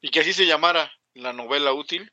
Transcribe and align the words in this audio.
Y 0.00 0.10
que 0.10 0.20
así 0.20 0.32
se 0.32 0.46
llamara 0.46 0.92
la 1.14 1.32
novela 1.32 1.72
útil, 1.72 2.12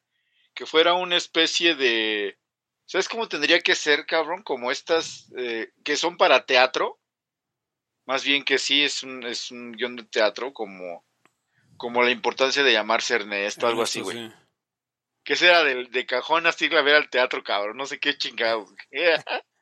que 0.53 0.65
fuera 0.65 0.93
una 0.93 1.17
especie 1.17 1.75
de... 1.75 2.37
¿Sabes 2.85 3.09
cómo 3.09 3.27
tendría 3.27 3.59
que 3.59 3.75
ser, 3.75 4.05
cabrón? 4.05 4.43
Como 4.43 4.71
estas 4.71 5.31
eh, 5.37 5.71
que 5.83 5.97
son 5.97 6.17
para 6.17 6.45
teatro. 6.45 6.99
Más 8.05 8.23
bien 8.23 8.45
que 8.45 8.57
sí 8.57 8.83
es 8.83 9.03
un, 9.03 9.23
es 9.23 9.51
un 9.51 9.73
guion 9.73 9.97
de 9.97 10.03
teatro, 10.03 10.53
como, 10.53 11.05
como 11.75 12.03
la 12.03 12.11
importancia 12.11 12.63
de 12.63 12.71
llamarse 12.71 13.15
Ernesto, 13.15 13.67
algo 13.67 13.81
así, 13.81 13.99
güey. 13.99 14.31
Que 15.25 15.35
sea 15.35 15.63
de, 15.65 15.85
de 15.85 16.05
cajón 16.05 16.47
así 16.47 16.73
a 16.73 16.81
ver 16.81 16.95
al 16.95 17.09
teatro, 17.09 17.43
cabrón. 17.43 17.75
No 17.75 17.85
sé 17.85 17.99
qué 17.99 18.17
chingados. 18.17 18.69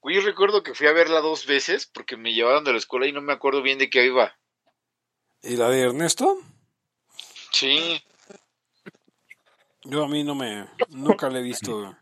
Güey, 0.00 0.16
yo 0.16 0.22
recuerdo 0.22 0.62
que 0.62 0.74
fui 0.74 0.86
a 0.86 0.92
verla 0.92 1.20
dos 1.20 1.46
veces 1.46 1.86
porque 1.86 2.16
me 2.16 2.32
llevaron 2.32 2.64
de 2.64 2.72
la 2.72 2.78
escuela 2.78 3.06
y 3.06 3.12
no 3.12 3.20
me 3.20 3.32
acuerdo 3.32 3.62
bien 3.62 3.78
de 3.78 3.90
qué 3.90 4.06
iba. 4.06 4.38
¿Y 5.42 5.56
la 5.56 5.68
de 5.70 5.80
Ernesto? 5.80 6.40
Sí. 7.58 8.00
Yo 9.82 10.04
a 10.04 10.08
mí 10.08 10.22
no 10.22 10.36
me... 10.36 10.68
Nunca 10.90 11.28
la 11.28 11.40
he 11.40 11.42
visto. 11.42 11.96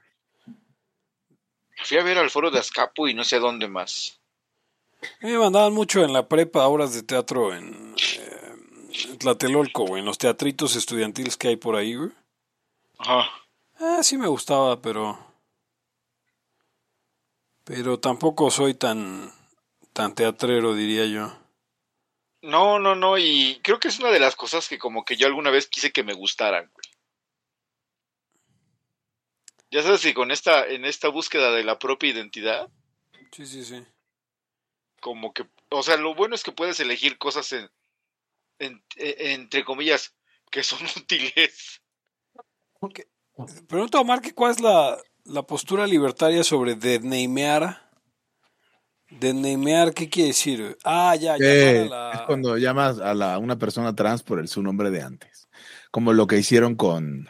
Fui 1.83 1.97
a 1.97 2.03
ver 2.03 2.19
al 2.19 2.29
foro 2.29 2.51
de 2.51 2.59
Azcapo 2.59 3.09
y 3.09 3.15
no 3.15 3.25
sé 3.25 3.39
dónde 3.39 3.67
más. 3.67 4.21
Me 5.21 5.39
mandaban 5.39 5.73
mucho 5.73 6.05
en 6.05 6.13
la 6.13 6.29
prepa 6.29 6.67
obras 6.67 6.93
de 6.93 7.03
teatro 7.05 7.55
en, 7.55 7.95
eh, 8.19 9.17
Tlatelolco, 9.19 9.87
güey, 9.87 10.01
en 10.01 10.07
los 10.07 10.19
teatritos 10.19 10.77
estudiantiles 10.77 11.39
que 11.39 11.49
hay 11.49 11.57
por 11.57 11.77
ahí, 11.77 11.95
güey. 11.95 12.11
Ajá. 12.99 13.31
Ah, 13.79 14.03
sí 14.03 14.19
me 14.19 14.29
gustaba, 14.29 14.83
pero... 14.83 15.19
Pero 17.65 17.99
tampoco 17.99 18.51
soy 18.51 18.75
tan, 18.75 19.33
tan 19.95 20.15
teatrero, 20.15 20.75
diría 20.75 21.07
yo. 21.07 21.46
No, 22.47 22.79
no, 22.79 22.95
no, 22.95 23.19
y 23.19 23.61
creo 23.65 23.81
que 23.81 23.89
es 23.89 23.99
una 23.99 24.11
de 24.11 24.21
las 24.21 24.37
cosas 24.37 24.69
que 24.69 24.79
como 24.79 25.05
que 25.05 25.17
yo 25.17 25.27
alguna 25.27 25.51
vez 25.51 25.67
quise 25.67 25.91
que 25.91 26.05
me 26.05 26.15
gustaran, 26.15 26.71
güey. 26.73 26.87
Ya 29.73 29.83
sabes 29.83 30.03
que 30.03 30.15
con 30.15 30.31
esta, 30.31 30.65
en 30.65 30.85
esta 30.85 31.09
búsqueda 31.09 31.51
de 31.51 31.65
la 31.65 31.81
propia 31.81 32.11
identidad. 32.11 32.69
Sí, 33.33 33.47
sí, 33.47 33.65
sí. 33.65 33.85
Como 35.01 35.35
que, 35.35 35.45
o 35.71 35.83
sea, 35.83 35.97
lo 35.97 36.15
bueno 36.15 36.37
es 36.37 36.45
que 36.45 36.53
puedes 36.53 36.79
elegir 36.79 37.19
cosas 37.19 37.51
en, 37.51 37.69
en, 38.61 38.81
e, 38.95 39.35
entre 39.35 39.65
comillas, 39.65 40.15
que 40.49 40.63
son 40.63 40.79
útiles. 40.97 41.83
Okay. 42.79 43.07
Pregunto 43.67 43.99
a 43.99 44.03
Omar 44.03 44.23
cuál 44.35 44.53
es 44.53 44.61
la, 44.61 44.97
la 45.25 45.43
postura 45.43 45.85
libertaria 45.85 46.45
sobre 46.45 46.77
desnamear. 46.77 47.86
Desnamear, 49.21 49.95
¿qué 49.95 50.09
quiere 50.09 50.29
decir? 50.29 50.77
Ah, 50.85 51.17
ya, 51.17 51.37
ya. 51.39 51.45
Eh, 51.45 51.91
es 52.15 52.21
cuando 52.27 52.57
llamas 52.59 52.99
a 52.99 53.15
la, 53.15 53.39
una 53.39 53.59
persona 53.59 53.95
trans 53.95 54.23
por 54.23 54.41
el, 54.41 54.49
su 54.49 54.63
nombre 54.63 54.91
de 54.91 55.03
antes. 55.03 55.49
Como 55.91 56.13
lo 56.13 56.27
que 56.27 56.39
hicieron 56.39 56.75
con. 56.75 57.29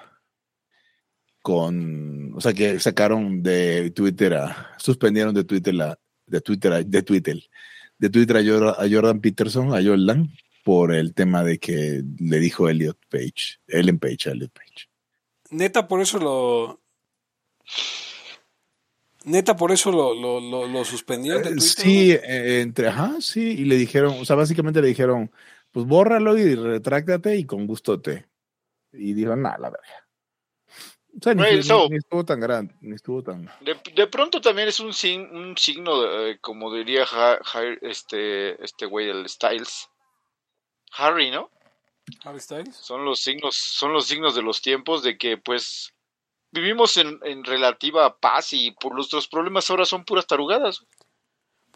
con. 1.42 2.34
O 2.34 2.40
sea, 2.40 2.52
que 2.52 2.80
sacaron 2.80 3.42
de 3.42 3.90
Twitter 3.90 4.34
a. 4.34 4.74
suspendieron 4.78 5.34
de 5.34 5.44
Twitter 5.44 5.74
la. 5.74 5.98
de 6.26 6.40
Twitter 6.40 6.84
de 6.84 7.02
Twitter. 7.02 7.42
De 7.98 8.10
Twitter 8.10 8.36
a, 8.36 8.88
Jordan 8.90 9.20
Peterson, 9.20 9.74
a 9.74 9.82
Jordan, 9.82 10.30
por 10.64 10.94
el 10.94 11.14
tema 11.14 11.42
de 11.42 11.58
que 11.58 12.02
le 12.18 12.40
dijo 12.40 12.68
Elliot 12.68 12.98
Page, 13.08 13.60
Ellen 13.68 13.98
Page 13.98 14.28
a 14.28 14.32
Elliot 14.32 14.52
Page. 14.52 14.88
Neta, 15.50 15.88
por 15.88 16.02
eso 16.02 16.18
lo, 16.18 16.82
Neta, 19.26 19.56
por 19.56 19.72
eso 19.72 19.90
lo, 19.90 20.14
lo, 20.14 20.68
lo, 20.68 20.84
suspendieron 20.84 21.42
de 21.42 21.50
eh, 21.50 21.60
Sí, 21.60 22.12
eh, 22.12 22.60
entre, 22.60 22.86
ajá, 22.86 23.16
sí, 23.20 23.56
y 23.58 23.64
le 23.64 23.76
dijeron, 23.76 24.14
o 24.20 24.24
sea, 24.24 24.36
básicamente 24.36 24.80
le 24.80 24.86
dijeron, 24.86 25.32
pues 25.72 25.84
bórralo 25.84 26.38
y 26.38 26.54
retráctate 26.54 27.36
y 27.36 27.44
con 27.44 27.66
gusto 27.66 28.00
te. 28.00 28.28
Y 28.92 29.14
dijo, 29.14 29.34
nada, 29.34 29.58
la 29.58 29.70
verdad. 29.70 30.06
O 31.18 31.22
sea, 31.22 31.34
ni, 31.34 31.42
estuvo 31.96 32.24
tan 32.24 32.38
grande, 32.38 32.72
ni 32.82 32.94
estuvo 32.94 33.20
tan... 33.20 33.50
De, 33.62 34.06
pronto 34.06 34.40
también 34.40 34.68
es 34.68 34.78
un, 34.78 34.92
un 35.32 35.56
signo, 35.56 36.04
eh, 36.04 36.38
como 36.40 36.72
diría 36.72 37.04
este 37.82 38.62
este 38.62 38.86
güey 38.86 39.06
del 39.06 39.28
Styles. 39.28 39.88
Harry, 40.96 41.32
¿no? 41.32 41.50
Harry 42.22 42.38
Styles. 42.38 42.76
Son 42.76 43.04
los 43.04 43.18
signos, 43.18 43.56
son 43.56 43.92
los 43.92 44.06
signos 44.06 44.36
de 44.36 44.42
los 44.42 44.62
tiempos 44.62 45.02
de 45.02 45.18
que, 45.18 45.36
pues, 45.36 45.95
vivimos 46.60 46.96
en, 46.96 47.18
en, 47.22 47.44
relativa 47.44 48.18
paz 48.18 48.52
y 48.52 48.72
por 48.72 48.94
nuestros 48.94 49.28
problemas 49.28 49.70
ahora 49.70 49.84
son 49.84 50.04
puras 50.04 50.26
tarugadas. 50.26 50.84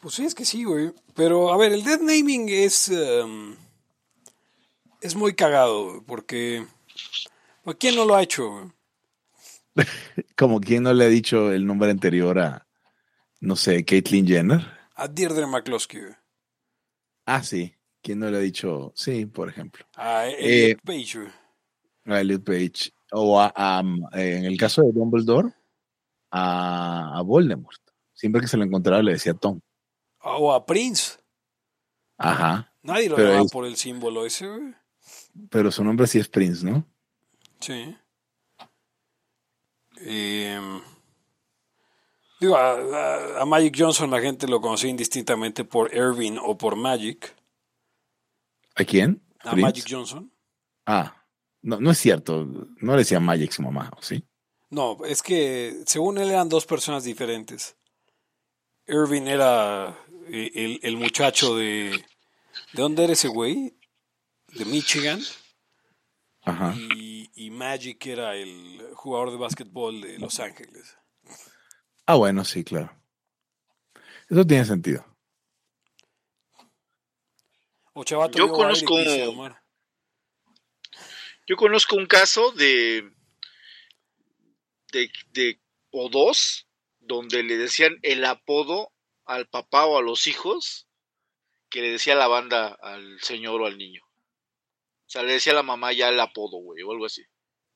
Pues 0.01 0.15
sí, 0.15 0.25
es 0.25 0.35
que 0.35 0.45
sí, 0.45 0.65
güey. 0.65 0.93
Pero, 1.15 1.53
a 1.53 1.57
ver, 1.57 1.73
el 1.73 1.85
dead 1.85 2.01
naming 2.01 2.49
es. 2.49 2.89
Em, 2.89 3.57
es 5.01 5.15
muy 5.15 5.35
cagado, 5.35 6.03
porque. 6.07 6.67
¿Quién 7.79 7.95
no 7.95 8.05
lo 8.05 8.17
ha 8.17 8.23
hecho? 8.23 8.73
Como 10.37 10.61
quien 10.61 10.83
no 10.83 10.93
le 10.93 11.05
ha 11.05 11.09
dicho 11.09 11.53
el 11.53 11.67
nombre 11.67 11.91
anterior 11.91 12.39
a. 12.39 12.67
No 13.41 13.57
sé, 13.57 13.85
Caitlyn 13.85 14.27
Jenner. 14.27 14.61
A 14.95 15.09
Deirdre 15.09 15.47
McCloskey. 15.47 16.03
Ah, 17.27 17.43
sí. 17.43 17.75
¿Quién 18.03 18.19
no 18.19 18.31
le 18.31 18.39
ha 18.39 18.41
dicho? 18.41 18.93
Sí, 18.95 19.27
por 19.27 19.49
ejemplo. 19.49 19.85
A 19.95 20.27
Elliot 20.27 20.79
eh, 20.79 20.83
Page. 20.85 21.31
A 22.07 22.21
Elliot 22.21 22.45
Page 22.45 22.93
o 23.12 23.41
a, 23.41 23.82
en 24.12 24.44
el 24.44 24.56
caso 24.56 24.82
de 24.82 24.93
Dumbledore, 24.93 25.53
a, 26.31 27.19
a, 27.19 27.22
Voldemort. 27.22 27.81
Siempre 28.12 28.41
que 28.41 28.48
se 28.48 28.56
lo 28.56 28.65
encontraba 28.65 29.03
le 29.03 29.12
decía 29.12 29.34
Tom. 29.34 29.60
O 30.22 30.53
a 30.53 30.65
Prince. 30.66 31.19
Ajá. 32.19 32.72
Nadie 32.82 33.09
lo 33.09 33.16
llamaba 33.16 33.44
por 33.47 33.66
el 33.66 33.76
símbolo 33.76 34.26
ese, 34.26 34.47
Pero 35.50 35.71
su 35.71 35.84
nombre 35.84 36.06
sí 36.06 36.19
es 36.19 36.28
Prince, 36.28 36.65
¿no? 36.65 36.87
Sí. 37.60 37.97
Em, 40.03 40.81
digo, 42.41 42.56
a, 42.56 43.44
Magic 43.47 43.75
Johnson 43.77 44.10
la 44.10 44.21
gente 44.21 44.48
lo 44.48 44.60
conocía 44.60 44.91
indistintamente 44.91 45.65
por 45.65 45.94
Irving 45.94 46.38
o 46.42 46.56
por 46.56 46.77
Magic. 46.77 47.34
¿A 48.77 48.84
quién? 48.84 49.22
A 49.41 49.54
Magic 49.56 49.84
Johnson. 49.88 50.32
Ah. 50.87 51.20
No, 51.62 51.81
no 51.81 51.91
es 51.91 51.98
cierto, 51.98 52.47
no 52.47 52.93
le 52.93 52.98
decía 52.98 53.21
Magic 53.21 53.53
su 53.53 53.62
mamá, 53.62 53.91
¿sí? 54.00 54.25
No, 54.71 55.04
es 55.04 55.22
que 55.22 55.82
según 55.87 56.19
él 56.19 56.31
eran 56.31 56.48
dos 56.48 56.65
personas 56.65 57.04
diferentes. 57.04 57.76
Irving 58.87 59.26
era 59.26 59.97
eh, 60.28 60.78
el, 60.82 60.97
muchacho 60.97 61.56
de... 61.56 61.91
¿De 62.72 62.82
dónde 62.82 63.04
era 63.04 63.12
ese 63.12 63.28
güey? 63.28 63.76
De 64.48 64.65
Michigan. 64.65 65.21
Ajá. 66.43 66.75
Y, 66.97 67.31
y 67.34 67.50
Magic 67.50 68.06
era 68.06 68.34
el 68.34 68.81
jugador 68.94 69.31
de 69.31 69.37
básquetbol 69.37 70.00
de 70.00 70.19
Los 70.19 70.41
Ángeles. 70.41 70.97
Ah, 72.06 72.15
bueno, 72.15 72.44
sí, 72.44 72.65
claro. 72.65 72.92
Eso 74.28 74.47
tiene 74.47 74.65
sentido. 74.65 75.04
O 77.92 78.04
Chavato 78.04 78.38
yo 78.38 78.48
conozco 78.48 78.98
yo 81.50 81.56
conozco 81.56 81.97
un 81.97 82.06
caso 82.06 82.53
de, 82.53 83.11
de, 84.93 85.61
o 85.91 86.09
dos 86.09 86.69
donde 87.00 87.43
le 87.43 87.56
decían 87.56 87.99
el 88.03 88.25
apodo 88.25 88.93
al 89.25 89.49
papá 89.49 89.84
o 89.87 89.99
a 89.99 90.03
los 90.03 90.28
hijos 90.28 90.87
que 91.69 91.81
le 91.81 91.91
decía 91.91 92.15
la 92.15 92.28
banda 92.28 92.78
al 92.81 93.21
señor 93.21 93.62
o 93.62 93.66
al 93.66 93.78
niño. 93.78 94.00
O 94.05 95.10
sea, 95.10 95.25
le 95.25 95.33
decía 95.33 95.53
a 95.53 95.56
la 95.56 95.65
mamá 95.65 95.93
ya 95.93 96.10
el 96.10 96.21
apodo, 96.21 96.59
güey, 96.59 96.84
o 96.84 96.93
algo 96.93 97.06
así. 97.06 97.25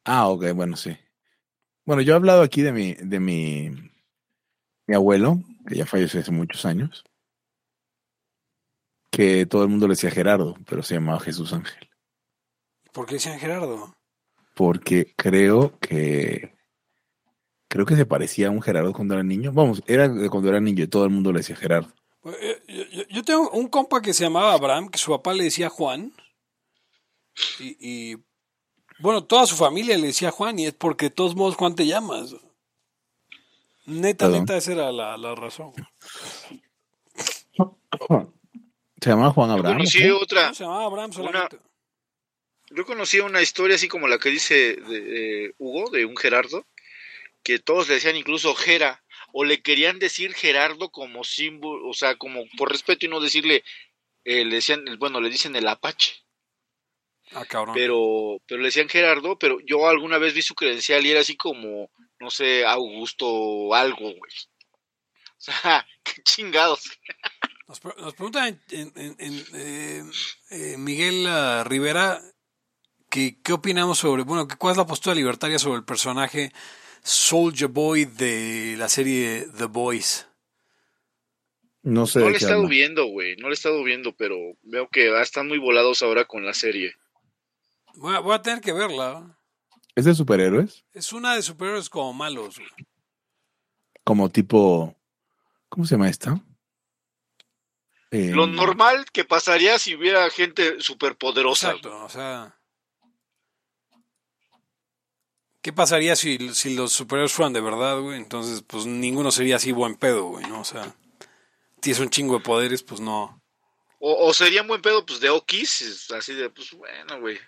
Ah, 0.05 0.29
ok, 0.29 0.53
bueno, 0.55 0.77
sí. 0.77 0.97
Bueno, 1.85 2.01
yo 2.03 2.13
he 2.13 2.17
hablado 2.17 2.43
aquí 2.43 2.63
de 2.63 2.71
mi, 2.71 2.95
de 2.95 3.19
mi, 3.19 3.71
mi 4.87 4.95
abuelo, 4.95 5.43
que 5.67 5.75
ya 5.75 5.85
falleció 5.85 6.21
hace 6.21 6.31
muchos 6.31 6.65
años, 6.65 7.03
que 9.11 9.47
todo 9.47 9.65
el 9.65 9.69
mundo 9.69 9.89
le 9.89 9.95
decía 9.95 10.13
Gerardo, 10.13 10.55
pero 10.65 10.85
se 10.85 10.95
llamaba 10.95 11.19
Jesús 11.19 11.53
Ángel. 11.53 11.91
¿Por 12.95 13.07
qué 13.07 13.15
decían 13.15 13.41
Gerardo? 13.41 13.93
Porque 14.55 15.13
creo 15.17 15.77
que 15.81 16.55
creo 17.67 17.85
que 17.85 17.97
se 17.97 18.07
parecía 18.07 18.47
a 18.47 18.51
un 18.53 18.63
Gerardo 18.63 18.93
cuando 18.93 19.15
era 19.15 19.25
niño. 19.25 19.51
Vamos, 19.53 19.83
era 19.89 20.09
cuando 20.31 20.49
era 20.49 20.61
niño 20.61 20.85
y 20.85 20.87
todo 20.87 21.03
el 21.03 21.11
mundo 21.11 21.33
le 21.33 21.41
decía 21.41 21.57
Gerardo. 21.57 21.93
Eh, 22.25 23.07
yo, 23.11 23.25
tengo 23.25 23.51
un 23.51 23.67
compa 23.67 24.01
que 24.01 24.15
se 24.15 24.23
llamaba 24.23 24.53
Abraham, 24.53 24.89
que 24.89 24.99
su 24.99 25.11
papá 25.11 25.35
le 25.35 25.43
decía 25.43 25.71
Juan. 25.71 26.13
Y, 27.59 28.15
bueno, 29.01 29.25
toda 29.25 29.45
su 29.47 29.57
familia 29.57 29.99
le 29.99 30.07
decía 30.07 30.31
Juan 30.31 30.57
y 30.61 30.67
es 30.67 30.75
porque 30.75 31.07
de 31.07 31.11
todos 31.11 31.35
modos 31.35 31.57
Juan 31.57 31.75
te 31.75 31.89
llamas. 31.89 32.37
Neta, 33.87 34.29
neta, 34.29 34.57
esa 34.57 34.71
era 34.71 34.93
la, 34.93 35.35
razón. 35.35 35.73
¿Se 39.01 39.11
llamaba 39.11 39.33
Juan 39.33 39.51
Abraham? 39.51 39.83
otra. 40.23 40.55
se 40.55 40.63
llamaba 40.63 40.85
Abraham 40.85 41.13
solamente 41.13 41.59
yo 42.75 42.85
conocía 42.85 43.25
una 43.25 43.43
historia 43.43 43.77
así 43.77 43.89
como 43.89 44.09
la 44.09 44.19
que 44.19 44.31
dice 44.31 44.77
de, 44.77 45.55
Hugo, 45.59 45.91
de 45.91 46.05
un 46.05 46.17
Gerardo, 46.17 46.67
que 47.43 47.59
todos 47.59 47.89
le 47.89 47.95
decían 47.95 48.17
incluso 48.17 48.55
Gera, 48.55 49.03
o 49.33 49.45
le 49.45 49.63
querían 49.63 49.99
decir 49.99 50.33
Gerardo 50.35 50.91
como 50.91 51.25
símbolo, 51.25 51.89
o 51.89 51.95
sea, 51.95 52.17
como 52.17 52.45
por 52.57 52.71
respeto 52.71 53.07
y 53.07 53.09
no 53.09 53.21
decirle, 53.21 53.65
eh, 54.25 54.45
le 54.45 54.57
decían, 54.57 54.85
bueno, 54.99 55.21
le 55.21 55.29
dicen 55.31 55.55
el 55.57 55.69
Apache. 55.69 56.15
Ah, 57.33 57.45
cabrón. 57.47 57.75
pero, 57.75 58.41
pero 58.47 58.61
le 58.61 58.69
decían 58.69 58.89
Gerardo, 58.89 59.39
pero 59.39 59.59
yo 59.67 59.89
alguna 59.89 60.19
vez 60.19 60.35
vi 60.35 60.43
su 60.43 60.55
credencial 60.55 61.05
y 61.05 61.11
era 61.11 61.21
así 61.21 61.37
como, 61.37 61.91
no 62.21 62.31
sé, 62.31 62.65
Augusto 62.65 63.75
algo, 63.75 64.11
güey. 64.13 64.33
O 65.37 65.41
sea, 65.41 65.87
qué 66.05 66.23
chingados. 66.23 66.83
Nos, 67.67 67.81
pre- 67.81 67.95
nos 67.97 68.15
pregunta 68.15 68.47
en, 68.47 68.63
en- 68.71 68.93
en- 68.97 69.17
en, 69.19 69.45
eh, 69.55 70.03
eh, 70.51 70.77
Miguel 70.79 71.27
ah, 71.27 71.65
Rivera 71.67 72.21
que 73.15 73.41
qué 73.45 73.53
opinamos 73.53 73.99
sobre, 73.99 74.25
bueno, 74.25 74.49
cuál 74.59 74.73
es 74.73 74.77
la 74.77 74.87
postura 74.87 75.15
libertaria 75.15 75.57
sobre 75.61 75.79
el 75.79 75.85
personaje 75.85 76.53
Soldier 77.05 77.71
Boy 77.71 78.07
de 78.07 78.75
la 78.77 78.89
serie 78.89 79.47
The 79.57 79.67
Boys. 79.67 80.27
No 81.85 82.09
sé 82.09 82.19
No 82.19 82.25
lo 82.25 82.31
he 82.31 82.33
qué 82.33 82.39
estado 82.39 82.57
habla. 82.63 82.71
viendo, 82.71 83.07
güey, 83.07 83.37
no 83.37 83.47
lo 83.47 83.53
he 83.53 83.55
estado 83.55 83.85
viendo, 83.85 84.17
pero 84.17 84.37
veo 84.63 84.89
que 84.89 85.17
están 85.21 85.47
muy 85.47 85.59
volados 85.59 86.03
ahora 86.03 86.25
con 86.25 86.45
la 86.45 86.55
serie. 86.55 86.97
Voy 87.95 88.17
a, 88.17 88.19
voy 88.19 88.35
a 88.35 88.43
tener 88.43 88.61
que 88.61 88.73
verla. 88.73 89.39
¿Es 89.95 90.07
de 90.07 90.15
superhéroes? 90.17 90.85
Es 90.93 91.13
una 91.13 91.37
de 91.37 91.43
superhéroes 91.43 91.89
como 91.89 92.13
malos. 92.15 92.57
güey. 92.59 92.69
Como 94.03 94.29
tipo. 94.29 94.97
¿Cómo 95.69 95.87
se 95.87 95.95
llama 95.95 96.09
esta? 96.11 96.35
Eh, 98.11 98.33
Lo 98.35 98.49
normal 98.49 99.05
que 99.13 99.25
pasaría 99.25 99.79
si 99.79 99.95
hubiera 99.95 100.29
gente 100.31 100.81
superpoderosa. 100.81 101.69
Exacto, 101.69 102.05
o 102.05 102.09
sea. 102.09 102.59
¿Qué 105.65 105.73
pasaría 105.73 106.15
si, 106.15 106.53
si 106.53 106.75
los 106.75 106.93
superhéroes 106.93 107.33
fueran 107.33 107.55
de 107.55 107.63
verdad, 107.63 107.99
güey? 107.99 108.19
Entonces, 108.19 108.63
pues 108.67 108.85
ninguno 108.85 109.31
sería 109.31 109.57
así 109.57 109.73
buen 109.73 109.95
pedo, 109.95 110.25
güey, 110.25 110.47
¿no? 110.47 110.61
O 110.61 110.65
sea, 110.65 110.95
tienes 111.81 112.01
un 112.01 112.11
chingo 112.11 112.35
de 112.35 112.45
poderes, 112.45 112.83
pues 112.83 113.01
no. 113.01 113.43
O, 113.99 114.29
o 114.29 114.35
sería 114.35 114.61
un 114.61 114.69
buen 114.69 114.83
pedo, 114.83 115.07
pues, 115.07 115.21
de 115.21 115.31
Okis, 115.31 116.11
así 116.11 116.35
de, 116.35 116.51
pues, 116.51 116.71
bueno, 116.73 117.19
güey. 117.19 117.39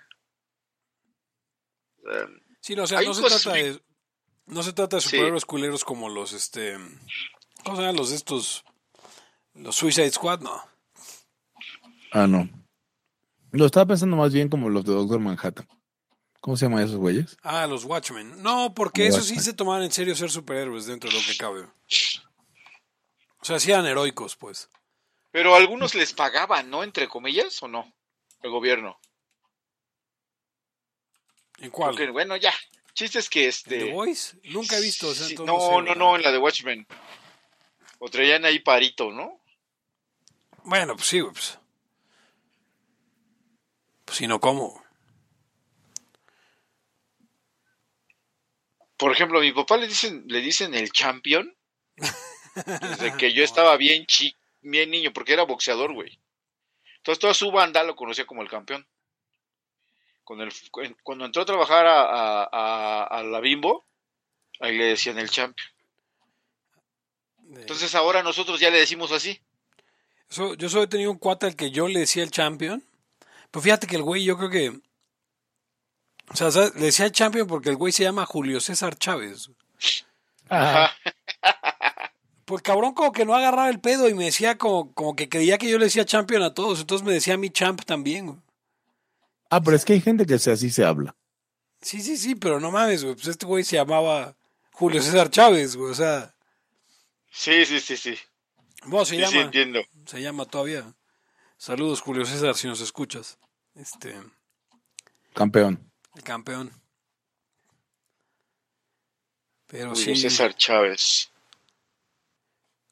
Sí, 2.62 2.74
no, 2.74 2.84
o 2.84 2.86
sea, 2.86 3.02
no 3.02 3.12
se 3.12 3.22
trata 3.22 3.52
de. 3.52 3.82
No 4.46 4.62
se 4.62 4.72
trata 4.72 4.96
de 4.96 5.02
Sí. 5.02 5.10
superhéroes 5.10 5.44
culeros 5.44 5.84
como 5.84 6.08
los, 6.08 6.32
este. 6.32 6.78
¿Cómo 7.64 7.76
se 7.76 7.82
llaman 7.82 7.96
los 7.96 8.08
de 8.08 8.16
estos? 8.16 8.64
Los 9.52 9.76
Suicide 9.76 10.10
Squad, 10.10 10.40
no. 10.40 10.62
Ah, 12.12 12.26
no. 12.26 12.48
Lo 13.50 13.66
estaba 13.66 13.84
pensando 13.84 14.16
más 14.16 14.32
bien 14.32 14.48
como 14.48 14.70
los 14.70 14.86
de 14.86 14.94
Doctor 14.94 15.20
Manhattan. 15.20 15.68
¿Cómo 16.46 16.56
se 16.56 16.66
llaman 16.66 16.84
esos 16.84 16.94
güeyes? 16.94 17.37
Ah, 17.43 17.66
los 17.66 17.84
Watchmen. 17.84 18.40
No, 18.40 18.72
porque 18.72 19.08
Los 19.08 19.16
eso 19.16 19.26
sí 19.26 19.40
se 19.40 19.52
tomaban 19.52 19.82
en 19.82 19.90
serio 19.90 20.14
ser 20.14 20.31
superhéroes 20.31 20.87
dentro 20.87 21.10
de 21.10 21.16
lo 21.16 21.26
que 21.26 21.37
cabe. 21.37 21.62
O 23.40 23.44
sea, 23.44 23.58
sí 23.58 23.72
eran 23.72 23.84
heroicos, 23.84 24.37
pues. 24.37 24.70
pero 25.32 25.54
a 25.54 25.56
algunos 25.56 25.96
les 25.96 26.12
pagaban, 26.12 26.70
¿no? 26.70 26.84
Entre 26.84 27.08
comillas, 27.08 27.60
¿o 27.64 27.66
no? 27.66 27.93
El 28.44 28.52
gobierno. 28.52 28.96
¿En 31.58 31.70
cuál? 31.70 31.96
Porque, 31.96 32.10
bueno, 32.12 32.37
ya. 32.37 32.54
Chiste 32.94 33.19
es 33.19 33.28
que 33.28 33.42
¿En 33.42 33.49
este. 33.49 33.78
The 33.81 33.92
Voice? 33.92 34.38
Nunca 34.44 34.78
he 34.78 34.81
visto. 34.81 35.08
o 35.08 35.14
sea, 35.14 35.26
sí, 35.26 35.32
entonces 35.32 35.69
no, 35.69 35.81
no, 35.81 35.82
¿verdad? 35.82 35.96
no, 35.96 36.14
en 36.14 36.22
la 36.22 36.31
de 36.31 36.38
Watchmen. 36.38 36.87
O 37.99 38.08
traían 38.08 38.44
ahí 38.44 38.60
parito, 38.60 39.10
¿no? 39.10 39.40
Bueno, 40.62 40.94
pues 40.94 41.08
sí, 41.08 41.19
güey, 41.19 41.32
pues. 41.32 41.58
Pues 44.04 44.19
si 44.19 44.28
no, 44.28 44.38
¿cómo? 44.38 44.85
Por 48.96 49.12
ejemplo, 49.12 49.38
a 49.38 49.43
mi 49.43 49.52
papá 49.52 49.76
le 49.76 49.87
dicen, 49.88 50.25
le 50.26 50.40
dicen 50.40 50.75
el 50.75 50.90
champion. 50.90 51.54
Desde 52.81 53.16
que 53.16 53.32
yo 53.32 53.44
estaba 53.44 53.76
bien 53.76 54.06
chi, 54.06 54.34
bien 54.62 54.90
niño, 54.90 55.12
porque 55.12 55.34
era 55.34 55.43
boxeador, 55.44 55.93
güey. 55.93 56.19
Entonces 56.98 57.20
toda 57.20 57.34
su 57.34 57.50
banda 57.52 57.82
lo 57.82 57.94
conocía 57.94 58.25
como 58.26 58.43
el 58.43 58.48
campeón. 58.48 58.87
Cuando, 60.25 60.44
el- 60.44 60.96
cuando 61.02 61.25
entró 61.26 61.43
a 61.43 61.46
trabajar 61.46 61.87
a, 61.87 62.00
a- 62.02 62.48
a- 62.50 63.04
a 63.04 63.22
la 63.22 63.40
Bimbo, 63.40 63.87
ahí 64.60 64.76
le 64.76 64.87
decían 64.87 65.19
el 65.19 65.31
champion. 65.31 65.69
Entonces 67.54 67.94
ahora 67.94 68.22
nosotros 68.22 68.58
ya 68.58 68.70
le 68.70 68.78
decimos 68.78 69.12
así. 69.12 69.40
So- 70.28 70.54
yo 70.54 70.69
solo 70.69 70.84
he 70.84 70.88
tenido 70.88 71.10
un 71.12 71.19
cuate 71.19 71.46
al 71.46 71.54
que 71.54 71.70
yo 71.70 71.87
le 71.87 72.00
decía 72.00 72.25
el 72.25 72.31
champion. 72.32 72.82
Pero 73.50 73.62
fíjate 73.62 73.87
que 73.87 73.96
el 73.96 74.02
güey, 74.02 74.25
yo 74.25 74.37
creo 74.37 74.50
que. 74.50 74.81
O 76.31 76.37
sea, 76.37 76.50
¿sabes? 76.50 76.75
le 76.75 76.87
decía 76.87 77.06
el 77.06 77.12
champion 77.12 77.46
porque 77.46 77.70
el 77.70 77.76
güey 77.76 77.93
se 77.93 78.02
llama 78.02 78.26
Julio 78.26 78.61
César 78.61 78.96
Chávez. 78.99 79.50
Ajá. 80.49 80.93
Pues 82.44 82.62
cabrón, 82.62 82.94
como 82.94 83.11
que 83.12 83.25
no 83.25 83.34
agarraba 83.34 83.69
el 83.69 83.81
pedo 83.81 84.08
y 84.08 84.14
me 84.14 84.26
decía 84.26 84.56
como, 84.56 84.93
como 84.93 85.17
que 85.17 85.28
creía 85.28 85.58
que 85.58 85.69
yo 85.69 85.78
le 85.78 85.87
decía 85.87 86.05
champion 86.05 86.43
a 86.43 86.55
todos. 86.55 86.81
Entonces 86.81 87.05
me 87.06 87.12
decía 87.12 87.37
mi 87.37 87.50
champ 87.50 87.82
también. 87.84 88.26
güey. 88.26 88.38
Ah, 89.50 89.61
pero 89.61 89.76
es 89.76 89.84
que 89.84 89.94
hay 89.94 90.00
gente 90.00 90.26
que 90.26 90.38
se- 90.38 90.52
así 90.52 90.70
se 90.70 90.84
habla. 90.84 91.14
Sí, 91.81 92.00
sí, 92.02 92.17
sí, 92.17 92.34
pero 92.34 92.61
no 92.61 92.70
mames, 92.70 93.02
güey. 93.05 93.14
Pues 93.17 93.26
este 93.28 93.46
güey 93.46 93.64
se 93.64 93.76
llamaba 93.76 94.37
Julio 94.73 95.02
César 95.02 95.31
Chávez, 95.31 95.76
güey. 95.76 95.90
O 95.90 95.94
sea, 95.94 96.34
Sí, 97.31 97.64
sí, 97.67 97.81
sí, 97.81 97.96
sí. 97.96 98.17
vos 98.87 99.08
se 99.08 99.14
Sí, 99.17 99.20
llama. 99.20 99.32
sí, 99.32 99.38
entiendo. 99.38 99.81
se 100.06 100.20
llama 100.23 100.44
todavía. 100.46 100.84
Saludos, 101.58 102.00
Julio 102.00 102.25
César, 102.25 102.55
si 102.55 102.67
nos 102.69 102.81
escuchas. 102.81 103.38
Este, 103.75 104.14
Campeón. 105.34 105.90
El 106.16 106.22
campeón. 106.22 106.72
Pero 109.66 109.90
Julio 109.90 110.14
sí, 110.14 110.16
César 110.16 110.54
Chávez. 110.54 111.30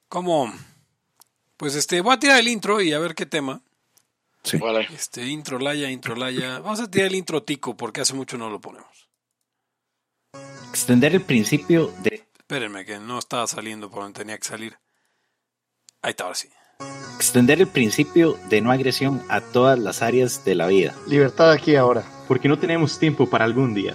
¿cómo? 0.09 0.53
Pues 1.57 1.75
este, 1.75 2.01
voy 2.01 2.15
a 2.15 2.19
tirar 2.19 2.39
el 2.39 2.49
intro 2.49 2.81
y 2.81 2.93
a 2.93 2.99
ver 2.99 3.15
qué 3.15 3.27
tema. 3.27 3.63
Sí. 4.45 4.59
Vale. 4.59 4.87
Este, 4.93 5.27
intro 5.27 5.59
laya, 5.59 5.91
intro 5.91 6.15
laya. 6.15 6.61
Vamos 6.61 6.81
a 6.81 6.91
tirar 6.91 7.09
el 7.09 7.17
intro 7.17 7.43
tico 7.43 7.77
porque 7.77 8.01
hace 8.01 8.15
mucho 8.15 8.39
no 8.39 8.51
lo 8.51 8.61
ponemos. 8.61 9.09
Extender 10.71 11.15
el 11.15 11.23
principio 11.23 11.93
de 12.03 12.25
Espérenme, 12.39 12.85
que 12.85 12.99
no 12.99 13.19
estaba 13.19 13.47
saliendo 13.47 13.91
por 13.91 14.03
donde 14.03 14.21
tenía 14.21 14.37
que 14.37 14.47
salir. 14.47 14.79
Ahí 16.03 16.11
está, 16.11 16.25
ahora 16.25 16.37
sí. 16.37 16.51
Extender 17.17 17.61
el 17.61 17.67
principio 17.67 18.37
de 18.51 18.61
no 18.61 18.71
agresión 18.71 19.23
a 19.29 19.41
todas 19.41 19.79
las 19.79 20.03
áreas 20.03 20.45
de 20.45 20.55
la 20.55 20.67
vida. 20.67 20.95
Libertad 21.07 21.51
aquí 21.53 21.73
y 21.73 21.77
ahora. 21.77 22.03
Porque 22.29 22.49
no 22.49 22.59
tenemos 22.59 22.99
tiempo 22.99 23.29
para 23.29 23.45
algún 23.45 23.75
día. 23.75 23.95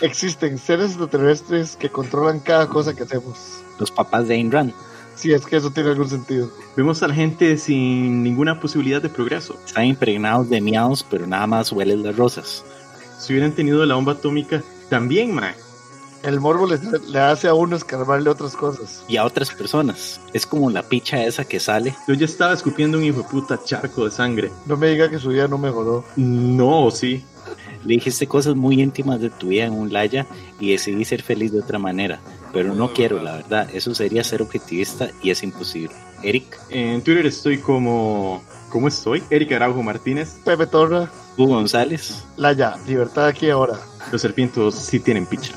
Existen 0.00 0.58
seres 0.58 0.90
extraterrestres 0.90 1.76
que 1.76 1.88
controlan 1.88 2.40
cada 2.40 2.68
cosa 2.68 2.94
que 2.94 3.04
hacemos. 3.04 3.62
Los 3.78 3.90
papás 3.90 4.28
de 4.28 4.34
Ayn 4.34 4.50
Rand 4.50 4.72
Si 5.14 5.32
es 5.32 5.46
que 5.46 5.56
eso 5.56 5.70
tiene 5.70 5.90
algún 5.90 6.08
sentido. 6.08 6.50
Vemos 6.76 7.02
a 7.02 7.08
la 7.08 7.14
gente 7.14 7.56
sin 7.56 8.22
ninguna 8.22 8.60
posibilidad 8.60 9.00
de 9.00 9.08
progreso. 9.08 9.56
están 9.64 9.86
impregnados 9.86 10.48
de 10.48 10.60
miados, 10.60 11.06
pero 11.08 11.26
nada 11.26 11.46
más 11.46 11.72
huelen 11.72 12.02
las 12.02 12.16
rosas. 12.16 12.64
Si 13.18 13.32
hubieran 13.32 13.52
tenido 13.52 13.84
la 13.86 13.94
bomba 13.94 14.12
atómica, 14.12 14.62
también, 14.88 15.34
mae. 15.34 15.54
El 16.22 16.40
morbo 16.40 16.66
les- 16.66 16.82
le 17.08 17.18
hace 17.18 17.48
a 17.48 17.54
uno 17.54 17.74
escarbarle 17.76 18.30
otras 18.30 18.54
cosas. 18.54 19.04
Y 19.08 19.16
a 19.16 19.24
otras 19.24 19.50
personas. 19.50 20.20
Es 20.32 20.46
como 20.46 20.70
la 20.70 20.82
picha 20.82 21.24
esa 21.24 21.44
que 21.44 21.58
sale. 21.58 21.94
Yo 22.06 22.14
ya 22.14 22.26
estaba 22.26 22.52
escupiendo 22.54 22.98
un 22.98 23.04
hijo 23.04 23.22
de 23.22 23.28
puta 23.28 23.58
charco 23.64 24.04
de 24.04 24.10
sangre. 24.10 24.52
No 24.66 24.76
me 24.76 24.88
diga 24.88 25.10
que 25.10 25.18
su 25.18 25.30
vida 25.30 25.48
no 25.48 25.58
mejoró. 25.58 26.04
No, 26.16 26.90
sí. 26.90 27.24
Le 27.84 27.94
dijiste 27.94 28.28
cosas 28.28 28.54
muy 28.54 28.80
íntimas 28.80 29.20
de 29.20 29.30
tu 29.30 29.48
vida 29.48 29.64
en 29.64 29.72
un 29.72 29.92
laya 29.92 30.26
y 30.60 30.70
decidí 30.70 31.04
ser 31.04 31.22
feliz 31.22 31.50
de 31.52 31.58
otra 31.60 31.80
manera. 31.80 32.20
Pero 32.52 32.72
no 32.74 32.92
quiero, 32.92 33.20
la 33.20 33.32
verdad. 33.36 33.68
Eso 33.74 33.92
sería 33.94 34.22
ser 34.22 34.42
objetivista 34.42 35.10
y 35.22 35.30
es 35.30 35.42
imposible. 35.42 35.94
Eric, 36.22 36.56
En 36.70 37.02
Twitter 37.02 37.26
estoy 37.26 37.58
como... 37.58 38.42
¿Cómo 38.70 38.88
estoy? 38.88 39.22
Eric 39.28 39.52
Araujo 39.52 39.82
Martínez. 39.82 40.36
Pepe 40.44 40.66
Torra, 40.66 41.10
Hugo 41.36 41.54
González, 41.56 42.24
Laya, 42.38 42.76
libertad 42.86 43.26
aquí 43.26 43.50
ahora. 43.50 43.78
Los 44.10 44.22
serpientos 44.22 44.74
sí 44.76 44.98
tienen 45.00 45.26
picha. 45.26 45.52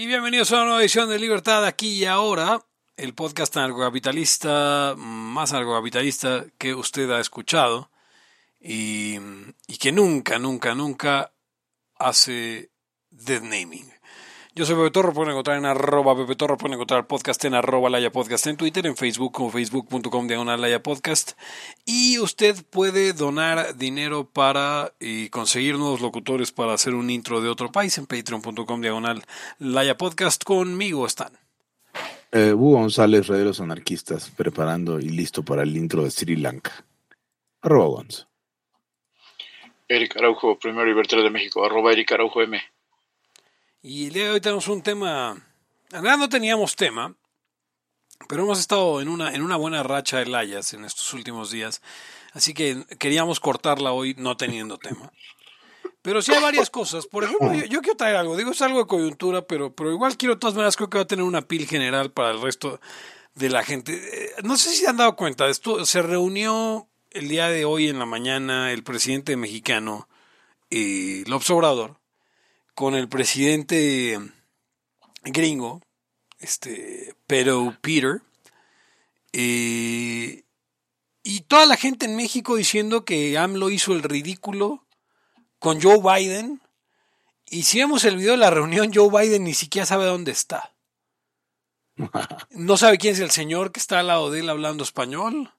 Y 0.00 0.06
bienvenidos 0.06 0.52
a 0.52 0.58
una 0.58 0.64
nueva 0.66 0.80
edición 0.80 1.08
de 1.08 1.18
Libertad 1.18 1.64
aquí 1.66 1.88
y 1.88 2.04
ahora, 2.04 2.64
el 2.96 3.14
podcast 3.14 3.56
anarcocapitalista, 3.56 4.94
más 4.96 5.52
anarcocapitalista 5.52 6.46
que 6.56 6.72
usted 6.72 7.10
ha 7.10 7.18
escuchado 7.18 7.90
y, 8.60 9.18
y 9.66 9.76
que 9.78 9.90
nunca, 9.90 10.38
nunca, 10.38 10.76
nunca 10.76 11.32
hace 11.96 12.70
dead 13.10 13.42
naming. 13.42 13.92
Yo 14.58 14.66
soy 14.66 14.74
Pepe 14.74 14.90
Torro, 14.90 15.12
pueden 15.12 15.30
encontrar 15.30 15.56
en 15.56 15.66
arroba 15.66 16.16
Pepe 16.16 16.34
Torro, 16.34 16.56
pueden 16.56 16.74
encontrar 16.74 16.98
el 16.98 17.06
podcast 17.06 17.44
en 17.44 17.54
arroba 17.54 17.90
Laya 17.90 18.10
Podcast 18.10 18.48
en 18.48 18.56
Twitter, 18.56 18.84
en 18.88 18.96
Facebook 18.96 19.30
como 19.30 19.50
facebook.com 19.52 20.26
diagonal 20.26 20.60
Laya 20.60 20.82
Podcast. 20.82 21.38
Y 21.86 22.18
usted 22.18 22.56
puede 22.68 23.12
donar 23.12 23.76
dinero 23.76 24.28
para 24.28 24.94
y 24.98 25.28
conseguir 25.28 25.76
nuevos 25.76 26.00
locutores 26.00 26.50
para 26.50 26.72
hacer 26.72 26.94
un 26.94 27.08
intro 27.08 27.40
de 27.40 27.48
otro 27.48 27.70
país 27.70 27.98
en 27.98 28.06
patreon.com 28.06 28.80
diagonal 28.80 29.22
Laya 29.60 29.96
Podcast. 29.96 30.42
Conmigo 30.42 31.06
están. 31.06 31.38
Eh, 32.32 32.52
Hugo 32.52 32.78
González, 32.78 33.28
Red 33.28 33.38
de 33.38 33.44
los 33.44 33.60
Anarquistas, 33.60 34.28
preparando 34.30 34.98
y 34.98 35.08
listo 35.08 35.44
para 35.44 35.62
el 35.62 35.76
intro 35.76 36.02
de 36.02 36.10
Sri 36.10 36.34
Lanka. 36.34 36.84
Arroba 37.60 37.86
Gonz. 37.86 38.26
Eric 39.86 40.16
Araujo, 40.16 40.58
primero 40.58 40.84
libertario 40.84 41.22
de 41.22 41.30
México, 41.30 41.64
arroba 41.64 41.92
Eric 41.92 42.10
Araujo 42.10 42.42
M. 42.42 42.60
Y 43.82 44.06
el 44.08 44.12
día 44.12 44.24
de 44.24 44.30
hoy 44.30 44.40
tenemos 44.40 44.68
un 44.68 44.82
tema. 44.82 45.40
En 45.90 46.02
realidad 46.02 46.18
no 46.18 46.28
teníamos 46.28 46.74
tema, 46.74 47.14
pero 48.28 48.42
hemos 48.42 48.58
estado 48.58 49.00
en 49.00 49.08
una, 49.08 49.32
en 49.34 49.42
una 49.42 49.56
buena 49.56 49.82
racha 49.82 50.18
de 50.18 50.26
layas 50.26 50.74
en 50.74 50.84
estos 50.84 51.12
últimos 51.14 51.50
días. 51.50 51.80
Así 52.32 52.54
que 52.54 52.84
queríamos 52.98 53.40
cortarla 53.40 53.92
hoy 53.92 54.14
no 54.18 54.36
teniendo 54.36 54.78
tema. 54.78 55.12
Pero 56.02 56.22
sí 56.22 56.32
hay 56.32 56.42
varias 56.42 56.70
cosas. 56.70 57.06
Por 57.06 57.24
ejemplo, 57.24 57.52
yo, 57.54 57.80
quiero 57.80 57.96
traer 57.96 58.16
algo. 58.16 58.36
Digo, 58.36 58.50
es 58.50 58.62
algo 58.62 58.80
de 58.80 58.86
coyuntura, 58.86 59.42
pero, 59.42 59.72
pero 59.72 59.92
igual 59.92 60.16
quiero 60.16 60.34
de 60.34 60.40
todas 60.40 60.54
maneras, 60.54 60.76
creo 60.76 60.90
que 60.90 60.98
va 60.98 61.04
a 61.04 61.08
tener 61.08 61.24
una 61.24 61.42
pil 61.42 61.66
general 61.66 62.10
para 62.10 62.30
el 62.30 62.40
resto 62.40 62.80
de 63.34 63.48
la 63.48 63.62
gente. 63.62 63.92
Eh, 63.94 64.34
No 64.42 64.56
sé 64.56 64.70
si 64.70 64.76
se 64.76 64.88
han 64.88 64.96
dado 64.96 65.16
cuenta 65.16 65.48
esto. 65.48 65.84
Se 65.86 66.02
reunió 66.02 66.88
el 67.10 67.28
día 67.28 67.48
de 67.48 67.64
hoy 67.64 67.88
en 67.88 67.98
la 67.98 68.06
mañana 68.06 68.72
el 68.72 68.82
presidente 68.82 69.36
mexicano, 69.36 70.08
eh, 70.70 71.24
López 71.26 71.50
Obrador, 71.50 71.98
con 72.78 72.94
el 72.94 73.08
presidente 73.08 74.20
gringo, 75.24 75.82
este, 76.38 77.12
pero 77.26 77.76
Peter, 77.80 78.22
eh, 79.32 80.44
y 81.24 81.40
toda 81.48 81.66
la 81.66 81.76
gente 81.76 82.06
en 82.06 82.14
México 82.14 82.54
diciendo 82.54 83.04
que 83.04 83.36
AMLO 83.36 83.70
hizo 83.70 83.92
el 83.94 84.04
ridículo 84.04 84.86
con 85.58 85.82
Joe 85.82 85.98
Biden. 85.98 86.62
Y 87.50 87.64
si 87.64 87.80
vemos 87.80 88.04
el 88.04 88.16
video 88.16 88.30
de 88.30 88.36
la 88.36 88.50
reunión, 88.50 88.92
Joe 88.94 89.10
Biden 89.10 89.42
ni 89.42 89.54
siquiera 89.54 89.84
sabe 89.84 90.04
dónde 90.04 90.30
está. 90.30 90.72
No 92.50 92.76
sabe 92.76 92.98
quién 92.98 93.14
es 93.14 93.20
el 93.20 93.32
señor 93.32 93.72
que 93.72 93.80
está 93.80 93.98
al 93.98 94.06
lado 94.06 94.30
de 94.30 94.38
él 94.38 94.48
hablando 94.48 94.84
español. 94.84 95.52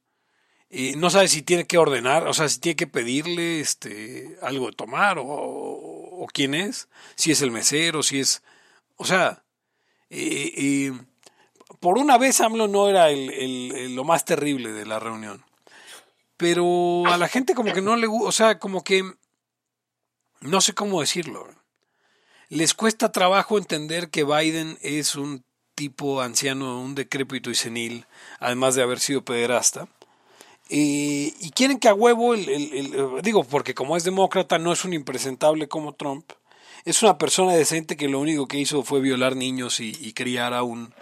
Y 0.70 0.96
no 0.96 1.10
sabe 1.10 1.28
si 1.28 1.42
tiene 1.42 1.66
que 1.66 1.80
ordenar, 1.80 2.28
o 2.28 2.34
sea, 2.34 2.48
si 2.48 2.60
tiene 2.60 2.76
que 2.76 2.86
pedirle 2.86 3.60
este, 3.60 4.38
algo 4.42 4.68
de 4.68 4.74
tomar 4.74 5.18
o, 5.20 5.26
o 6.20 6.28
quién 6.28 6.54
es, 6.54 6.88
si 7.16 7.32
es 7.32 7.42
el 7.42 7.52
mesero, 7.52 8.04
si 8.04 8.20
es... 8.20 8.42
O 8.98 9.06
sea, 9.06 9.44
eh, 10.10 10.92
por 11.80 11.98
una 11.98 12.18
vez 12.18 12.42
AMLO 12.42 12.68
no 12.68 12.90
era 12.90 13.10
el, 13.10 13.30
el- 13.32 13.72
el- 13.76 13.96
lo 13.96 14.04
más 14.04 14.26
terrible 14.26 14.74
de 14.74 14.86
la 14.86 15.00
reunión. 15.00 15.44
Pero 16.38 17.04
a 17.08 17.18
la 17.18 17.28
gente 17.28 17.54
como 17.54 17.74
que 17.74 17.82
no 17.82 17.96
le 17.96 18.08
gusta, 18.08 18.28
o 18.28 18.32
sea, 18.32 18.60
como 18.60 18.84
que... 18.84 19.04
No 20.42 20.62
sé 20.62 20.74
cómo 20.74 21.02
decirlo. 21.02 21.48
Les 22.48 22.74
cuesta 22.74 23.12
trabajo 23.12 23.58
entender 23.58 24.10
que 24.10 24.24
Biden 24.24 24.78
es 24.82 25.16
un 25.16 25.44
tipo 25.76 26.22
anciano, 26.22 26.82
un 26.82 26.96
decrépito 26.96 27.50
y 27.52 27.56
senil, 27.56 28.06
además 28.40 28.76
de 28.76 28.82
haber 28.84 29.00
sido 29.00 29.24
pederasta. 29.24 29.88
Eh, 30.70 31.34
y 31.40 31.50
quieren 31.52 31.80
que 31.80 31.88
a 31.90 31.94
huevo, 31.96 32.34
el, 32.36 32.48
el- 32.50 32.74
el- 32.96 33.22
digo, 33.24 33.44
porque 33.44 33.74
como 33.74 33.98
es 33.98 34.04
demócrata, 34.04 34.60
no 34.60 34.72
es 34.72 34.86
un 34.86 34.94
impresentable 34.94 35.68
como 35.68 35.94
Trump. 35.96 36.32
Es 36.86 37.04
una 37.04 37.18
persona 37.18 37.54
decente 37.54 37.98
que 37.98 38.08
lo 38.10 38.20
único 38.20 38.48
que 38.48 38.60
hizo 38.60 38.84
fue 38.84 39.02
violar 39.02 39.36
niños 39.36 39.80
y, 39.80 39.92
criar 40.14 40.54
a 40.54 40.64
un 40.64 40.94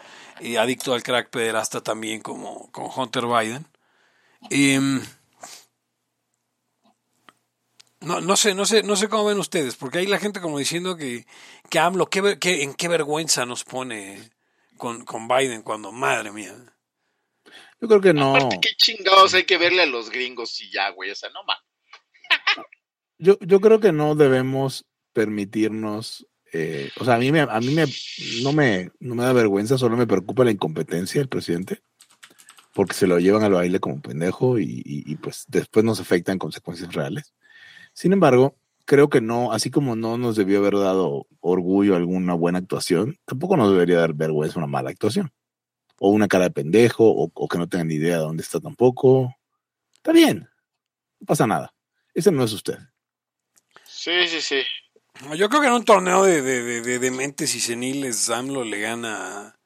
eh, 0.41 0.57
adicto 0.57 0.93
al 0.93 1.03
crack 1.03 1.29
pederasta 1.29 1.81
también 1.81 2.21
como, 2.21 2.69
como 2.71 2.93
Hunter 2.95 3.25
Biden. 3.27 3.67
Em, 4.51 5.01
no, 8.01 8.21
no 8.21 8.35
sé, 8.37 8.53
no 8.53 8.65
sé, 8.65 8.83
no 8.83 8.95
sé 8.95 9.09
cómo 9.09 9.25
ven 9.25 9.39
ustedes, 9.39 9.75
porque 9.75 9.99
hay 9.99 10.07
la 10.07 10.19
gente 10.19 10.39
como 10.41 10.59
diciendo 10.59 10.97
que, 10.97 11.25
que 11.69 11.79
AMLO, 11.79 12.09
qué, 12.09 12.37
qué- 12.39 12.63
en 12.63 12.73
qué 12.75 12.87
vergüenza 12.87 13.45
nos 13.45 13.63
pone 13.63 14.31
con, 14.77 15.03
con 15.05 15.27
Biden 15.27 15.63
cuando, 15.63 15.91
madre 15.91 16.31
mía. 16.31 16.55
Yo 17.79 17.87
creo 17.87 18.01
que 18.01 18.13
no. 18.13 18.35
Aparte, 18.35 18.59
qué 18.61 18.69
chingados 18.77 19.33
hay 19.33 19.43
que 19.43 19.57
verle 19.57 19.83
a 19.83 19.85
los 19.85 20.09
gringos 20.09 20.59
y 20.61 20.71
ya, 20.71 20.89
güey. 20.91 21.11
O 21.11 21.15
sea, 21.15 21.29
no 21.29 21.41
mames. 21.43 21.61
Yo, 23.19 23.37
yo 23.41 23.59
creo 23.61 23.79
que 23.79 23.91
no 23.91 24.15
debemos 24.15 24.85
permitirnos. 25.13 26.27
eh, 26.53 26.89
o 26.99 27.05
sea, 27.05 27.15
a 27.15 27.19
mí, 27.19 27.31
me, 27.31 27.41
a 27.41 27.59
mí 27.59 27.73
me, 27.73 27.85
no, 28.43 28.53
me, 28.53 28.91
no 28.99 29.15
me 29.15 29.23
da 29.23 29.33
vergüenza, 29.33 29.77
solo 29.77 29.97
me 29.97 30.07
preocupa 30.07 30.43
la 30.45 30.51
incompetencia 30.51 31.19
del 31.19 31.27
presidente, 31.27 31.81
porque 32.73 32.93
se 32.93 33.07
lo 33.07 33.19
llevan 33.19 33.43
al 33.43 33.53
baile 33.53 33.79
como 33.79 34.01
pendejo 34.01 34.59
y, 34.59 34.63
y- 34.85 35.03
y, 35.11 35.15
pues 35.15 35.45
después 35.47 35.83
nos 35.83 35.99
afecta 35.99 36.31
en 36.31 36.37
consecuencias 36.39 36.93
reales. 36.93 37.33
Sin 37.93 38.13
embargo, 38.13 38.55
creo 38.85 39.09
que 39.09 39.19
no, 39.21 39.51
así 39.51 39.71
como 39.71 39.95
no 39.95 40.17
nos 40.17 40.35
debió 40.35 40.59
haber 40.59 40.75
dado 40.75 41.25
orgullo 41.39 41.95
alguna 41.95 42.35
buena 42.35 42.59
actuación, 42.59 43.17
tampoco 43.25 43.57
nos 43.57 43.71
debería 43.71 43.97
dar 43.99 44.13
vergüenza 44.13 44.59
una 44.59 44.67
mala 44.67 44.91
actuación. 44.91 45.31
O 45.99 46.09
una 46.09 46.27
cara 46.27 46.45
de 46.45 46.51
pendejo, 46.51 47.05
o, 47.05 47.31
o 47.33 47.47
que 47.47 47.57
no 47.57 47.67
tengan 47.67 47.87
ni 47.87 47.95
idea 47.95 48.17
de 48.17 48.23
dónde 48.23 48.43
está 48.43 48.59
tampoco. 48.59 49.35
Está 49.95 50.11
bien, 50.11 50.49
no 51.19 51.25
pasa 51.25 51.47
nada. 51.47 51.73
Ese 52.13 52.31
no 52.31 52.43
es 52.43 52.53
usted. 52.53 52.77
Sí, 53.85 54.27
sí, 54.27 54.41
sí. 54.41 54.61
Yo 55.35 55.49
creo 55.49 55.61
que 55.61 55.67
en 55.67 55.73
un 55.73 55.85
torneo 55.85 56.23
de, 56.23 56.41
de, 56.41 56.61
de, 56.61 56.81
de 56.81 56.99
dementes 56.99 57.55
y 57.55 57.59
seniles, 57.59 58.29
AMLO 58.29 58.63
le 58.63 58.79
gana 58.79 59.57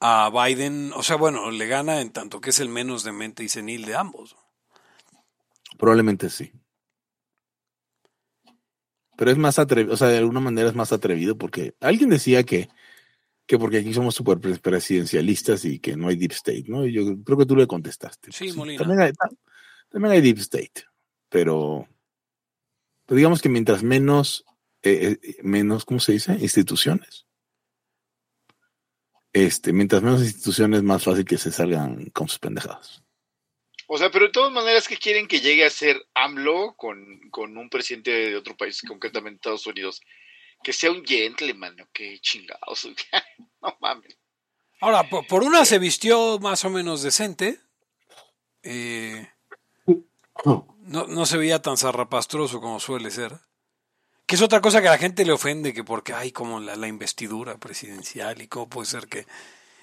a 0.00 0.30
Biden, 0.30 0.92
o 0.94 1.02
sea, 1.02 1.16
bueno, 1.16 1.50
le 1.50 1.66
gana 1.66 2.00
en 2.00 2.10
tanto 2.10 2.40
que 2.40 2.50
es 2.50 2.58
el 2.58 2.68
menos 2.68 3.04
demente 3.04 3.44
y 3.44 3.48
senil 3.48 3.84
de 3.84 3.94
ambos. 3.94 4.36
Probablemente 5.78 6.28
sí. 6.28 6.52
Pero 9.16 9.30
es 9.30 9.38
más 9.38 9.58
atrevido, 9.58 9.94
o 9.94 9.96
sea, 9.96 10.08
de 10.08 10.18
alguna 10.18 10.40
manera 10.40 10.68
es 10.68 10.74
más 10.74 10.92
atrevido 10.92 11.36
porque 11.38 11.74
alguien 11.80 12.10
decía 12.10 12.42
que, 12.42 12.68
que 13.46 13.58
porque 13.58 13.78
aquí 13.78 13.92
somos 13.92 14.14
súper 14.14 14.38
pre- 14.38 14.58
presidencialistas 14.58 15.64
y 15.64 15.78
que 15.78 15.96
no 15.96 16.08
hay 16.08 16.16
deep 16.16 16.32
state, 16.32 16.64
¿no? 16.68 16.86
Y 16.86 16.92
yo 16.92 17.02
creo 17.24 17.38
que 17.38 17.46
tú 17.46 17.56
le 17.56 17.66
contestaste. 17.66 18.30
Sí, 18.32 18.44
Pues 18.46 18.56
Molina. 18.56 18.78
También 18.78 19.00
hay, 19.00 19.12
ta- 19.12 19.30
también 19.90 20.12
hay 20.12 20.20
deep 20.20 20.38
state, 20.38 20.84
pero, 21.28 21.88
pero 23.06 23.16
digamos 23.16 23.42
que 23.42 23.48
mientras 23.48 23.82
menos, 23.82 24.44
eh, 24.82 25.18
eh, 25.22 25.36
menos, 25.42 25.84
¿cómo 25.84 26.00
se 26.00 26.12
dice? 26.12 26.32
Instituciones. 26.40 27.26
Este, 29.32 29.72
mientras 29.72 30.02
menos 30.02 30.22
instituciones, 30.22 30.82
más 30.82 31.04
fácil 31.04 31.24
que 31.24 31.38
se 31.38 31.50
salgan 31.50 32.06
con 32.10 32.28
sus 32.28 32.38
pendejadas. 32.38 33.02
O 33.88 33.98
sea, 33.98 34.10
pero 34.10 34.26
de 34.26 34.32
todas 34.32 34.52
maneras, 34.52 34.88
que 34.88 34.96
quieren 34.96 35.26
que 35.26 35.40
llegue 35.40 35.64
a 35.64 35.70
ser 35.70 36.02
AMLO 36.14 36.74
con, 36.76 37.20
con 37.30 37.56
un 37.56 37.68
presidente 37.68 38.10
de 38.10 38.36
otro 38.36 38.56
país, 38.56 38.80
concretamente 38.86 39.36
Estados 39.36 39.66
Unidos? 39.66 40.00
Que 40.62 40.72
sea 40.72 40.90
un 40.90 41.04
gentleman, 41.04 41.80
¿o 41.80 41.88
qué 41.92 42.18
chingados? 42.20 42.88
no 43.62 43.76
mames. 43.80 44.16
Ahora, 44.80 45.08
por, 45.08 45.26
por 45.26 45.42
una 45.44 45.64
se 45.64 45.78
vistió 45.78 46.38
más 46.40 46.64
o 46.64 46.70
menos 46.70 47.02
decente. 47.02 47.60
eh, 48.62 49.28
no, 50.84 51.06
no 51.06 51.26
se 51.26 51.36
veía 51.36 51.62
tan 51.62 51.76
zarrapastroso 51.76 52.60
como 52.60 52.80
suele 52.80 53.10
ser. 53.10 53.38
Que 54.26 54.34
es 54.36 54.42
otra 54.42 54.60
cosa 54.60 54.80
que 54.80 54.88
a 54.88 54.92
la 54.92 54.98
gente 54.98 55.24
le 55.24 55.32
ofende, 55.32 55.74
que 55.74 55.84
porque 55.84 56.14
hay 56.14 56.32
como 56.32 56.58
la, 56.60 56.74
la 56.76 56.88
investidura 56.88 57.58
presidencial 57.58 58.40
y 58.40 58.48
cómo 58.48 58.68
puede 58.68 58.86
ser 58.86 59.06
que 59.08 59.26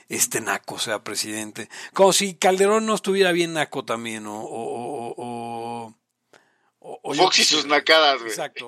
este 0.07 0.41
naco 0.41 0.79
sea 0.79 1.03
presidente. 1.03 1.69
Como 1.93 2.11
si 2.13 2.35
Calderón 2.35 2.85
no 2.85 2.95
estuviera 2.95 3.31
bien 3.31 3.53
naco 3.53 3.85
también, 3.85 4.25
o... 4.27 4.39
o, 4.41 5.13
o, 5.13 5.13
o- 5.17 5.95
o- 6.79 6.99
o 7.03 7.13
Fox 7.13 7.39
y 7.39 7.43
sus 7.43 7.65
nacadas, 7.65 8.19
güey. 8.19 8.29
Exacto, 8.29 8.67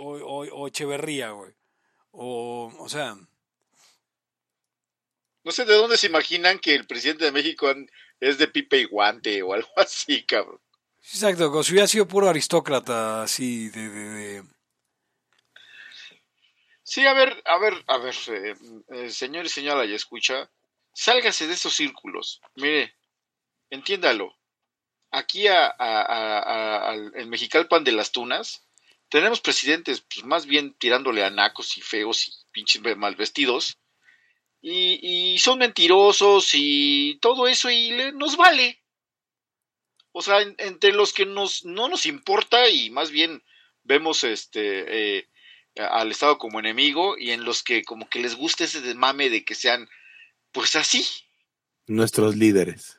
o, 0.00 0.44
o- 0.52 0.68
Echeverría, 0.68 1.30
güey. 1.30 1.52
O, 2.10 2.72
o 2.78 2.88
sea, 2.88 3.16
No 5.44 5.52
sé 5.52 5.64
de 5.64 5.74
dónde 5.74 5.96
se 5.96 6.08
imaginan 6.08 6.58
que 6.58 6.74
el 6.74 6.86
presidente 6.86 7.24
de 7.24 7.32
México 7.32 7.72
es 8.20 8.38
de 8.38 8.48
pipe 8.48 8.78
y 8.78 8.84
guante 8.84 9.42
o 9.42 9.52
algo 9.54 9.68
así, 9.76 10.24
cabrón. 10.26 10.60
exacto, 11.00 11.50
como 11.50 11.62
si 11.62 11.72
hubiera 11.72 11.86
sido 11.88 12.06
puro 12.08 12.28
aristócrata, 12.28 13.22
así 13.22 13.68
de... 13.70 13.88
de- 13.88 14.10
de- 14.10 14.42
Sí, 16.82 17.04
a 17.06 17.12
ver, 17.12 17.42
a 17.44 17.58
ver, 17.58 17.84
a 17.86 17.98
ver, 17.98 18.14
eh, 18.28 18.54
eh, 18.88 19.10
señor 19.10 19.44
y 19.44 19.50
señora, 19.50 19.84
ya 19.84 19.94
escucha, 19.94 20.50
sálgase 20.94 21.46
de 21.46 21.52
esos 21.52 21.74
círculos. 21.76 22.40
Mire, 22.54 22.96
entiéndalo. 23.68 24.34
Aquí 25.10 25.46
a, 25.46 25.66
a- 25.66 26.02
a- 26.02 26.90
al 26.90 27.26
Mexicalpan 27.26 27.84
de 27.84 27.92
las 27.92 28.12
Tunas 28.12 28.64
tenemos 29.08 29.40
presidentes, 29.40 30.02
pues 30.02 30.24
más 30.26 30.44
bien 30.46 30.74
tirándole 30.74 31.24
a 31.24 31.30
nacos 31.30 31.78
y 31.78 31.80
feos 31.80 32.28
y 32.28 32.32
pinches 32.52 32.82
mal 32.96 33.16
vestidos. 33.16 33.78
Y, 34.60 35.38
son 35.38 35.60
mentirosos 35.60 36.50
y 36.52 37.18
todo 37.22 37.46
eso 37.48 37.70
y 37.70 37.90
le- 37.92 38.12
nos 38.12 38.36
vale. 38.36 38.82
O 40.12 40.20
sea, 40.20 40.42
en- 40.42 40.56
entre 40.58 40.92
los 40.92 41.12
que 41.12 41.24
nos, 41.26 41.64
no 41.64 41.88
nos 41.88 42.04
importa 42.06 42.68
y 42.68 42.90
más 42.90 43.10
bien 43.10 43.42
vemos 43.84 44.24
este 44.24 45.18
eh, 45.18 45.28
al 45.76 46.10
Estado 46.10 46.38
como 46.38 46.58
enemigo 46.58 47.16
y 47.16 47.30
en 47.30 47.44
los 47.44 47.62
que 47.62 47.84
como 47.84 48.08
que 48.10 48.18
les 48.18 48.34
gusta 48.34 48.64
ese 48.64 48.80
desmame 48.80 49.30
de 49.30 49.44
que 49.44 49.54
sean 49.54 49.88
pues 50.52 50.74
así. 50.76 51.06
Nuestros 51.86 52.36
líderes. 52.36 52.97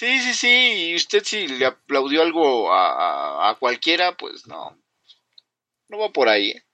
Sí, 0.00 0.18
sí, 0.20 0.32
sí, 0.32 0.48
y 0.92 0.96
usted 0.96 1.22
si 1.22 1.46
le 1.46 1.66
aplaudió 1.66 2.22
algo 2.22 2.72
a, 2.72 3.54
cualquiera, 3.60 4.16
pues 4.16 4.46
no, 4.46 4.74
no 5.90 5.98
va 5.98 6.10
por 6.10 6.26
ahí. 6.26 6.52
¿eh? 6.52 6.64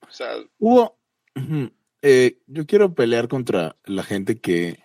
O 0.00 0.10
sea, 0.10 0.32
ujú, 0.58 1.72
eh, 2.02 2.40
yo 2.48 2.66
quiero 2.66 2.92
pelear 2.92 3.28
contra 3.28 3.76
la 3.84 4.02
gente 4.02 4.40
que, 4.40 4.82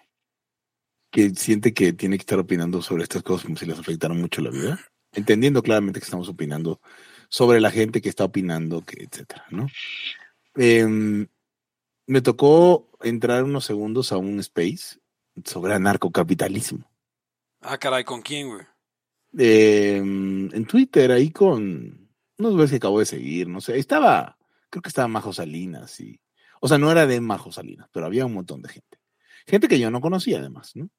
que 1.09 1.31
siente 1.31 1.73
que 1.73 1.91
tiene 1.91 2.17
que 2.17 2.21
estar 2.21 2.37
opinando 2.37 2.83
sobre 2.83 3.01
estas 3.01 3.23
cosas 3.23 3.45
como 3.45 3.57
si 3.57 3.65
les 3.65 3.79
afectaran 3.79 4.21
mucho 4.21 4.43
la 4.43 4.51
vida, 4.51 4.79
entendiendo 5.11 5.63
claramente 5.63 5.99
que 5.99 6.05
estamos 6.05 6.29
opinando 6.29 6.79
sobre 7.29 7.61
la 7.61 7.71
gente 7.71 7.99
que 7.99 8.09
está 8.09 8.25
opinando, 8.25 8.85
que 8.85 9.05
etcétera, 9.05 9.43
¿no? 9.49 9.65
Em, 10.53 11.25
me 12.05 12.21
tocó 12.21 12.91
entrar 13.01 13.43
unos 13.43 13.65
segundos 13.65 14.11
a 14.11 14.17
un 14.17 14.39
space 14.39 14.99
sobre 15.43 15.73
anarcocapitalismo. 15.73 16.89
Ah, 17.61 17.77
caray, 17.77 18.03
¿con 18.03 18.21
quién, 18.21 18.49
güey? 18.49 18.65
Em, 19.37 20.53
en 20.53 20.65
Twitter, 20.65 21.11
ahí 21.11 21.31
con, 21.31 22.09
unos 22.37 22.53
güeyes 22.53 22.69
que 22.69 22.77
acabo 22.77 22.99
de 22.99 23.05
seguir, 23.05 23.47
no 23.47 23.61
sé. 23.61 23.77
Estaba, 23.77 24.37
creo 24.69 24.81
que 24.81 24.89
estaba 24.89 25.07
Majo 25.07 25.33
Salinas 25.33 25.99
y. 25.99 26.19
O 26.61 26.67
sea, 26.67 26.77
no 26.77 26.91
era 26.91 27.05
de 27.05 27.21
Majo 27.21 27.51
Salinas, 27.51 27.89
pero 27.91 28.05
había 28.05 28.25
un 28.25 28.33
montón 28.33 28.61
de 28.61 28.69
gente. 28.69 28.99
Gente 29.45 29.67
que 29.67 29.79
yo 29.79 29.91
no 29.91 30.01
conocía, 30.01 30.39
además, 30.39 30.71
¿no? 30.75 30.89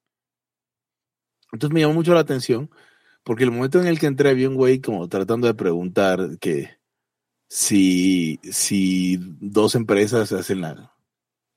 Entonces 1.53 1.75
me 1.75 1.81
llamó 1.81 1.95
mucho 1.95 2.15
la 2.15 2.21
atención, 2.21 2.71
porque 3.25 3.45
el 3.45 3.51
momento 3.51 3.81
en 3.81 3.87
el 3.87 3.99
que 3.99 4.07
entré 4.07 4.31
había 4.31 4.49
un 4.49 4.57
güey 4.57 4.81
como 4.81 5.09
tratando 5.09 5.47
de 5.47 5.55
preguntar 5.55 6.39
que 6.41 6.79
si, 7.49 8.39
si 8.43 9.19
dos 9.41 9.75
empresas 9.75 10.33
hacen 10.33 10.61
la, 10.61 10.96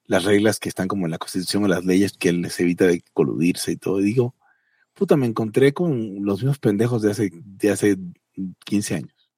las 0.09 0.23
reglas 0.23 0.59
que 0.59 0.69
están 0.69 0.87
como 0.87 1.05
en 1.05 1.11
la 1.11 1.19
constitución 1.19 1.63
o 1.63 1.67
las 1.67 1.85
leyes 1.85 2.13
que 2.13 2.33
les 2.33 2.59
evita 2.59 2.87
de 2.87 3.03
coludirse 3.13 3.71
y 3.71 3.77
todo. 3.77 3.99
Y 4.01 4.05
digo, 4.05 4.35
puta, 4.95 5.15
me 5.15 5.27
encontré 5.27 5.71
con 5.71 6.25
los 6.25 6.39
mismos 6.39 6.57
pendejos 6.57 7.03
de 7.03 7.11
hace, 7.11 7.29
de 7.31 7.69
hace 7.69 7.95
15 8.65 8.95
años. 8.95 9.29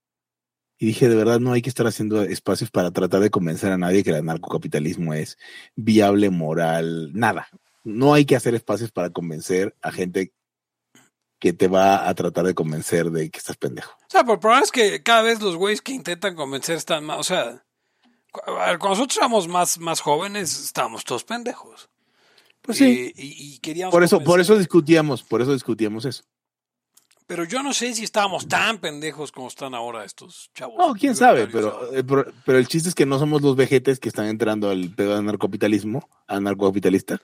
Y 0.79 0.85
dije, 0.85 1.09
de 1.09 1.15
verdad, 1.15 1.41
no 1.41 1.51
hay 1.51 1.61
que 1.61 1.67
estar 1.67 1.85
haciendo 1.87 2.23
espacios 2.23 2.71
para 2.71 2.89
tratar 2.91 3.19
de 3.19 3.29
convencer 3.29 3.73
a 3.73 3.77
nadie 3.77 4.01
que 4.01 4.11
el 4.11 4.15
anarcocapitalismo 4.15 5.13
es 5.13 5.37
viable, 5.75 6.29
moral, 6.29 7.11
nada. 7.13 7.49
No 7.83 8.13
hay 8.13 8.23
que 8.23 8.37
hacer 8.37 8.55
espacios 8.55 8.93
para 8.93 9.09
convencer 9.09 9.75
a 9.81 9.91
gente 9.91 10.31
que 11.37 11.51
te 11.51 11.67
va 11.67 12.07
a 12.07 12.15
tratar 12.15 12.45
de 12.45 12.55
convencer 12.55 13.11
de 13.11 13.29
que 13.29 13.39
estás 13.39 13.57
pendejo. 13.57 13.91
O 13.91 14.09
sea, 14.09 14.21
el 14.21 14.39
problema 14.39 14.61
es 14.61 14.71
que 14.71 15.03
cada 15.03 15.23
vez 15.23 15.41
los 15.41 15.57
güeyes 15.57 15.81
que 15.81 15.91
intentan 15.91 16.35
convencer 16.35 16.77
están 16.77 17.03
más. 17.03 17.19
O 17.19 17.23
sea, 17.23 17.65
cuando 18.31 18.89
nosotros 18.89 19.17
éramos 19.17 19.47
más, 19.47 19.77
más 19.79 19.99
jóvenes, 20.01 20.63
estábamos 20.63 21.03
todos 21.03 21.23
pendejos. 21.23 21.89
Pues 22.61 22.77
sí. 22.77 23.11
Y, 23.15 23.21
y- 23.21 23.55
y 23.55 23.59
queríamos. 23.59 23.91
Por 23.91 24.03
eso, 24.03 24.21
por 24.21 24.39
eso 24.39 24.57
discutíamos, 24.57 25.23
por 25.23 25.41
eso 25.41 25.53
discutíamos 25.53 26.05
eso. 26.05 26.23
Pero 27.27 27.45
yo 27.45 27.63
no 27.63 27.73
sé 27.73 27.93
si 27.95 28.03
estábamos 28.03 28.47
tan 28.47 28.77
pendejos 28.79 29.31
como 29.31 29.47
están 29.47 29.73
ahora 29.73 30.03
estos 30.03 30.51
chavos. 30.53 30.75
No, 30.77 30.93
quién 30.93 31.15
sabe, 31.15 31.47
pero, 31.47 31.93
eh, 31.93 32.03
pero, 32.03 32.25
pero 32.45 32.57
el 32.57 32.67
chiste 32.67 32.89
es 32.89 32.95
que 32.95 33.05
no 33.05 33.19
somos 33.19 33.41
los 33.41 33.55
vejetes 33.55 33.99
que 33.99 34.09
están 34.09 34.25
entrando 34.25 34.69
al 34.69 34.89
pedo 34.93 35.13
de 35.13 35.19
anarcocapitalismo, 35.19 36.09
anarcocapitalista, 36.27 37.21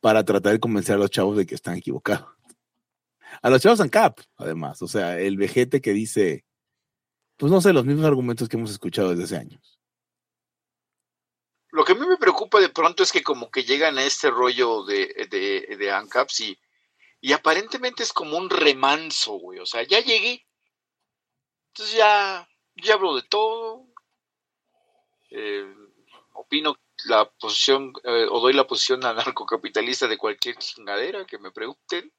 para 0.00 0.24
tratar 0.24 0.52
de 0.54 0.60
convencer 0.60 0.96
a 0.96 0.98
los 0.98 1.10
chavos 1.10 1.36
de 1.36 1.46
que 1.46 1.54
están 1.54 1.76
equivocados. 1.76 2.26
A 3.42 3.48
los 3.50 3.62
chavos 3.62 3.80
ANCAP, 3.80 4.18
además. 4.36 4.82
O 4.82 4.88
sea, 4.88 5.18
el 5.20 5.36
vejete 5.36 5.80
que 5.80 5.92
dice, 5.92 6.44
pues 7.36 7.52
no 7.52 7.60
sé, 7.60 7.72
los 7.72 7.84
mismos 7.86 8.06
argumentos 8.06 8.48
que 8.48 8.56
hemos 8.56 8.70
escuchado 8.72 9.10
desde 9.10 9.24
hace 9.24 9.36
años. 9.36 9.78
Lo 11.74 11.84
que 11.84 11.90
a 11.90 11.96
mí 11.96 12.06
me 12.06 12.16
preocupa 12.16 12.60
de 12.60 12.68
pronto 12.68 13.02
es 13.02 13.10
que 13.10 13.24
como 13.24 13.50
que 13.50 13.64
llegan 13.64 13.98
a 13.98 14.04
este 14.04 14.30
rollo 14.30 14.84
de, 14.84 15.26
de, 15.28 15.76
de 15.76 15.90
ANCAPs 15.90 16.38
y, 16.38 16.56
y 17.20 17.32
aparentemente 17.32 18.04
es 18.04 18.12
como 18.12 18.38
un 18.38 18.48
remanso, 18.48 19.32
güey. 19.32 19.58
O 19.58 19.66
sea, 19.66 19.82
ya 19.82 19.98
llegué. 19.98 20.46
Entonces 21.72 21.96
ya, 21.96 22.48
ya 22.76 22.94
hablo 22.94 23.16
de 23.16 23.22
todo. 23.22 23.88
Eh, 25.30 25.66
opino 26.34 26.76
la 27.06 27.28
posición, 27.28 27.92
eh, 28.04 28.28
o 28.30 28.38
doy 28.38 28.52
la 28.52 28.68
posición 28.68 29.04
anarcocapitalista 29.04 30.06
de 30.06 30.16
cualquier 30.16 30.56
chingadera 30.58 31.26
que 31.26 31.38
me 31.38 31.50
pregunten. 31.50 32.12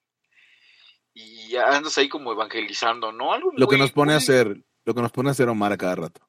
Y 1.14 1.56
andas 1.56 1.98
ahí 1.98 2.10
como 2.10 2.34
evangelizando, 2.34 3.14
¿no? 3.14 3.32
Algo 3.32 3.54
Lo 3.56 3.70
que 3.70 3.78
nos 3.78 3.94
pone 3.94 4.12
a 4.12 4.18
hacer, 4.18 4.66
lo 4.84 4.94
que 4.94 5.02
nos 5.02 5.14
pone 5.14 5.30
a 5.30 5.32
hacer 5.32 5.48
Omar 5.48 5.72
a 5.72 5.78
cada 5.78 5.96
rato. 5.96 6.28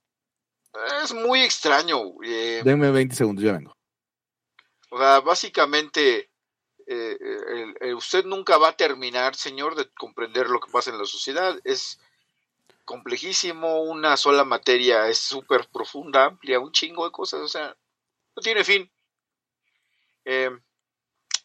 Es 1.03 1.13
muy 1.15 1.43
extraño. 1.43 1.99
eh, 2.25 2.63
Denme 2.65 2.91
20 2.91 3.15
segundos, 3.15 3.45
ya 3.45 3.53
vengo. 3.53 3.77
O 4.91 4.99
sea, 4.99 5.21
básicamente, 5.21 6.31
eh, 6.87 7.19
el- 7.21 7.77
el- 7.81 7.95
usted 7.95 8.25
nunca 8.25 8.57
va 8.59 8.69
a 8.69 8.77
terminar, 8.77 9.35
señor, 9.35 9.75
de 9.75 9.89
comprender 9.91 10.49
lo 10.49 10.61
que 10.61 10.71
pasa 10.71 10.91
en 10.91 10.99
la 10.99 11.05
sociedad. 11.05 11.59
Es 11.65 11.99
complejísimo, 12.85 13.83
una 13.83 14.17
sola 14.17 14.45
materia 14.45 15.09
es 15.09 15.19
súper 15.19 15.69
profunda, 15.73 16.27
amplia, 16.27 16.61
un 16.61 16.71
chingo 16.73 17.05
de 17.05 17.11
cosas, 17.11 17.41
o 17.41 17.49
sea, 17.49 17.77
no 18.37 18.43
tiene 18.43 18.63
fin. 18.63 18.91
Eh, 20.25 20.51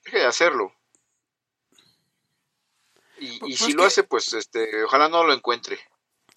deje 0.06 0.18
de 0.20 0.26
hacerlo. 0.26 0.74
Y, 3.18 3.40
Pues 3.40 3.52
y 3.52 3.54
es 3.54 3.60
si 3.60 3.68
que- 3.68 3.74
lo 3.74 3.84
hace, 3.86 4.04
pues 4.04 4.34
este, 4.34 4.84
ojalá 4.84 5.10
no 5.10 5.24
lo 5.24 5.34
encuentre. 5.34 5.80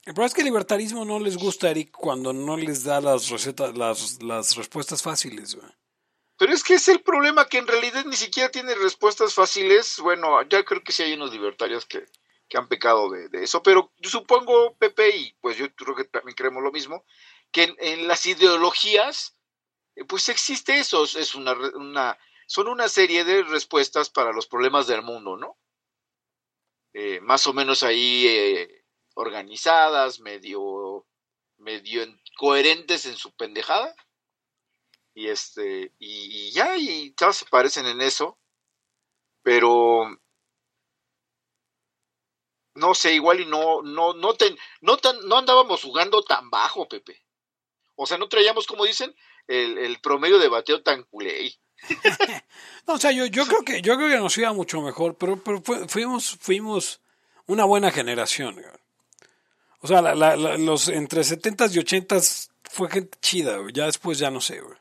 El 0.07 0.13
problema 0.13 0.27
es 0.27 0.35
que 0.35 0.41
el 0.43 0.47
libertarismo 0.47 1.05
no 1.05 1.19
les 1.19 1.37
gusta, 1.37 1.71
Eric, 1.71 1.91
cuando 1.93 2.33
no 2.33 2.57
les 2.57 2.85
da 2.85 3.01
las 3.01 3.31
recetas, 3.31 3.77
las, 3.77 4.23
las 4.23 4.55
respuestas 4.55 5.03
fáciles. 5.03 5.57
Pero 6.37 6.53
es 6.53 6.63
que 6.63 6.75
es 6.75 6.89
el 6.89 7.01
problema 7.01 7.49
que 7.49 7.59
en 7.59 7.67
realidad 7.67 8.05
ni 8.05 8.17
siquiera 8.17 8.51
tiene 8.51 8.75
respuestas 8.75 9.33
fáciles. 9.33 9.99
Bueno, 10.01 10.43
ya 10.43 10.63
creo 10.63 10.83
que 10.83 10.93
sí 10.93 11.05
hay 11.05 11.15
unos 11.15 11.33
libertarios 11.33 11.87
que, 11.87 12.05
que 12.49 12.59
han 12.59 12.69
pecado 12.69 13.11
de, 13.11 13.29
de 13.29 13.45
eso, 13.45 13.63
pero 13.63 13.93
supongo, 14.03 14.77
Pepe, 14.77 15.17
y 15.17 15.33
pues 15.41 15.57
yo 15.57 15.75
creo 15.75 15.95
que 15.95 16.05
también 16.05 16.37
creemos 16.37 16.63
lo 16.63 16.73
mismo, 16.73 17.05
que 17.51 17.75
en, 17.79 18.07
las 18.07 18.27
ideologías, 18.27 19.37
pues 20.07 20.29
existe 20.29 20.79
eso, 20.79 21.05
es 21.05 21.35
una, 21.35 21.53
una, 21.53 22.19
son 22.47 22.69
una 22.69 22.89
serie 22.89 23.25
de 23.25 23.43
respuestas 23.45 24.11
para 24.11 24.33
los 24.33 24.47
problemas 24.47 24.87
del 24.87 25.03
mundo, 25.03 25.37
¿no? 25.37 25.57
Eh, 26.93 27.21
más 27.23 27.47
o 27.47 27.53
menos 27.53 27.83
ahí 27.83 28.27
eh, 28.29 28.84
organizadas, 29.15 30.21
medio, 30.21 31.07
medio 31.59 32.03
en- 32.03 32.21
coherentes 32.37 33.07
en 33.07 33.17
su 33.17 33.33
pendejada 33.35 33.95
y 35.15 35.29
este 35.29 35.93
y, 35.99 36.51
ya 36.51 36.77
y 36.77 37.13
todas 37.13 37.37
se 37.37 37.47
parecen 37.47 37.87
en 37.87 38.01
eso 38.01 38.37
pero 39.43 40.07
no 42.75 42.95
sé 42.95 43.15
igual 43.15 43.41
y 43.41 43.47
no 43.47 43.83
no 43.83 44.15
no 44.15 44.35
ten- 44.35 44.59
no 44.81 44.97
tan 44.97 45.17
no 45.29 45.37
andábamos 45.39 45.83
jugando 45.83 46.23
tan 46.23 46.51
bajo 46.51 46.89
Pepe 46.89 47.25
o 47.95 48.07
sea 48.07 48.19
no 48.19 48.29
traíamos 48.29 48.67
como 48.67 48.85
dicen 48.85 49.15
el, 49.47 49.79
el 49.79 50.01
promedio 50.01 50.39
de 50.39 50.49
bateo 50.49 50.83
tan 50.83 51.05
culé 51.05 51.55
No, 52.87 52.95
o 52.95 52.99
sea, 52.99 53.13
yo, 53.13 53.27
yo 53.27 53.47
creo 53.47 53.63
que 53.63 53.83
yo 53.83 53.97
creo 53.97 54.09
que 54.09 54.17
nos 54.19 54.37
iba 54.39 54.53
mucho 54.53 54.81
mejor, 54.81 55.17
pero, 55.17 55.43
pero 55.43 55.61
fuimos 55.89 56.37
fuimos 56.41 57.01
una 57.47 57.65
buena 57.65 57.91
generación. 57.91 58.55
güey. 58.55 58.67
O 59.85 59.87
sea, 59.87 60.01
la- 60.01 60.15
la- 60.15 60.35
la- 60.37 60.57
los 60.57 60.89
entre 60.89 61.23
70s 61.23 61.75
y 61.75 61.79
80s 61.79 62.51
fue 62.71 62.89
gente 62.91 63.19
chida, 63.21 63.59
güey. 63.59 63.73
ya 63.75 63.85
después 63.87 64.19
ya 64.19 64.31
no 64.31 64.41
sé, 64.41 64.61
güey. 64.61 64.79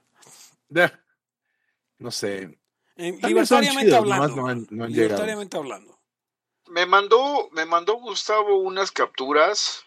Ya. 0.70 1.04
No 2.00 2.10
sé. 2.10 2.58
Son 2.96 3.20
libertariamente 3.22 3.86
chidos, 3.92 4.00
hablando. 4.00 4.36
no 4.36 4.48
han- 4.48 4.64
güey. 4.66 4.68
no 4.78 4.84
han 4.86 4.90
llegado. 4.92 5.08
libertariamente 5.10 5.58
hablando. 5.58 6.00
me 6.70 6.86
mandó 6.86 7.50
me 7.52 7.66
mandó 7.66 7.96
Gustavo 7.96 8.56
unas 8.58 8.92
capturas 8.92 9.84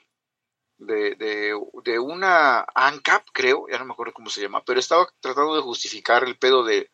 de, 0.78 1.14
de, 1.14 1.58
de 1.84 1.98
una 1.98 2.66
ANCAP 2.74 3.24
creo 3.32 3.66
ya 3.70 3.78
no 3.78 3.86
me 3.86 3.92
acuerdo 3.94 4.12
cómo 4.12 4.28
se 4.28 4.42
llama 4.42 4.62
pero 4.64 4.78
estaba 4.78 5.08
tratando 5.20 5.56
de 5.56 5.62
justificar 5.62 6.22
el 6.24 6.36
pedo 6.38 6.62
de 6.64 6.90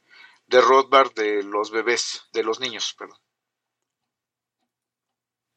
de 0.47 0.61
Rothbard 0.61 1.13
de 1.15 1.43
los 1.43 1.73
bebés 1.73 2.23
de 2.33 2.45
los 2.45 2.61
niños 2.61 2.95
perdón 2.97 3.19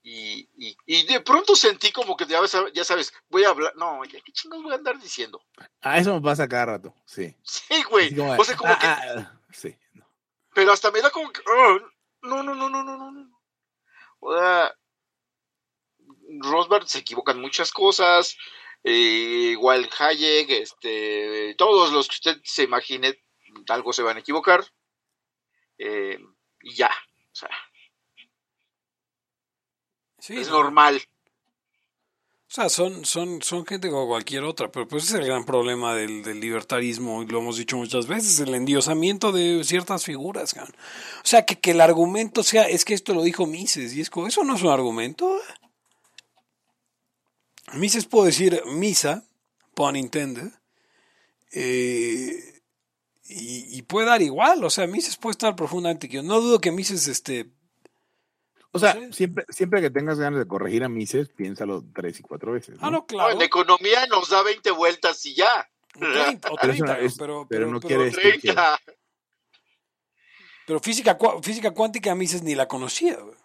y, 0.08 0.48
y, 0.56 0.78
y 0.86 1.04
de 1.08 1.20
pronto 1.22 1.56
sentí 1.56 1.91
como 1.91 2.15
que 2.15 2.28
ya, 2.28 2.39
sabes 2.84 3.12
voy 3.28 3.44
a 3.44 3.50
hablar 3.50 3.76
no 3.76 4.06
ya 4.06 4.22
qué 4.22 4.32
chingos 4.32 4.62
voy 4.62 4.72
a 4.72 4.76
andar 4.76 5.00
diciendo 5.00 5.44
Ah, 5.82 5.98
eso 5.98 6.13
me 6.13 6.22
pasa 6.22 6.48
cada 6.48 6.68
rato, 6.68 6.94
sí. 7.06 7.36
sí 7.41 7.82
güey 7.89 8.15
como, 8.15 8.34
o 8.39 8.44
sea 8.44 8.56
como 8.56 8.72
ah, 8.72 8.80
que 8.80 8.86
ah, 8.86 9.02
ah, 9.18 9.41
sí. 9.52 9.76
pero 10.54 10.72
hasta 10.72 10.91
me 10.91 11.02
da 11.02 11.10
como 11.10 11.32
que 11.32 11.41
oh, 11.48 11.80
no 12.22 12.44
no 12.44 12.54
no 12.54 12.70
no 12.70 12.84
no 12.84 12.98
no 12.98 13.12
no 13.12 13.41
o 14.20 14.38
sea 14.38 14.76
Rothbard 16.39 16.86
se 16.86 17.00
equivocan 17.00 17.41
muchas 17.41 17.72
cosas 17.72 18.38
eh, 18.84 19.54
igual 19.54 19.89
Hayek 19.98 20.52
este 20.52 21.56
todos 21.58 21.91
los 21.91 22.08
que 22.10 22.13
usted 22.13 22.41
se 22.44 22.62
imagine 22.62 23.24
algo 23.70 23.91
se 23.91 24.04
van 24.04 24.18
a 24.18 24.20
equivocar 24.20 24.63
eh, 25.80 26.20
y 26.62 26.76
ya 26.76 26.91
o 27.32 27.36
sea 27.36 27.50
Sí, 30.26 30.38
es 30.38 30.48
no. 30.48 30.56
normal 30.56 31.00
O 32.48 32.52
sea, 32.56 32.68
son, 32.70 33.06
son, 33.06 33.44
son 33.44 33.64
gente 33.64 33.92
como 33.92 34.08
cualquier 34.08 34.44
otra, 34.44 34.72
pero 34.72 34.88
pues 34.88 35.04
ese 35.04 35.18
es 35.18 35.20
el 35.20 35.28
gran 35.28 35.46
problema 35.46 35.94
del, 35.94 36.24
del 36.24 36.40
libertarismo, 36.40 37.22
y 37.22 37.28
lo 37.28 37.38
hemos 37.38 37.58
dicho 37.58 37.78
muchas 37.78 38.08
veces, 38.08 38.40
el 38.40 38.56
endiosamiento 38.56 39.32
de 39.32 39.64
ciertas 39.64 40.04
figuras. 40.04 40.56
O 40.56 40.66
sea, 41.22 41.46
que, 41.46 41.60
que 41.60 41.72
el 41.72 41.82
argumento 41.82 42.42
sea, 42.42 42.64
es 42.64 42.86
que 42.86 42.96
esto 42.96 43.14
lo 43.14 43.22
dijo 43.22 43.46
Mises, 43.46 43.94
y 43.94 44.02
es 44.02 44.10
como, 44.10 44.26
eso 44.26 44.44
no 44.44 44.56
es 44.56 44.64
un 44.64 44.70
argumento. 44.70 45.40
Mises 47.74 48.06
puedo 48.06 48.26
decir 48.26 48.64
misa, 48.66 49.26
pun 49.76 49.96
intended, 49.96 50.52
eh, 51.52 52.64
y, 53.26 53.78
y 53.78 53.82
puede 53.84 54.08
dar 54.08 54.24
igual, 54.24 54.64
o 54.64 54.72
sea, 54.72 54.88
Mises 54.88 55.18
puede 55.18 55.34
estar 55.34 55.56
profundamente. 55.56 56.08
No 56.24 56.42
dudo 56.42 56.60
que 56.60 56.72
Mises, 56.72 57.08
este, 57.08 57.52
O 58.76 58.80
sea, 58.80 58.94
Sí. 58.94 59.14
siempre, 59.14 59.46
siempre 59.50 59.82
que 59.82 59.90
tengas 59.90 60.20
ganas 60.20 60.40
de 60.40 60.48
corregir 60.48 60.84
a 60.84 60.90
Mises, 60.90 61.30
piénsalo 61.30 61.84
tres 61.94 62.20
y 62.20 62.24
cuatro 62.24 62.52
veces. 62.52 62.76
ah, 62.82 62.86
¿no? 62.86 62.92
no, 62.92 62.98
No, 63.00 63.06
claro, 63.06 63.32
en 63.34 63.42
economía 63.42 64.06
nos 64.08 64.30
da 64.30 64.44
20 64.44 64.72
vueltas 64.72 65.26
y 65.26 65.34
ya 65.36 65.70
o 65.96 66.00
30, 66.00 66.50
o 66.52 66.56
Pero 66.60 66.74
eso 66.74 66.84
30, 66.86 67.00
es- 67.06 67.18
pero, 67.18 67.48
pero 67.50 67.68
no 67.72 67.80
pero- 67.80 67.88
quiere 67.88 68.04
decir 68.06 68.34
que- 68.42 68.54
30 68.54 68.80
Pero 70.68 70.80
física, 70.80 71.18
física 71.44 71.72
cuántica 71.72 72.16
Mises 72.16 72.42
ni 72.44 72.56
la 72.56 72.68
conocía. 72.68 73.16
güey. 73.18 73.36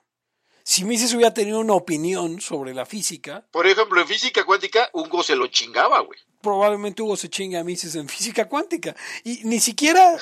si 0.62 0.84
Mises 0.84 1.12
hubiera 1.14 1.32
tenido 1.34 1.58
una 1.58 1.72
opinión 1.72 2.40
sobre 2.40 2.74
la 2.74 2.86
física, 2.86 3.44
Por 3.50 3.66
ejemplo, 3.66 4.00
en 4.00 4.06
física 4.06 4.44
cuántica, 4.44 4.88
Hugo 4.92 5.22
se 5.22 5.34
lo 5.34 5.46
chingaba, 5.48 6.00
güey. 6.00 6.18
probablemente 6.42 7.02
Hugo 7.02 7.16
se 7.16 7.28
chingue 7.28 7.56
a 7.58 7.64
Mises 7.64 7.94
en 7.96 8.08
física 8.08 8.46
cuántica. 8.48 8.94
Y 9.24 9.40
ni 9.44 9.58
siquiera, 9.58 10.16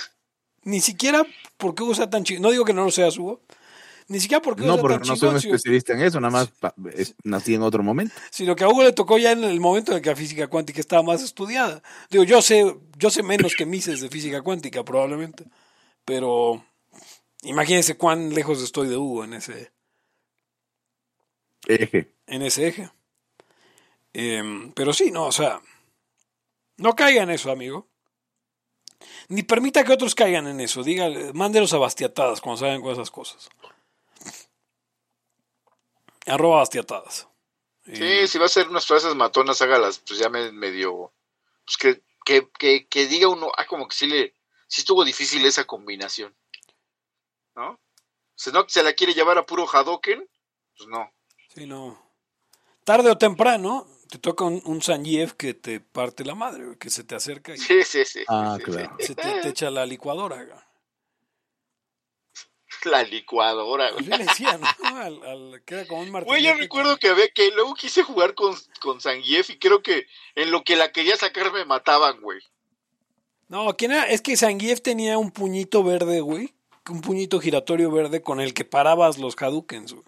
ni 0.63 0.81
siquiera 0.81 1.27
porque 1.59 1.83
Hugo 1.83 1.95
sea 1.95 2.09
tan 2.09 2.25
chingón, 2.25 2.43
no 2.43 2.51
digo 2.51 2.65
que 2.65 2.73
no 2.73 2.85
lo 2.85 2.91
seas 2.91 3.19
Hugo, 3.19 3.43
ni 4.09 4.21
siquiera 4.21 4.41
porque 4.43 4.65
No, 4.65 4.79
porque 4.79 5.07
no 5.07 5.17
soy 5.17 5.29
un 5.29 5.37
especialista 5.37 5.93
en 5.93 6.01
eso, 6.01 6.19
nada 6.21 6.31
más 6.31 6.51
nací 7.25 7.55
en 7.55 7.63
otro 7.63 7.83
momento. 7.83 8.15
sino 8.31 8.57
que 8.57 8.65
a 8.65 8.69
Hugo 8.69 8.83
le 8.83 8.93
tocó 8.93 9.19
ya 9.19 9.33
en 9.33 9.45
el 9.45 9.61
momento 9.61 9.95
en 9.95 10.03
que 10.03 10.09
la 10.11 10.17
física 10.17 10.49
cuántica 10.49 10.81
estaba 10.81 11.03
más 11.03 11.23
estudiada. 11.23 11.83
Digo, 12.11 12.25
yo 12.25 12.41
sé, 12.43 12.75
yo 12.97 13.11
sé 13.11 13.23
menos 13.23 13.55
que 13.55 13.67
Mises 13.67 14.01
de 14.01 14.09
física 14.09 14.41
cuántica, 14.43 14.83
probablemente. 14.83 15.45
Pero 16.05 16.65
imagínense 17.43 17.97
cuán 17.99 18.35
lejos 18.35 18.63
estoy 18.63 18.89
de 18.89 18.97
Hugo 18.97 19.25
en 19.25 19.35
ese, 19.35 19.73
Eje. 21.67 22.15
en 22.27 22.43
ese 22.43 22.69
eje. 22.69 22.91
Em, 24.15 24.73
pero 24.73 24.93
sí, 24.95 25.11
no, 25.11 25.27
o 25.27 25.33
sea, 25.33 25.61
no 26.79 26.97
caiga 26.97 27.23
en 27.23 27.31
eso, 27.31 27.51
amigo. 27.51 27.89
Ni 29.29 29.43
permita 29.43 29.85
que 29.85 29.93
otros 29.93 30.15
caigan 30.15 30.47
en 30.47 30.61
eso. 30.61 30.83
Dígale, 30.83 31.33
mándelos 31.35 31.75
a 31.75 31.79
bastiatadas 31.79 32.41
cuando 32.41 32.61
salgan 32.61 32.81
con 32.81 32.93
esas 32.93 33.11
cosas. 33.11 33.51
Arroba 36.29 36.59
bastiatadas. 36.59 37.29
Sí, 37.85 38.27
si 38.27 38.39
va 38.39 38.45
a 38.45 38.47
hacer 38.47 38.69
unas 38.69 38.87
frases 38.87 39.15
matonas, 39.15 39.63
hágalas, 39.63 40.01
pues 40.07 40.19
ya 40.19 40.29
me 40.29 40.53
medio. 40.53 41.13
Pues 41.65 41.77
que, 41.79 42.03
que, 42.25 42.49
que, 42.59 42.87
que 42.87 43.07
diga 43.07 43.29
uno, 43.29 43.51
ah, 43.57 43.67
como 43.67 43.89
que 43.89 43.97
sí 43.97 44.07
le. 44.07 44.35
Sí 44.67 44.83
estuvo 44.83 45.05
difícil 45.05 45.45
esa 45.47 45.65
combinación. 45.65 46.37
¿No? 47.57 47.81
Si 48.35 48.53
no 48.53 48.69
se 48.69 48.83
la 48.83 48.93
quiere 48.93 49.15
llevar 49.15 49.39
a 49.39 49.47
puro 49.47 49.67
Hadoken, 49.67 50.29
pues 50.77 50.89
no. 50.89 51.11
Sí, 51.55 51.67
no. 51.67 52.13
Tarde 52.85 53.11
o 53.11 53.19
temprano 53.19 53.87
te 54.11 54.19
toca 54.19 54.45
un, 54.45 54.63
un 54.65 54.83
Sanjeev 54.83 55.35
que 55.37 55.55
te 55.55 55.81
parte 55.81 56.25
la 56.25 56.35
madre, 56.35 56.77
que 56.79 56.91
se 56.91 57.05
te 57.05 57.15
acerca 57.15 57.55
y 57.55 57.59
Sí, 57.59 57.83
sí, 57.85 58.05
sí. 58.05 58.25
Ah, 58.29 58.57
sí, 58.59 58.65
claro. 58.65 58.97
se 58.99 59.15
te, 59.15 59.41
te 59.41 59.49
echa 59.49 59.71
la 59.71 59.87
licuadora. 59.87 60.68
La 62.85 63.03
licuadora, 63.03 63.91
güey. 63.91 64.05
Así 64.05 64.11
le 64.11 64.25
decían, 64.25 64.61
¿no? 64.61 64.97
Al, 64.97 65.23
al- 65.23 65.63
que 65.65 65.75
era 65.75 65.87
como 65.87 66.03
un 66.03 66.11
Güey, 66.25 66.43
yo 66.43 66.55
recuerdo 66.55 66.97
que 66.97 67.09
había 67.09 67.29
que 67.31 67.51
luego 67.53 67.75
quise 67.75 68.03
jugar 68.03 68.35
con, 68.35 68.55
con 68.81 69.01
Zangief 69.01 69.51
y 69.51 69.59
creo 69.59 69.83
que 69.83 70.07
en 70.35 70.51
lo 70.51 70.63
que 70.65 70.77
la 70.77 70.93
quería 70.93 71.17
sacar 71.17 71.53
me 71.53 71.65
mataban, 71.65 72.21
güey. 72.21 72.41
No, 73.49 73.75
¿quién 73.77 73.93
era? 73.93 74.05
Es 74.05 74.21
que 74.21 74.37
Zangief 74.37 74.83
tenía 74.83 75.19
un 75.19 75.31
puñito 75.31 75.83
verde, 75.83 76.21
güey. 76.21 76.55
Un 76.89 77.01
puñito 77.01 77.41
giratorio 77.41 77.91
verde 77.91 78.23
con 78.23 78.41
el 78.41 78.55
que 78.55 78.65
parabas 78.65 79.19
los 79.19 79.35
Hadoukens, 79.41 79.93
güey. 79.93 80.05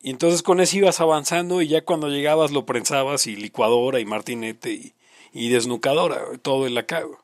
Y 0.00 0.10
entonces 0.10 0.42
con 0.42 0.60
ese 0.60 0.76
ibas 0.78 1.00
avanzando 1.00 1.62
y 1.62 1.68
ya 1.68 1.82
cuando 1.82 2.08
llegabas 2.08 2.50
lo 2.50 2.66
prensabas 2.66 3.26
y 3.26 3.36
licuadora 3.36 4.00
y 4.00 4.04
martinete 4.04 4.70
y, 4.72 4.94
y 5.32 5.48
desnucadora, 5.48 6.22
güey, 6.24 6.38
todo 6.38 6.66
en 6.66 6.74
la 6.74 6.84
cago. 6.84 7.23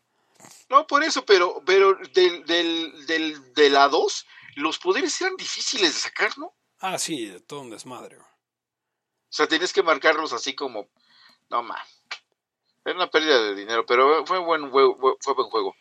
No, 0.71 0.87
por 0.87 1.03
eso, 1.03 1.25
pero, 1.25 1.63
pero 1.67 1.97
del, 2.15 2.45
del, 2.47 3.07
del, 3.07 3.53
de 3.55 3.71
la 3.71 3.89
2, 3.89 4.27
los 4.57 4.79
poderes 4.79 5.21
eran 5.21 5.37
difíciles 5.37 5.95
de 5.95 6.01
sacar, 6.01 6.39
¿no? 6.39 6.47
O 6.47 6.57
Ah, 6.79 6.97
sí, 6.99 7.27
de 7.27 7.41
todo 7.41 7.61
un 7.61 7.71
desmadre, 7.71 8.17
güey. 8.17 8.29
sea, 9.29 9.49
tienes 9.49 9.73
que 9.73 9.83
marcarlos 9.83 10.33
así 10.33 10.55
como, 10.55 10.89
no 11.51 11.63
más. 11.63 11.87
Era 12.85 12.95
una 12.95 13.11
pérdida 13.11 13.43
de 13.43 13.55
dinero, 13.55 13.85
pero 13.85 14.25
fue 14.25 14.39
buen 14.39 14.71
juego, 14.71 15.19
fue 15.21 15.35
buen 15.35 15.51
juego. 15.51 15.75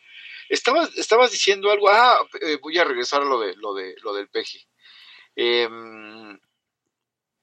Estabas, 0.48 0.90
estabas 0.96 1.30
diciendo 1.30 1.70
algo, 1.70 1.88
ah, 1.88 2.18
eh, 2.40 2.58
voy 2.60 2.76
a 2.76 2.84
regresar 2.84 3.22
a 3.22 3.24
lo 3.24 3.40
de 3.40 3.54
lo 3.56 3.72
de 3.74 3.94
lo 4.02 4.12
del 4.12 4.28
Peji. 4.28 4.66
Em, 5.36 6.38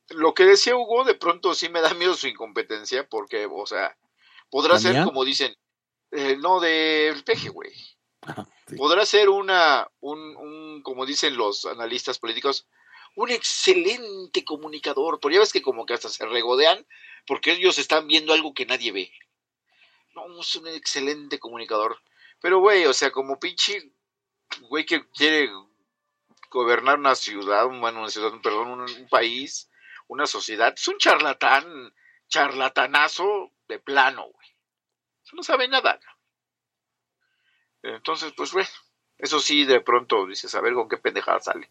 lo 0.09 0.33
que 0.33 0.43
decía 0.43 0.75
Hugo, 0.75 1.05
de 1.05 1.15
pronto 1.15 1.55
sí 1.55 1.69
me 1.69 1.81
da 1.81 1.93
miedo 1.93 2.13
su 2.13 2.27
incompetencia, 2.27 3.07
porque, 3.07 3.47
o 3.49 3.65
sea, 3.65 3.97
podrá 4.49 4.77
ser 4.77 5.03
como 5.03 5.25
dicen, 5.25 5.55
eh, 6.11 6.37
no 6.37 6.59
del 6.59 7.23
Peje, 7.23 7.49
güey. 7.49 7.73
Sí. 8.67 8.75
podrá 8.75 9.05
ser 9.05 9.29
una, 9.29 9.89
un, 10.01 10.35
un, 10.35 10.81
como 10.81 11.05
dicen 11.05 11.37
los 11.37 11.65
analistas 11.65 12.19
políticos, 12.19 12.67
un 13.15 13.29
excelente 13.31 14.43
comunicador, 14.43 15.19
pero 15.19 15.33
ya 15.33 15.39
ves 15.39 15.53
que 15.53 15.61
como 15.61 15.85
que 15.85 15.93
hasta 15.93 16.09
se 16.09 16.25
regodean 16.25 16.85
porque 17.25 17.53
ellos 17.53 17.77
están 17.77 18.07
viendo 18.07 18.33
algo 18.33 18.53
que 18.53 18.65
nadie 18.65 18.91
ve. 18.91 19.11
No, 20.13 20.41
es 20.41 20.55
un 20.55 20.67
excelente 20.67 21.39
comunicador. 21.39 22.01
Pero, 22.41 22.59
güey, 22.59 22.85
o 22.85 22.93
sea, 22.93 23.11
como 23.11 23.39
pinche, 23.39 23.91
güey 24.61 24.85
que 24.85 25.07
quiere 25.11 25.49
gobernar 26.49 26.99
una 26.99 27.15
ciudad, 27.15 27.65
bueno, 27.67 27.99
una 27.99 28.09
ciudad, 28.09 28.31
perdón, 28.41 28.69
un, 28.69 28.81
un 28.81 29.09
país, 29.09 29.69
una 30.07 30.27
sociedad, 30.27 30.73
es 30.75 30.87
un 30.87 30.97
charlatán, 30.97 31.93
charlatanazo 32.27 33.51
de 33.67 33.79
plano, 33.79 34.27
güey. 34.31 34.46
No 35.33 35.43
sabe 35.43 35.67
nada. 35.67 35.99
Entonces, 37.83 38.33
pues, 38.35 38.51
güey, 38.53 38.65
eso 39.17 39.39
sí, 39.39 39.65
de 39.65 39.81
pronto 39.81 40.25
dices, 40.25 40.53
a 40.55 40.61
ver 40.61 40.73
con 40.73 40.89
qué 40.89 40.97
pendejada 40.97 41.39
sale. 41.39 41.69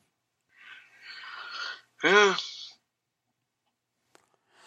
Ah, 2.03 2.37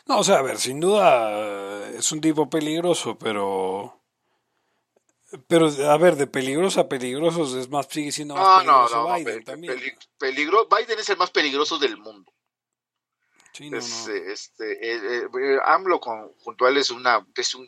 No, 0.05 0.19
o 0.19 0.23
sea, 0.23 0.39
a 0.39 0.41
ver, 0.41 0.57
sin 0.57 0.79
duda 0.79 1.89
es 1.89 2.11
un 2.11 2.21
tipo 2.21 2.49
peligroso, 2.49 3.17
pero... 3.17 3.95
Pero, 5.47 5.67
a 5.67 5.97
ver, 5.97 6.15
de 6.15 6.25
peligroso 6.25 6.81
a 6.81 6.89
peligrosos 6.89 7.53
es 7.53 7.69
más, 7.69 7.85
sigue 7.87 8.11
siendo 8.11 8.33
más 8.33 8.47
No, 8.47 8.55
no, 8.57 8.63
peligroso 8.63 8.95
no, 8.95 9.07
no, 9.09 9.15
Biden 9.15 9.39
pe- 9.39 9.43
también. 9.45 9.75
peli- 9.75 9.97
peligro, 10.17 10.67
Biden 10.67 10.97
es 10.97 11.09
el 11.09 11.17
más 11.17 11.29
peligroso 11.29 11.77
del 11.77 11.97
mundo. 11.97 12.33
Sí, 13.59 13.69
no, 13.69 13.77
Es, 13.77 14.07
no. 14.07 14.13
eh, 14.13 14.31
este, 14.31 14.71
eh, 14.71 14.99
eh, 15.37 15.57
AMLO 15.65 15.99
con, 15.99 16.29
junto 16.37 16.65
a 16.65 16.69
él 16.69 16.77
es 16.77 16.91
una, 16.91 17.27
es 17.35 17.55
una 17.55 17.67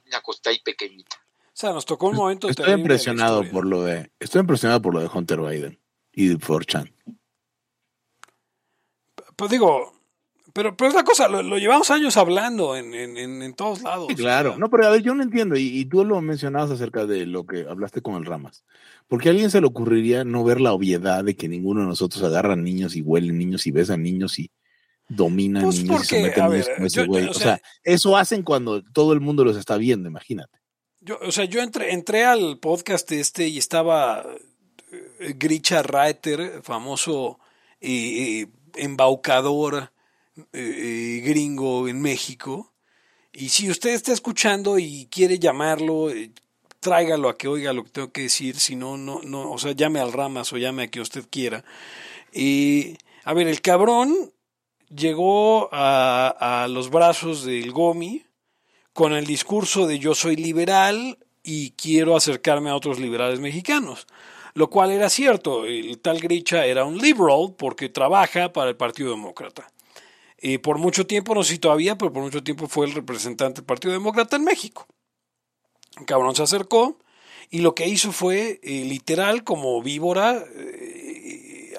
pequeñita. 0.64 1.18
O 1.48 1.50
sea, 1.52 1.74
nos 1.74 1.86
tocó 1.86 2.08
un 2.08 2.16
momento 2.16 2.48
Estoy 2.48 2.72
impresionado 2.72 3.44
por 3.52 3.66
lo 3.66 3.84
de, 3.84 4.10
estoy 4.18 4.40
impresionado 4.40 4.82
por 4.82 4.94
lo 4.94 5.02
de 5.02 5.10
Hunter 5.14 5.42
Biden 5.42 5.82
y 6.14 6.30
de 6.30 6.36
4chan. 6.38 6.94
Pues 9.36 9.52
digo, 9.52 9.92
pero, 10.54 10.78
pero 10.78 10.88
es 10.88 10.96
la 10.96 11.04
cosa, 11.04 11.28
lo, 11.28 11.44
lo 11.44 11.58
llevamos 11.58 11.92
años 11.92 12.16
hablando 12.16 12.78
en, 12.78 12.94
en, 12.94 13.18
en, 13.18 13.42
en 13.42 13.54
todos 13.54 13.82
lados. 13.82 14.08
Sí, 14.08 14.14
o 14.14 14.16
claro. 14.16 14.52
sea, 14.52 14.60
No, 14.60 14.70
pero 14.70 14.88
a 14.88 14.92
ver, 14.92 15.02
yo 15.02 15.14
no 15.14 15.24
entiendo, 15.24 15.58
y, 15.58 15.78
y 15.78 15.84
tú 15.84 16.06
lo 16.06 16.22
mencionabas 16.22 16.72
acerca 16.72 17.06
de 17.06 17.26
lo 17.26 17.46
que 17.46 17.66
hablaste 17.68 18.02
con 18.02 18.16
el 18.16 18.26
Ramas. 18.26 18.64
¿Por 19.10 19.22
qué 19.22 19.28
a 19.28 19.32
alguien 19.34 19.52
se 19.52 19.60
le 19.60 19.68
ocurriría 19.68 20.24
no 20.24 20.46
ver 20.46 20.62
la 20.62 20.72
obviedad 20.72 21.26
de 21.26 21.36
que 21.36 21.50
ninguno 21.50 21.82
de 21.82 21.88
nosotros 21.88 22.24
agarra 22.24 22.56
niños 22.56 22.96
y 22.96 23.02
huelen 23.02 23.38
niños 23.38 23.68
y 23.68 23.72
besan 23.72 24.04
niños 24.04 24.40
y 24.40 24.52
dominan 25.16 25.64
Pues 25.64 25.84
niños 25.84 26.04
y 26.04 26.06
se 26.08 26.16
porque, 26.16 26.28
meten 26.30 26.50
ver, 26.50 26.86
ese 26.86 27.06
güey? 27.06 27.28
o 27.28 27.32
o, 27.32 27.34
sea- 27.34 27.62
eso 27.84 28.18
hacen 28.18 28.44
cuando 28.44 28.84
todo 28.84 29.14
el 29.14 29.20
mundo 29.20 29.44
los 29.44 29.58
está 29.58 29.78
viendo, 29.78 30.08
imagínate. 30.10 30.60
Yo, 31.00 31.18
o 31.22 31.32
sea, 31.32 31.46
yo 31.46 31.62
entré, 31.62 31.94
entré 31.94 32.26
al 32.26 32.60
podcast 32.60 33.12
este 33.12 33.48
y 33.48 33.58
estaba 33.58 34.26
eh, 35.20 35.34
Grisha 35.38 35.82
Reiter, 35.82 36.62
famoso 36.64 37.40
eh, 37.80 38.46
embaucador 38.76 39.92
eh, 40.38 40.44
eh, 40.54 41.22
gringo 41.26 41.88
en 41.88 42.02
México. 42.02 42.74
Y 43.34 43.50
si 43.50 43.70
usted 43.70 43.92
está 43.92 44.12
escuchando 44.14 44.78
y 44.78 45.08
quiere 45.10 45.40
llamarlo, 45.40 46.12
eh, 46.12 46.32
tráigalo 46.80 47.30
a 47.30 47.38
que 47.38 47.48
oiga 47.48 47.74
lo 47.74 47.84
que 47.84 47.90
tengo 47.92 48.12
que 48.12 48.22
decir. 48.24 48.58
Si 48.60 48.76
no, 48.76 48.98
no, 48.98 49.22
no, 49.24 49.52
o 49.52 49.58
sea, 49.58 49.72
llame 49.72 50.00
al 50.00 50.14
Ramas 50.14 50.52
o 50.54 50.58
llame 50.58 50.84
a 50.84 50.88
quien 50.90 51.02
usted 51.02 51.26
quiera. 51.30 51.64
Y, 52.34 52.98
a 53.24 53.34
ver, 53.34 53.48
el 53.48 53.62
cabrón 53.62 54.32
llegó 54.96 55.70
a, 55.72 56.68
los 56.70 56.90
brazos 56.90 57.44
del 57.44 57.72
Gomi 57.72 58.24
con 58.94 59.14
el 59.14 59.26
discurso 59.26 59.88
de 59.88 60.00
yo 60.00 60.16
soy 60.16 60.36
liberal 60.36 61.18
y 61.44 61.72
quiero 61.72 62.16
acercarme 62.16 62.70
a 62.70 62.76
otros 62.76 63.00
liberales 63.00 63.40
mexicanos. 63.40 64.08
Lo 64.54 64.70
cual 64.70 64.92
era 64.92 65.10
cierto, 65.10 65.66
el 65.66 65.98
tal 66.00 66.20
Gricha 66.20 66.66
era 66.66 66.84
un 66.84 66.98
liberal 66.98 67.56
porque 67.58 67.88
trabaja 67.88 68.52
para 68.52 68.70
el 68.70 68.76
Partido 68.76 69.12
Demócrata. 69.12 69.72
Y 70.42 70.58
por 70.58 70.78
mucho 70.78 71.08
tiempo, 71.08 71.36
no 71.36 71.44
sé 71.44 71.54
si 71.54 71.60
todavía, 71.60 71.98
pero 71.98 72.12
por 72.12 72.24
mucho 72.24 72.44
tiempo 72.44 72.68
fue 72.68 72.86
el 72.88 72.94
representante 72.94 73.62
del 73.62 73.66
Partido 73.66 73.94
Demócrata 73.94 74.36
en 74.36 74.44
México. 74.44 74.88
Cabrón 76.06 76.36
se 76.36 76.44
acercó 76.44 76.98
y 77.50 77.60
lo 77.60 77.76
que 77.76 77.88
hizo 77.88 78.12
fue, 78.12 78.60
eh, 78.64 78.86
literal, 78.86 79.44
como 79.44 79.82
víbora, 79.82 80.44
eh, 80.56 80.91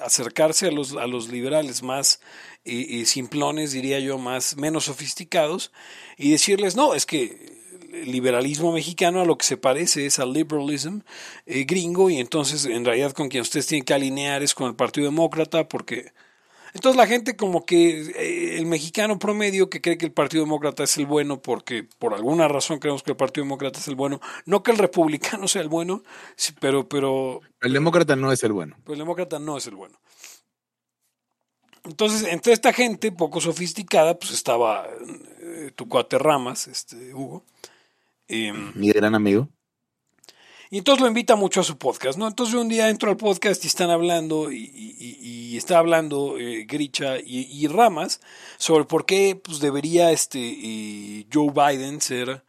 acercarse 0.03 0.67
a 0.67 0.71
los, 0.71 0.93
a 0.93 1.07
los 1.07 1.29
liberales 1.29 1.83
más 1.83 2.19
eh, 2.65 3.01
eh, 3.01 3.05
simplones, 3.05 3.71
diría 3.71 3.99
yo, 3.99 4.17
más 4.17 4.57
menos 4.57 4.85
sofisticados, 4.85 5.71
y 6.17 6.31
decirles, 6.31 6.75
no, 6.75 6.93
es 6.93 7.05
que 7.05 7.53
el 7.93 8.11
liberalismo 8.11 8.71
mexicano 8.73 9.21
a 9.21 9.25
lo 9.25 9.37
que 9.37 9.45
se 9.45 9.57
parece 9.57 10.05
es 10.05 10.19
al 10.19 10.33
liberalism 10.33 10.99
eh, 11.45 11.63
gringo, 11.65 12.09
y 12.09 12.17
entonces 12.17 12.65
en 12.65 12.85
realidad 12.85 13.13
con 13.13 13.29
quien 13.29 13.41
ustedes 13.41 13.67
tienen 13.67 13.85
que 13.85 13.93
alinear 13.93 14.43
es 14.43 14.53
con 14.53 14.67
el 14.67 14.75
Partido 14.75 15.05
Demócrata, 15.05 15.67
porque 15.67 16.11
entonces 16.73 16.97
la 16.97 17.07
gente 17.07 17.35
como 17.35 17.65
que 17.65 18.01
eh, 18.01 18.57
el 18.57 18.65
mexicano 18.65 19.19
promedio 19.19 19.69
que 19.69 19.81
cree 19.81 19.97
que 19.97 20.05
el 20.05 20.11
Partido 20.11 20.43
Demócrata 20.43 20.83
es 20.83 20.97
el 20.97 21.05
bueno 21.05 21.41
porque 21.41 21.83
por 21.99 22.13
alguna 22.13 22.47
razón 22.47 22.79
creemos 22.79 23.03
que 23.03 23.11
el 23.11 23.17
Partido 23.17 23.45
Demócrata 23.45 23.79
es 23.79 23.87
el 23.87 23.95
bueno, 23.95 24.19
no 24.45 24.63
que 24.63 24.71
el 24.71 24.77
republicano 24.77 25.47
sea 25.47 25.61
el 25.61 25.69
bueno, 25.69 26.03
sí, 26.35 26.53
pero 26.59 26.87
pero 26.89 27.41
El 27.61 27.73
demócrata 27.73 28.15
no 28.15 28.31
es 28.31 28.43
el 28.43 28.53
bueno. 28.53 28.75
pues 28.83 28.95
el 28.95 28.99
demócrata 28.99 29.39
no 29.39 29.57
es 29.57 29.67
el 29.67 29.75
bueno. 29.75 29.99
Entonces, 31.85 32.23
entre 32.31 32.53
esta 32.53 32.71
gente 32.71 33.11
poco 33.11 33.41
sofisticada, 33.41 34.17
pues 34.17 34.31
estaba 34.31 34.87
eh, 35.41 35.71
tu 35.75 35.89
cuate 35.89 36.17
Ramas, 36.17 36.67
este, 36.67 37.13
Hugo. 37.13 37.43
Em, 38.29 38.71
Mi 38.75 38.89
gran 38.91 39.15
amigo. 39.15 39.49
Y 40.73 40.79
entonces 40.79 41.03
lo 41.03 41.07
invita 41.07 41.35
mucho 41.35 41.61
a 41.61 41.63
su 41.63 41.77
podcast, 41.77 42.17
¿no? 42.17 42.27
Entonces 42.27 42.55
un 42.55 42.67
día 42.67 42.89
entro 42.89 43.11
al 43.11 43.15
podcast 43.15 43.63
y 43.63 43.67
están 43.67 43.91
hablando, 43.91 44.51
y, 44.51 45.55
está 45.55 45.77
hablando 45.77 46.39
eh, 46.39 46.65
Gricha 46.67 47.17
y, 47.23 47.67
Ramas 47.67 48.21
sobre 48.57 48.85
por 48.85 49.05
qué 49.05 49.35
pues, 49.35 49.59
debería 49.59 50.09
este, 50.11 50.39
eh, 50.39 51.27
Joe 51.31 51.51
Biden 51.51 52.01
ser 52.01 52.43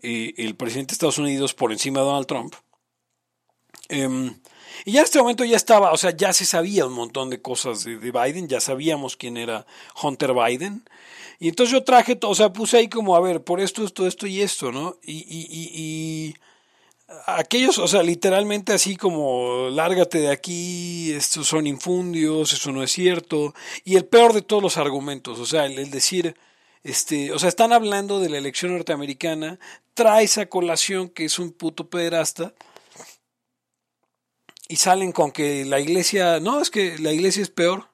eh, 0.00 0.32
el 0.38 0.56
presidente 0.56 0.92
de 0.92 0.94
Estados 0.94 1.18
Unidos 1.18 1.52
por 1.52 1.70
encima 1.70 2.00
de 2.00 2.06
Donald 2.06 2.26
Trump. 2.26 2.54
Em, 3.90 4.40
y 4.86 4.92
ya 4.92 5.00
en 5.00 5.04
este 5.04 5.18
momento 5.18 5.44
ya 5.44 5.56
estaba, 5.56 5.92
o 5.92 5.98
sea, 5.98 6.16
ya 6.16 6.32
se 6.32 6.46
sabía 6.46 6.86
un 6.86 6.94
montón 6.94 7.28
de 7.28 7.42
cosas 7.42 7.84
de, 7.84 7.98
de 7.98 8.10
Biden, 8.10 8.48
ya 8.48 8.60
sabíamos 8.60 9.14
quién 9.14 9.36
era 9.36 9.66
Hunter 10.02 10.32
Biden. 10.32 10.88
Y 11.38 11.50
entonces 11.50 11.74
yo 11.74 11.84
traje, 11.84 12.18
o 12.22 12.34
sea, 12.34 12.50
puse 12.50 12.78
ahí 12.78 12.88
como, 12.88 13.14
a 13.14 13.20
ver, 13.20 13.44
por 13.44 13.60
esto, 13.60 13.84
esto, 13.84 14.06
esto 14.06 14.26
y 14.26 14.40
esto, 14.40 14.72
¿no? 14.72 14.96
Y 15.02 16.34
aquellos, 17.26 17.78
o 17.78 17.88
sea, 17.88 18.02
literalmente 18.02 18.72
así 18.72 18.96
como, 18.96 19.70
lárgate 19.70 20.18
de 20.20 20.30
aquí, 20.30 21.12
estos 21.12 21.48
son 21.48 21.66
infundios, 21.66 22.52
eso 22.52 22.72
no 22.72 22.82
es 22.82 22.92
cierto. 22.92 23.54
Y 23.84 23.96
el 23.96 24.06
peor 24.06 24.32
de 24.32 24.42
todos 24.42 24.62
los 24.62 24.76
argumentos, 24.76 25.38
o 25.38 25.46
sea, 25.46 25.66
el, 25.66 25.90
decir, 25.90 26.36
este, 26.82 27.32
o 27.32 27.38
sea, 27.38 27.48
están 27.48 27.72
hablando 27.72 28.20
de 28.20 28.28
la 28.28 28.38
elección 28.38 28.72
norteamericana, 28.72 29.58
trae 29.94 30.24
esa 30.24 30.46
colación 30.46 31.08
que 31.08 31.24
es 31.24 31.38
un 31.38 31.52
puto 31.52 31.88
pederasta 31.88 32.54
y 34.68 34.76
salen 34.76 35.12
con 35.12 35.32
que 35.32 35.64
la 35.64 35.80
iglesia, 35.80 36.40
no, 36.40 36.60
es 36.60 36.70
que 36.70 36.98
la 36.98 37.12
iglesia 37.12 37.42
es 37.42 37.50
peor. 37.50 37.88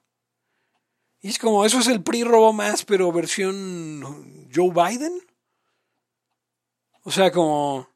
Y 1.21 1.29
es 1.29 1.39
como, 1.39 1.65
eso 1.65 1.79
es 1.79 1.87
el 1.87 2.03
PRI 2.03 2.23
robó 2.23 2.53
más, 2.53 2.85
pero 2.85 3.11
versión 3.11 4.49
Joe 4.53 4.71
Biden. 4.71 5.19
O 7.03 7.11
sea, 7.11 7.31
como... 7.31 7.94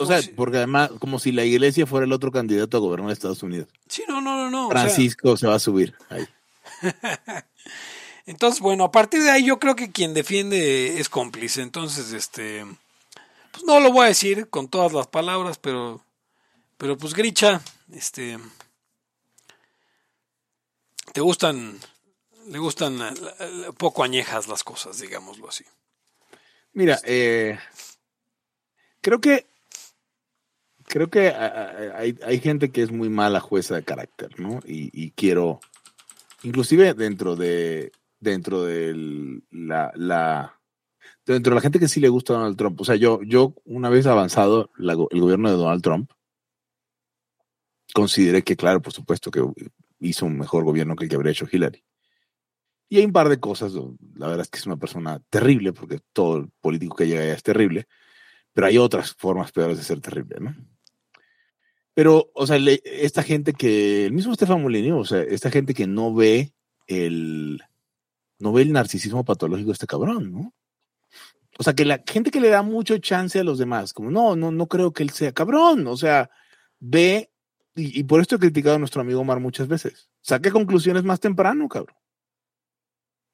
O 0.00 0.06
sea, 0.06 0.16
Como 0.16 0.22
si- 0.22 0.32
porque 0.32 0.56
además, 0.56 0.90
como 0.98 1.18
si 1.18 1.30
la 1.30 1.44
iglesia 1.44 1.86
fuera 1.86 2.06
el 2.06 2.12
otro 2.12 2.32
candidato 2.32 2.78
a 2.78 2.80
gobernar 2.80 3.10
Estados 3.12 3.42
Unidos. 3.42 3.68
Sí, 3.86 4.02
no, 4.08 4.22
no, 4.22 4.36
no, 4.36 4.50
no. 4.50 4.68
o 4.68 4.72
sea, 4.72 4.80
Francisco 4.82 5.36
se 5.36 5.46
va 5.46 5.56
a 5.56 5.58
subir 5.58 5.94
ahí. 6.08 6.26
entonces, 8.26 8.60
bueno, 8.60 8.84
a 8.84 8.90
partir 8.90 9.22
de 9.22 9.30
ahí 9.30 9.44
yo 9.44 9.58
creo 9.58 9.76
que 9.76 9.92
quien 9.92 10.14
defiende 10.14 10.98
es 10.98 11.10
cómplice. 11.10 11.60
Entonces, 11.60 12.12
este... 12.12 12.64
Pues 13.52 13.64
no 13.64 13.78
lo 13.80 13.92
voy 13.92 14.06
a 14.06 14.08
decir 14.08 14.48
con 14.48 14.68
todas 14.68 14.92
las 14.92 15.06
palabras, 15.06 15.58
pero... 15.58 16.02
Pero 16.78 16.96
pues 16.96 17.12
Gricha, 17.12 17.60
este... 17.92 18.38
Te 21.12 21.20
gustan... 21.20 21.78
Le 22.46 22.58
gustan 22.58 22.98
poco 23.76 24.02
añejas 24.02 24.48
las 24.48 24.64
cosas, 24.64 24.98
digámoslo 24.98 25.48
así. 25.48 25.64
Mira, 26.72 26.98
eh, 27.04 27.58
creo 29.02 29.20
que 29.20 29.49
creo 30.90 31.08
que 31.08 31.28
hay, 31.28 32.18
hay 32.22 32.40
gente 32.40 32.70
que 32.70 32.82
es 32.82 32.90
muy 32.90 33.08
mala 33.08 33.40
jueza 33.40 33.76
de 33.76 33.84
carácter, 33.84 34.38
¿no? 34.40 34.60
Y, 34.66 34.90
y 34.92 35.12
quiero, 35.12 35.60
inclusive 36.42 36.94
dentro 36.94 37.36
de 37.36 37.92
dentro 38.18 38.64
de 38.64 39.40
la, 39.50 39.92
la 39.94 40.60
dentro 41.24 41.52
de 41.52 41.54
la 41.54 41.60
gente 41.60 41.78
que 41.78 41.88
sí 41.88 42.00
le 42.00 42.08
gusta 42.08 42.34
a 42.34 42.36
Donald 42.38 42.56
Trump. 42.56 42.80
O 42.80 42.84
sea, 42.84 42.96
yo 42.96 43.20
yo 43.22 43.54
una 43.64 43.88
vez 43.88 44.06
avanzado 44.06 44.70
el 44.78 45.20
gobierno 45.20 45.48
de 45.48 45.56
Donald 45.56 45.82
Trump 45.82 46.10
consideré 47.94 48.42
que, 48.42 48.56
claro, 48.56 48.82
por 48.82 48.92
supuesto 48.92 49.30
que 49.30 49.44
hizo 50.00 50.26
un 50.26 50.38
mejor 50.38 50.64
gobierno 50.64 50.96
que 50.96 51.04
el 51.04 51.10
que 51.10 51.16
habría 51.16 51.32
hecho 51.32 51.48
Hillary. 51.50 51.84
Y 52.88 52.98
hay 52.98 53.04
un 53.04 53.12
par 53.12 53.28
de 53.28 53.38
cosas, 53.38 53.72
la 53.74 54.26
verdad 54.26 54.42
es 54.42 54.48
que 54.48 54.58
es 54.58 54.66
una 54.66 54.76
persona 54.76 55.20
terrible, 55.30 55.72
porque 55.72 56.00
todo 56.12 56.38
el 56.38 56.48
político 56.60 56.96
que 56.96 57.06
llega 57.06 57.22
allá 57.22 57.34
es 57.34 57.42
terrible, 57.42 57.86
pero 58.52 58.66
hay 58.66 58.78
otras 58.78 59.14
formas 59.14 59.52
peores 59.52 59.78
de 59.78 59.84
ser 59.84 60.00
terrible, 60.00 60.38
¿no? 60.40 60.54
Pero, 62.00 62.30
o 62.32 62.46
sea, 62.46 62.56
esta 62.56 63.22
gente 63.22 63.52
que, 63.52 64.06
el 64.06 64.12
mismo 64.14 64.32
Stefan 64.32 64.62
Molyneux, 64.62 65.02
o 65.02 65.04
sea, 65.04 65.20
esta 65.20 65.50
gente 65.50 65.74
que 65.74 65.86
no 65.86 66.14
ve 66.14 66.54
el, 66.86 67.60
no 68.38 68.54
ve 68.54 68.62
el 68.62 68.72
narcisismo 68.72 69.22
patológico 69.22 69.66
de 69.66 69.74
este 69.74 69.86
cabrón, 69.86 70.32
¿no? 70.32 70.54
O 71.58 71.62
sea, 71.62 71.74
que 71.74 71.84
la 71.84 72.02
gente 72.06 72.30
que 72.30 72.40
le 72.40 72.48
da 72.48 72.62
mucho 72.62 72.96
chance 72.96 73.38
a 73.38 73.44
los 73.44 73.58
demás, 73.58 73.92
como, 73.92 74.10
no, 74.10 74.34
no, 74.34 74.50
no 74.50 74.66
creo 74.66 74.94
que 74.94 75.02
él 75.02 75.10
sea 75.10 75.32
cabrón, 75.32 75.86
o 75.88 75.96
sea, 75.98 76.30
ve, 76.78 77.30
y, 77.74 78.00
y 78.00 78.04
por 78.04 78.22
esto 78.22 78.36
he 78.36 78.38
criticado 78.38 78.76
a 78.76 78.78
nuestro 78.78 79.02
amigo 79.02 79.20
Omar 79.20 79.38
muchas 79.38 79.68
veces, 79.68 80.08
saque 80.22 80.50
conclusiones 80.50 81.04
más 81.04 81.20
temprano, 81.20 81.68
cabrón. 81.68 81.98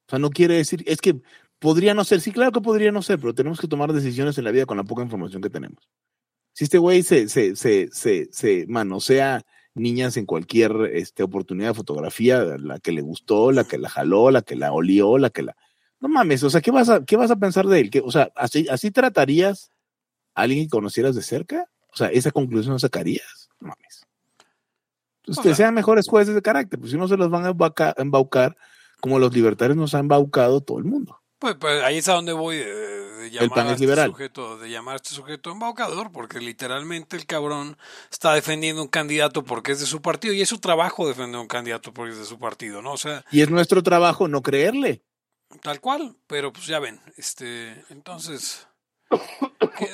O 0.07 0.09
sea, 0.09 0.19
no 0.19 0.29
quiere 0.29 0.55
decir, 0.55 0.83
es 0.87 0.99
que 0.99 1.21
podría 1.57 1.93
no 1.93 2.03
ser, 2.03 2.19
sí, 2.19 2.33
claro 2.33 2.51
que 2.51 2.59
podría 2.59 2.91
no 2.91 3.01
ser, 3.01 3.17
pero 3.17 3.33
tenemos 3.33 3.61
que 3.61 3.69
tomar 3.69 3.93
decisiones 3.93 4.37
en 4.37 4.43
la 4.43 4.51
vida 4.51 4.65
con 4.65 4.75
la 4.75 4.83
poca 4.83 5.03
información 5.03 5.41
que 5.41 5.49
tenemos. 5.49 5.87
Si 6.57 6.63
este 6.63 6.79
güey 6.79 7.03
se, 7.03 7.29
se, 7.29 7.55
se, 7.55 7.87
se, 7.91 8.29
se 8.31 8.65
manosea 8.67 9.43
niñas 9.75 10.17
en 10.17 10.25
cualquier 10.25 10.71
este, 10.91 11.21
oportunidad 11.21 11.67
de 11.67 11.73
fotografía, 11.75 12.39
la 12.57 12.79
que 12.79 12.91
le 12.91 13.01
gustó, 13.01 13.51
la 13.51 13.63
que 13.63 13.77
la 13.77 13.89
jaló, 13.89 14.31
la 14.31 14.41
que 14.41 14.55
la 14.55 14.73
olió, 14.73 15.19
la 15.19 15.29
que 15.29 15.43
la... 15.43 15.55
No 15.99 16.09
mames, 16.09 16.41
o 16.41 16.49
sea, 16.49 16.61
¿qué 16.61 16.71
vas 16.71 16.89
a, 16.89 17.05
qué 17.05 17.15
vas 17.15 17.29
a 17.29 17.35
pensar 17.35 17.67
de 17.67 17.79
él? 17.79 17.91
¿Qué- 17.91 18.01
o 18.03 18.09
sea, 18.09 18.31
¿así, 18.35 18.65
¿así 18.71 18.89
tratarías 18.89 19.69
a 20.33 20.41
alguien 20.41 20.65
que 20.65 20.69
conocieras 20.71 21.13
de 21.15 21.21
cerca? 21.21 21.69
O 21.93 21.95
sea, 21.95 22.07
¿esa 22.07 22.31
conclusión 22.31 22.73
no 22.73 22.79
sacarías? 22.79 23.49
No 23.59 23.67
mames. 23.67 24.07
Entonces, 25.19 25.39
O 25.39 25.43
sea- 25.43 25.55
sean 25.55 25.75
mejores 25.75 26.07
jueces 26.07 26.33
de 26.33 26.41
carácter, 26.41 26.79
pues 26.79 26.91
si 26.91 26.97
no 26.97 27.07
se 27.07 27.17
los 27.17 27.29
van 27.29 27.45
a 27.45 27.51
embauca- 27.51 27.93
embaucar 27.97 28.57
como 28.99 29.19
los 29.19 29.31
libertarios 29.31 29.77
nos 29.77 29.93
ha 29.93 29.99
embaucado 29.99 30.61
todo 30.61 30.79
el 30.79 30.85
mundo. 30.85 31.19
Pues, 31.37 31.53
pues 31.59 31.83
ahí 31.83 31.97
es 31.97 32.09
a 32.09 32.13
donde 32.13 32.33
voy 32.33 32.55
de, 32.57 32.65
de 33.29 33.35
llamar 33.35 33.49
PAN 33.55 33.67
a 33.67 33.69
es 33.69 33.73
este 33.73 33.85
liberal. 33.85 34.09
sujeto, 34.09 34.57
de 34.57 34.69
llamar 34.69 34.93
a 34.93 34.95
este 34.97 35.09
sujeto 35.09 35.51
embaucador, 35.51 36.11
porque 36.11 36.39
literalmente 36.39 37.15
el 37.15 37.25
cabrón 37.25 37.77
está 38.11 38.33
defendiendo 38.33 38.81
un 38.81 38.87
candidato 38.87 39.43
porque 39.43 39.71
es 39.71 39.79
de 39.79 39.85
su 39.85 40.01
partido, 40.01 40.33
y 40.33 40.41
es 40.41 40.49
su 40.49 40.59
trabajo 40.59 41.07
defender 41.07 41.39
un 41.39 41.47
candidato 41.47 41.93
porque 41.93 42.13
es 42.13 42.19
de 42.19 42.25
su 42.25 42.39
partido, 42.39 42.81
¿no? 42.81 42.93
O 42.93 42.97
sea, 42.97 43.23
Y 43.31 43.41
es 43.41 43.49
nuestro 43.49 43.83
trabajo 43.83 44.27
no 44.27 44.41
creerle. 44.41 45.03
tal 45.61 45.79
cual, 45.79 46.15
pero 46.27 46.51
pues 46.51 46.65
ya 46.65 46.79
ven, 46.79 46.99
este, 47.15 47.83
entonces, 47.89 48.67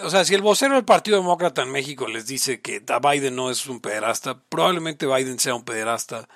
o 0.03 0.09
sea, 0.09 0.25
si 0.25 0.33
el 0.33 0.41
vocero 0.41 0.75
del 0.75 0.85
Partido 0.85 1.17
Demócrata 1.17 1.61
en 1.61 1.71
México 1.71 2.07
les 2.07 2.25
dice 2.25 2.61
que 2.61 2.83
Biden 3.01 3.35
no 3.35 3.51
es 3.51 3.67
un 3.67 3.79
pederasta, 3.79 4.43
probablemente 4.49 5.05
Biden 5.05 5.39
sea 5.39 5.55
un 5.55 5.65
pederasta, 5.65 6.27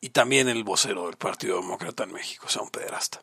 y 0.00 0.10
también 0.10 0.48
el 0.48 0.64
vocero 0.64 1.06
del 1.06 1.16
Partido 1.16 1.56
Demócrata 1.56 2.04
en 2.04 2.12
México 2.12 2.48
sea 2.48 2.62
un 2.62 2.70
pederasta. 2.70 3.22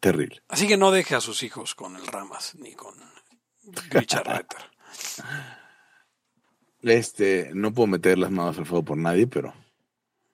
Terrible. 0.00 0.42
Así 0.48 0.68
que 0.68 0.76
no 0.76 0.90
deje 0.90 1.14
a 1.16 1.20
sus 1.20 1.42
hijos 1.42 1.74
con 1.74 1.96
el 1.96 2.06
Ramas 2.06 2.54
ni 2.56 2.72
con 2.74 2.94
Richard. 3.90 4.46
Este, 6.82 7.50
no 7.54 7.74
puedo 7.74 7.88
meter 7.88 8.18
las 8.18 8.30
manos 8.30 8.56
al 8.58 8.66
fuego 8.66 8.84
por 8.84 8.96
nadie, 8.96 9.26
pero 9.26 9.52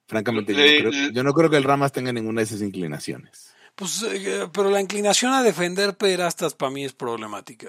francamente 0.07 0.53
yo, 0.53 0.59
no 0.61 0.66
creo, 0.79 0.90
le- 0.90 1.12
yo 1.14 1.22
no 1.24 1.33
creo 1.33 1.48
que 1.50 1.57
el 1.57 1.64
Ramas 1.64 1.92
tenga 1.92 2.12
ninguna 2.12 2.40
de 2.40 2.44
esas 2.44 2.61
inclinaciones. 2.61 3.55
Pues, 3.74 4.03
eh, 4.03 4.48
pero 4.53 4.70
la 4.70 4.81
inclinación 4.81 5.33
a 5.33 5.42
defender 5.42 5.96
pederastas 5.96 6.55
para 6.55 6.70
mí 6.70 6.85
es 6.85 6.92
problemática. 6.92 7.68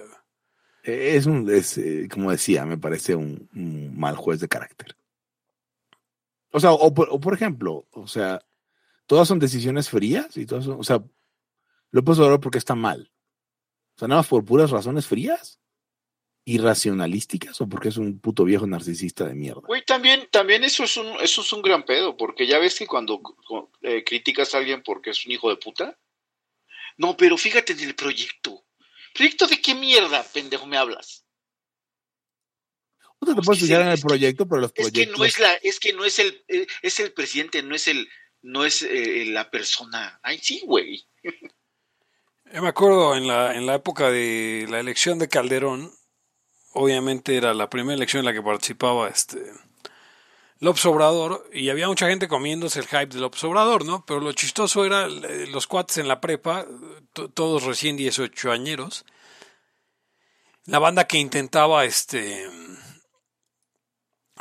Eh, 0.83 1.15
Es 1.15 1.25
un, 1.25 1.49
es, 1.49 1.77
eh, 1.77 2.07
como 2.11 2.31
decía, 2.31 2.65
me 2.65 2.77
parece 2.77 3.15
un, 3.15 3.49
un 3.55 3.97
mal 3.97 4.15
juez 4.17 4.39
de 4.41 4.49
carácter. 4.49 4.95
O 6.51 6.59
sea, 6.59 6.73
o 6.73 6.93
por, 6.93 7.07
o 7.09 7.19
por 7.19 7.33
ejemplo, 7.33 7.87
o 7.91 8.07
sea, 8.07 8.41
todas 9.07 9.27
son 9.27 9.39
decisiones 9.39 9.89
frías 9.89 10.35
y 10.37 10.45
todas 10.45 10.65
son, 10.65 10.79
o 10.79 10.83
sea, 10.83 11.01
López 11.95 12.17
Obrador 12.17 12.41
porque 12.41 12.57
está 12.57 12.75
mal. 12.75 13.09
O 13.95 13.99
sea, 13.99 14.09
nada 14.09 14.19
más 14.19 14.27
por 14.27 14.43
puras 14.43 14.69
razones 14.69 15.07
frías, 15.07 15.61
irracionalísticas 16.43 17.61
o 17.61 17.69
porque 17.69 17.87
es 17.87 17.95
un 17.95 18.19
puto 18.19 18.43
viejo 18.43 18.67
narcisista 18.67 19.25
de 19.25 19.33
mierda. 19.33 19.61
Güey, 19.65 19.85
también, 19.85 20.27
también 20.29 20.65
eso 20.65 20.83
es 20.83 20.97
un, 20.97 21.07
eso 21.21 21.39
es 21.39 21.53
un 21.53 21.61
gran 21.61 21.85
pedo, 21.85 22.17
porque 22.17 22.47
ya 22.47 22.59
ves 22.59 22.77
que 22.77 22.85
cuando 22.85 23.21
eh, 23.81 24.03
criticas 24.03 24.53
a 24.53 24.57
alguien 24.57 24.83
porque 24.83 25.11
es 25.11 25.25
un 25.25 25.31
hijo 25.31 25.49
de 25.49 25.55
puta. 25.55 25.97
No, 26.97 27.15
pero 27.15 27.37
fíjate 27.37 27.71
en 27.71 27.79
el 27.79 27.95
proyecto. 27.95 28.65
¿Proyecto 29.13 29.47
de 29.47 29.61
qué 29.61 29.73
mierda, 29.73 30.21
pendejo, 30.33 30.65
me 30.65 30.75
hablas? 30.75 31.23
No 33.21 33.27
te 33.29 33.35
Pues 33.35 33.45
puedes 33.45 33.63
fijar 33.63 33.83
en 33.83 33.87
el 33.87 34.01
proyecto, 34.01 34.45
pero 34.45 34.59
los 34.59 34.73
Es 34.75 34.91
que 34.91 35.05
no 35.05 35.23
es 35.23 35.39
la, 35.39 35.53
es 35.53 35.79
que 35.79 35.93
no 35.93 36.03
es 36.03 36.19
el, 36.19 36.43
eh, 36.49 36.67
es 36.81 36.99
el 36.99 37.13
presidente, 37.13 37.63
no 37.63 37.73
es 37.73 37.87
el, 37.87 38.09
no 38.41 38.65
es 38.65 38.81
eh, 38.81 39.27
la 39.27 39.49
persona. 39.49 40.19
Ay, 40.23 40.39
sí, 40.39 40.61
güey. 40.65 41.07
Yo 42.53 42.61
me 42.61 42.69
acuerdo 42.69 43.15
en 43.15 43.27
la, 43.27 43.55
en 43.55 43.65
la 43.65 43.75
época 43.75 44.09
de 44.09 44.65
la 44.69 44.79
elección 44.79 45.19
de 45.19 45.27
Calderón, 45.27 45.91
obviamente 46.73 47.35
era 47.37 47.53
la 47.53 47.69
primera 47.69 47.95
elección 47.95 48.19
en 48.21 48.25
la 48.25 48.33
que 48.33 48.41
participaba 48.41 49.07
este 49.09 49.41
López 50.59 50.85
Obrador, 50.85 51.49
y 51.51 51.69
había 51.69 51.87
mucha 51.87 52.07
gente 52.07 52.27
comiéndose 52.27 52.79
el 52.79 52.87
hype 52.87 53.07
de 53.07 53.19
López 53.19 53.43
Obrador, 53.43 53.83
¿no? 53.83 54.05
Pero 54.05 54.21
lo 54.21 54.31
chistoso 54.31 54.85
era 54.85 55.05
eh, 55.07 55.47
los 55.51 55.67
cuates 55.67 55.97
en 55.97 56.07
la 56.07 56.21
prepa, 56.21 56.65
to- 57.13 57.29
todos 57.29 57.63
recién 57.63 57.97
18 57.97 58.51
añeros, 58.51 59.05
la 60.65 60.79
banda 60.79 61.05
que 61.07 61.17
intentaba 61.17 61.83
este 61.83 62.49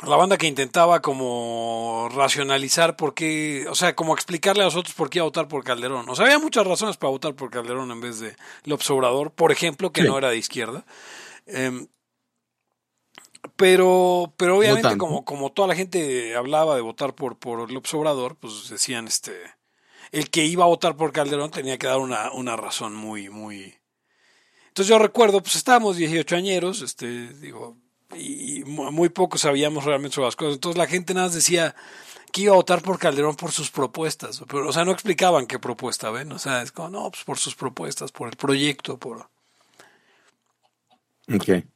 la 0.03 0.15
banda 0.17 0.37
que 0.37 0.47
intentaba 0.47 1.01
como 1.01 2.09
racionalizar 2.13 2.95
por 2.97 3.13
qué, 3.13 3.65
o 3.69 3.75
sea, 3.75 3.95
como 3.95 4.13
explicarle 4.13 4.63
a 4.63 4.65
nosotros 4.65 4.93
por 4.93 5.09
qué 5.09 5.19
iba 5.19 5.23
a 5.23 5.27
votar 5.29 5.47
por 5.47 5.63
Calderón. 5.63 6.09
O 6.09 6.15
sea, 6.15 6.25
había 6.25 6.39
muchas 6.39 6.67
razones 6.67 6.97
para 6.97 7.11
votar 7.11 7.33
por 7.33 7.49
Calderón 7.49 7.91
en 7.91 8.01
vez 8.01 8.19
de 8.19 8.35
López 8.65 8.89
Obrador, 8.89 9.31
por 9.31 9.51
ejemplo, 9.51 9.91
que 9.91 10.01
Sí. 10.01 10.07
no 10.07 10.17
era 10.17 10.29
de 10.29 10.37
izquierda. 10.37 10.85
Em, 11.45 11.87
pero, 13.55 14.33
pero 14.37 14.57
obviamente 14.57 14.97
como, 14.97 15.23
como 15.23 15.51
toda 15.51 15.67
la 15.67 15.75
gente 15.75 16.35
hablaba 16.35 16.75
de 16.75 16.81
votar 16.81 17.13
por, 17.15 17.37
por 17.37 17.71
López 17.71 17.93
Obrador, 17.93 18.35
pues 18.35 18.69
decían 18.69 19.07
este 19.07 19.33
el 20.11 20.29
que 20.29 20.45
iba 20.45 20.63
a 20.63 20.67
votar 20.67 20.95
por 20.95 21.11
Calderón 21.11 21.51
tenía 21.51 21.77
que 21.77 21.87
dar 21.87 21.97
una, 21.97 22.31
una 22.31 22.55
razón 22.55 22.95
muy, 22.95 23.29
muy. 23.29 23.75
Entonces 24.67 24.87
yo 24.89 24.97
recuerdo, 24.99 25.41
pues 25.41 25.55
estábamos 25.55 25.97
18 25.97 26.35
añeros, 26.35 26.81
este, 26.81 27.33
digo, 27.33 27.77
y 28.17 28.63
mu- 28.65 28.91
muy 28.91 29.09
poco 29.09 29.37
sabíamos 29.37 29.83
realmente 29.85 30.15
sobre 30.15 30.27
las 30.27 30.35
cosas. 30.35 30.55
Entonces 30.55 30.77
la 30.77 30.87
gente 30.87 31.13
nada 31.13 31.27
más 31.27 31.35
decía 31.35 31.75
que 32.31 32.41
iba 32.41 32.53
a 32.53 32.57
votar 32.57 32.81
por 32.81 32.99
Calderón 32.99 33.35
por 33.35 33.51
sus 33.51 33.71
propuestas. 33.71 34.41
Pero, 34.47 34.67
o 34.69 34.73
sea, 34.73 34.83
no 34.85 34.91
explicaban 34.91 35.47
qué 35.47 35.57
propuesta, 35.59 36.11
¿ven? 36.11 36.31
O 36.31 36.39
sea, 36.39 36.61
es 36.61 36.71
como, 36.71 36.89
no, 36.89 37.09
pues 37.11 37.23
por 37.23 37.37
sus 37.37 37.55
propuestas, 37.55 38.11
por 38.11 38.27
el 38.29 38.35
proyecto, 38.35 38.97
por... 38.97 39.29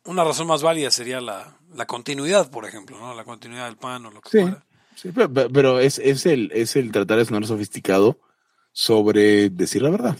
Una 0.05 0.23
razón 0.23 0.45
más 0.47 0.61
válida 0.61 0.91
sería 0.91 1.19
la, 1.21 1.57
la 1.73 1.87
continuidad, 1.87 2.51
por 2.51 2.65
ejemplo, 2.65 2.99
¿no? 2.99 3.15
La 3.15 3.23
continuidad 3.23 3.65
del 3.65 3.77
PAN 3.77 4.05
o 4.05 4.11
lo 4.11 4.21
que 4.21 4.29
Sí. 4.29 4.41
fuera. 4.41 4.63
Sí, 4.95 5.11
pero, 5.13 5.33
pero- 5.33 5.49
pero 5.49 5.79
es, 5.79 5.97
es, 5.97 6.25
el, 6.25 6.51
es 6.53 6.75
el 6.75 6.91
tratar 6.91 7.17
de 7.17 7.25
sonar 7.25 7.45
sofisticado 7.47 8.19
sobre 8.73 9.49
decir 9.49 9.81
la 9.81 9.89
verdad. 9.89 10.17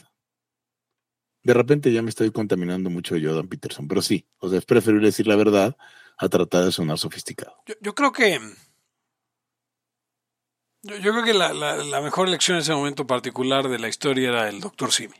De 1.43 1.53
repente 1.53 1.91
ya 1.91 2.01
me 2.01 2.09
estoy 2.09 2.31
contaminando 2.31 2.89
mucho 2.89 3.13
de 3.15 3.23
Jordan 3.23 3.47
Peterson, 3.47 3.87
pero 3.87 4.01
sí, 4.01 4.25
o 4.39 4.49
sea, 4.49 4.57
es 4.59 4.65
preferible 4.65 5.07
decir 5.07 5.27
la 5.27 5.35
verdad 5.35 5.77
a 6.21 6.29
tratar 6.29 6.65
de 6.65 6.71
sonar 6.71 6.97
sofisticado. 6.99 7.55
Yo, 7.65 7.75
yo 7.81 7.95
creo 7.95 8.11
que... 8.11 8.39
Yo, 10.81 10.95
yo 10.97 11.11
creo 11.11 11.23
que 11.23 11.33
la, 11.33 11.53
la- 11.53 11.77
la 11.77 12.01
mejor 12.01 12.27
elección 12.27 12.55
en 12.57 12.61
ese 12.61 12.73
momento 12.73 13.07
particular 13.07 13.67
de 13.69 13.79
la 13.79 13.87
historia 13.87 14.29
era 14.29 14.49
el 14.49 14.59
doctor 14.61 14.91
Simi. 14.91 15.15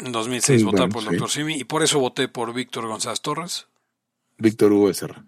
En 0.00 0.12
2006 0.12 0.60
Sí, 0.60 0.64
votar 0.64 0.80
bueno, 0.88 0.92
por 0.92 1.02
el 1.02 1.08
sí. 1.08 1.14
doctor 1.14 1.30
Simi 1.30 1.54
y 1.54 1.64
por 1.64 1.82
eso 1.82 1.98
voté 1.98 2.28
por 2.28 2.52
Víctor 2.52 2.86
González 2.86 3.20
Torres. 3.20 3.66
Víctor 4.36 4.72
Hugo 4.72 4.86
Becerra. 4.86 5.24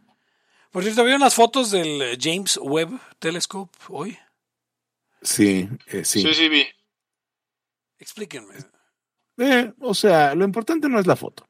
Por 0.71 0.85
cierto, 0.85 1.03
¿vieron 1.03 1.21
las 1.23 1.35
fotos 1.35 1.71
del 1.71 2.01
eh, 2.03 2.19
James 2.21 2.59
Webb 2.63 2.91
Telescope 3.19 3.77
hoy? 3.89 4.17
Sí, 5.23 5.69
eh, 5.87 6.05
sí. 6.05 6.23
Sí, 6.23 6.33
sí, 6.35 6.49
vi. 6.49 6.65
Explíquenme. 7.99 8.55
Eh, 9.39 9.73
o 9.81 9.95
sea, 9.95 10.35
lo 10.35 10.45
importante 10.45 10.89
no 10.89 11.01
es 11.01 11.07
la 11.07 11.17
foto. 11.17 11.49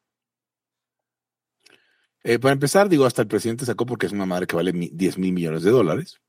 Eh, 2.22 2.38
para 2.38 2.52
empezar, 2.52 2.88
digo, 2.88 3.06
hasta 3.06 3.22
el 3.22 3.28
presidente 3.28 3.64
sacó 3.64 3.86
porque 3.86 4.06
es 4.06 4.12
una 4.12 4.26
madre 4.26 4.46
que 4.46 4.56
vale 4.56 4.72
mi- 4.72 4.90
10 4.92 5.18
mil 5.18 5.32
millones 5.32 5.62
de 5.62 5.70
dólares. 5.70 6.20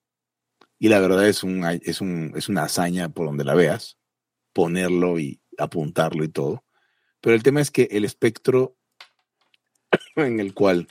Y 0.80 0.90
la 0.90 1.00
verdad 1.00 1.28
es, 1.28 1.44
un, 1.44 1.64
es, 1.66 2.02
un, 2.02 2.34
es 2.36 2.50
una 2.50 2.64
hazaña 2.64 3.10
por 3.10 3.28
donde 3.28 3.44
la 3.44 3.54
veas, 3.54 3.98
ponerlo 4.54 5.20
y 5.20 5.40
apuntarlo 5.58 6.24
y 6.24 6.30
todo. 6.30 6.64
Pero 7.20 7.36
el 7.36 7.44
tema 7.44 7.62
es 7.62 7.70
que 7.72 7.88
el 7.92 8.04
espectro 8.06 8.76
en 10.16 10.40
el 10.40 10.54
cual 10.54 10.88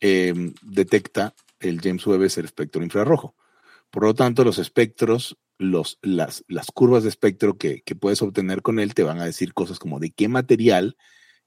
eh, 0.00 0.32
detecta 0.62 1.34
el 1.60 1.80
James 1.80 2.06
Webb 2.06 2.22
es 2.22 2.38
el 2.38 2.44
espectro 2.46 2.82
infrarrojo. 2.82 3.36
Por 3.90 4.04
lo 4.04 4.14
tanto, 4.14 4.44
los 4.44 4.58
espectros, 4.58 5.36
los, 5.58 5.98
las, 6.00 6.44
las 6.48 6.70
curvas 6.72 7.02
de 7.02 7.10
espectro 7.10 7.58
que, 7.58 7.82
que 7.82 7.94
puedes 7.94 8.22
obtener 8.22 8.62
con 8.62 8.78
él 8.78 8.94
te 8.94 9.02
van 9.02 9.20
a 9.20 9.26
decir 9.26 9.52
cosas 9.52 9.78
como 9.78 10.00
de 10.00 10.10
qué 10.10 10.28
material 10.28 10.96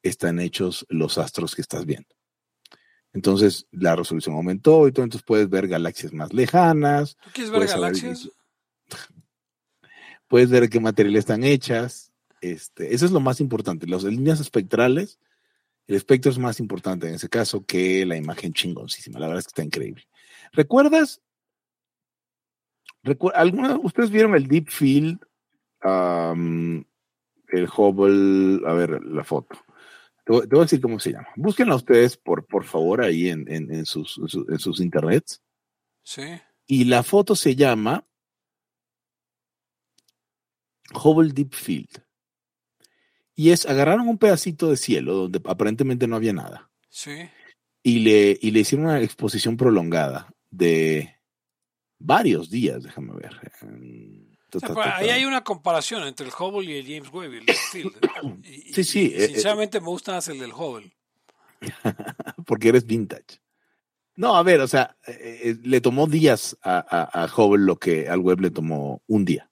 están 0.03 0.39
hechos 0.39 0.85
los 0.87 1.17
astros 1.17 1.55
que 1.55 1.61
estás 1.61 1.85
viendo. 1.85 2.14
Entonces, 3.15 3.65
la 3.71 3.95
resolución 3.95 4.35
aumentó 4.35 4.87
y 4.87 4.91
todo, 4.91 5.05
entonces 5.05 5.25
puedes 5.25 5.49
ver 5.49 5.67
galaxias 5.67 6.13
más 6.13 6.33
lejanas, 6.33 7.15
¿Tú 7.23 7.29
quieres 7.33 7.49
ver 7.51 7.67
saber 7.67 7.81
galaxias? 7.93 8.29
puedes 10.27 10.49
ver 10.49 10.69
qué 10.69 10.79
material 10.79 11.15
están 11.15 11.43
hechas. 11.43 12.11
Este, 12.41 12.93
eso 12.93 13.05
es 13.05 13.11
lo 13.11 13.19
más 13.21 13.39
importante. 13.39 13.87
Las 13.87 14.03
líneas 14.03 14.39
espectrales, 14.39 15.17
el 15.87 15.95
espectro 15.95 16.31
es 16.31 16.37
más 16.37 16.59
importante 16.59 17.07
en 17.07 17.15
ese 17.15 17.29
caso 17.29 17.63
que 17.65 18.05
la 18.05 18.17
imagen 18.17 18.53
chingoncísima. 18.53 19.19
La 19.19 19.27
verdad 19.27 19.39
es 19.39 19.45
que 19.45 19.49
está 19.51 19.63
increíble. 19.63 20.03
¿Recuerdas? 20.51 21.21
recu- 23.03 23.31
¿Alguna, 23.33 23.77
¿Ustedes 23.77 24.09
vieron 24.11 24.35
el 24.35 24.47
Deep 24.47 24.69
Field? 24.69 25.19
am, 25.81 26.83
el 27.49 27.69
Hubble, 27.75 28.67
a 28.67 28.73
ver, 28.73 29.01
la 29.05 29.23
foto. 29.23 29.55
Te 30.25 30.33
voy, 30.33 30.41
te 30.41 30.47
voy 30.47 30.59
a 30.59 30.63
decir 30.63 30.81
cómo 30.81 30.99
se 30.99 31.11
llama. 31.11 31.27
Búsquenla 31.35 31.75
ustedes, 31.75 32.17
por, 32.17 32.45
por 32.45 32.65
favor, 32.65 33.01
ahí 33.01 33.29
en, 33.29 33.49
en- 33.51 33.73
en 33.73 33.85
sus, 33.85 34.17
en 34.17 34.27
sus- 34.27 34.49
en 34.49 34.59
sus 34.59 34.79
internets. 34.79 35.41
Sí. 36.03 36.23
Y 36.67 36.85
la 36.85 37.03
foto 37.03 37.35
se 37.35 37.55
llama 37.55 38.07
Hubble 40.93 41.31
Deep 41.33 41.53
Field. 41.53 42.03
Y 43.35 43.51
es, 43.51 43.65
agarraron 43.65 44.07
un 44.07 44.17
pedacito 44.17 44.69
de 44.69 44.77
cielo 44.77 45.13
donde 45.13 45.41
aparentemente 45.45 46.07
no 46.07 46.15
había 46.15 46.33
nada. 46.33 46.71
Sí. 46.89 47.29
Y 47.83 47.99
le, 47.99 48.37
y 48.41 48.51
le 48.51 48.61
hicieron 48.61 48.87
una 48.87 49.01
exposición 49.01 49.57
prolongada 49.57 50.33
de 50.49 51.15
varios 51.99 52.49
días, 52.49 52.81
déjame 52.83 53.13
ver. 53.13 53.39
Pues, 54.59 54.87
ahí 54.93 55.09
hay 55.09 55.25
una 55.25 55.43
comparación 55.43 56.03
entre 56.07 56.27
el 56.27 56.33
Hubble 56.37 56.71
y 56.71 56.77
el 56.77 56.85
James 56.85 57.13
Webb 57.13 57.33
y 57.33 57.37
el 57.37 57.45
Sí, 58.73 58.83
sí, 58.83 59.13
y 59.15 59.21
eh, 59.21 59.27
sinceramente 59.27 59.79
me 59.79 59.87
gusta 59.87 60.13
más 60.13 60.27
el 60.27 60.39
del 60.39 60.53
Hubble. 60.53 60.91
Porque 62.45 62.69
eres 62.69 62.85
vintage. 62.85 63.41
No, 64.15 64.35
a 64.37 64.43
ver, 64.43 64.61
o 64.61 64.67
sea, 64.67 64.95
eh, 65.07 65.41
eh, 65.43 65.55
le 65.63 65.81
tomó 65.81 66.07
días 66.07 66.57
a, 66.61 66.77
a, 66.77 67.23
a 67.23 67.25
Hubble 67.25 67.65
lo 67.65 67.77
que 67.77 68.07
al 68.07 68.19
web 68.19 68.39
le 68.39 68.51
tomó 68.51 69.01
un 69.07 69.25
día. 69.25 69.49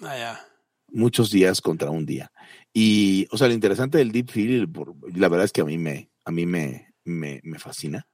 Ah, 0.00 0.16
ya. 0.16 0.46
muchos 0.88 1.30
días 1.30 1.60
contra 1.60 1.90
un 1.90 2.06
día. 2.06 2.30
Y, 2.72 3.26
o 3.30 3.38
sea, 3.38 3.48
lo 3.48 3.54
interesante 3.54 3.98
del 3.98 4.12
Deep 4.12 4.30
Field, 4.30 5.16
la 5.16 5.28
verdad 5.28 5.44
es 5.44 5.52
que 5.52 5.62
a 5.62 5.64
mí 5.64 5.78
me, 5.78 6.10
a 6.24 6.30
mí 6.30 6.46
me, 6.46 6.94
me, 7.04 7.40
me 7.42 7.58
fascina, 7.58 8.06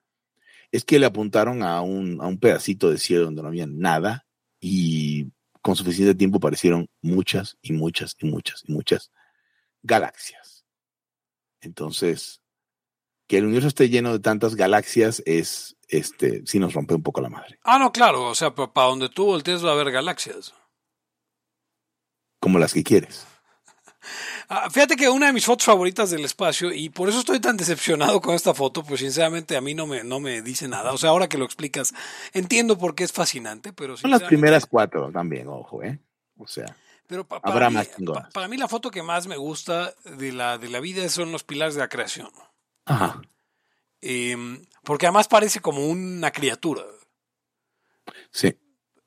es 0.70 0.85
que 0.85 0.98
le 0.98 1.07
apuntaron 1.07 1.62
a 1.62 1.83
un, 1.83 2.20
a 2.20 2.26
un 2.26 2.38
pedacito 2.38 2.90
de 2.90 2.98
cielo 2.98 3.24
donde 3.24 3.42
no 3.42 3.48
había 3.48 3.66
nada 3.66 4.26
y 4.61 5.26
con 5.62 5.77
suficiente 5.77 6.14
tiempo 6.14 6.38
aparecieron 6.38 6.88
muchas 7.01 7.57
y 7.62 7.72
muchas 7.72 8.16
y 8.18 8.27
muchas 8.27 8.62
y 8.66 8.72
muchas 8.72 9.11
galaxias. 9.83 10.64
Entonces, 11.61 12.42
que 13.29 13.38
el 13.38 13.44
universo 13.44 13.68
esté 13.68 13.88
lleno 13.88 14.12
de 14.12 14.18
tantas 14.18 14.57
galaxias 14.57 15.22
es, 15.25 15.77
este, 15.88 16.42
sí 16.44 16.59
nos 16.59 16.75
rompe 16.75 16.94
un 16.94 17.03
poco 17.03 17.20
la 17.20 17.31
madre. 17.31 17.59
Ah, 17.62 17.79
no, 17.79 17.92
claro. 17.92 18.29
O 18.29 18.35
sea, 18.35 18.55
para 18.55 18.88
donde 18.88 19.09
tú 19.09 19.25
voltees 19.25 19.64
va 19.64 19.70
a 19.70 19.72
haber 19.72 19.90
galaxias. 19.90 20.53
Como 22.40 22.59
las 22.59 22.75
que 22.75 22.83
quieres. 22.83 23.27
Ah, 24.48 24.68
fíjate 24.70 24.96
que 24.96 25.08
una 25.08 25.26
de 25.26 25.32
mis 25.32 25.44
fotos 25.44 25.64
favoritas 25.66 26.10
del 26.10 26.24
espacio, 26.24 26.72
y 26.72 26.88
por 26.90 27.08
eso 27.08 27.20
estoy 27.20 27.40
tan 27.40 27.56
decepcionado 27.56 28.20
con 28.20 28.34
esta 28.34 28.52
foto, 28.54 28.82
pues 28.82 29.00
sinceramente 29.00 29.56
a 29.56 29.60
mí 29.60 29.74
no 29.74 29.86
me, 29.86 30.02
no 30.04 30.20
me 30.20 30.42
dice 30.42 30.68
nada. 30.68 30.92
O 30.92 30.98
sea, 30.98 31.10
ahora 31.10 31.28
que 31.28 31.38
lo 31.38 31.44
explicas, 31.44 31.94
entiendo 32.32 32.76
por 32.78 32.94
qué 32.94 33.04
es 33.04 33.12
fascinante, 33.12 33.72
pero 33.72 33.96
Son 33.96 34.10
las 34.10 34.22
primeras 34.22 34.66
cuatro 34.66 35.10
también, 35.12 35.48
ojo, 35.48 35.82
¿eh? 35.82 35.98
O 36.38 36.46
sea. 36.46 36.76
Pero 37.06 37.26
pa- 37.26 37.40
Habrá 37.42 37.68
mí, 37.68 37.74
más 37.74 37.88
pa- 37.88 38.28
para 38.32 38.48
mí 38.48 38.56
la 38.56 38.68
foto 38.68 38.90
que 38.90 39.02
más 39.02 39.26
me 39.26 39.36
gusta 39.36 39.92
de 40.04 40.32
la, 40.32 40.58
de 40.58 40.68
la 40.68 40.80
vida 40.80 41.08
son 41.08 41.30
los 41.32 41.44
pilares 41.44 41.74
de 41.74 41.80
la 41.80 41.88
creación. 41.88 42.30
Ajá. 42.86 43.20
Em, 44.00 44.64
porque 44.82 45.06
además 45.06 45.28
parece 45.28 45.60
como 45.60 45.86
una 45.86 46.30
criatura. 46.30 46.82
Sí. 48.30 48.56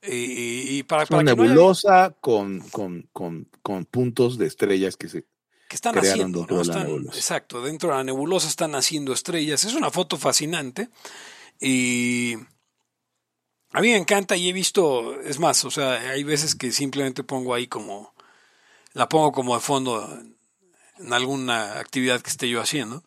Y, 0.08 0.78
y 0.80 0.84
para, 0.84 1.04
Es 1.04 1.10
para 1.10 1.22
una 1.22 1.32
que 1.32 1.36
no 1.38 1.44
haya- 1.44 1.52
nebulosa 1.54 2.16
con, 2.22 2.60
con, 2.70 3.10
con, 3.14 3.50
con 3.62 3.86
puntos 3.86 4.38
de 4.38 4.48
estrellas 4.48 4.98
que 4.98 5.10
se. 5.10 5.24
que 5.68 5.76
están 5.76 5.94
crearon 5.94 6.12
haciendo, 6.12 6.40
dentro 6.40 6.56
¿no? 6.58 6.62
de 6.62 6.68
la 6.68 6.74
Están- 6.74 6.88
nebulosa. 6.88 7.18
exacto, 7.18 7.62
dentro 7.64 7.90
de 7.90 7.96
la 7.96 8.04
nebulosa 8.04 8.48
están 8.48 8.72
naciendo 8.72 9.14
estrellas. 9.14 9.64
Es 9.64 9.74
una 9.74 9.90
foto 9.92 10.18
fascinante 10.18 10.90
y 11.60 12.36
a 13.72 13.82
mí 13.82 13.90
me 13.90 13.98
encanta 13.98 14.36
y 14.38 14.48
he 14.50 14.54
visto, 14.54 15.20
es 15.22 15.40
más, 15.40 15.66
o 15.66 15.72
sea, 15.72 15.94
hay 16.12 16.24
veces 16.24 16.56
que 16.56 16.72
simplemente 16.72 17.24
pongo 17.24 17.54
ahí 17.54 17.68
como, 17.68 18.14
la 18.94 19.10
pongo 19.10 19.32
como 19.32 19.56
de 19.56 19.62
fondo 19.62 20.20
en 21.00 21.12
alguna 21.14 21.80
actividad 21.80 22.22
que 22.22 22.30
esté 22.30 22.48
yo 22.48 22.62
haciendo. 22.62 23.04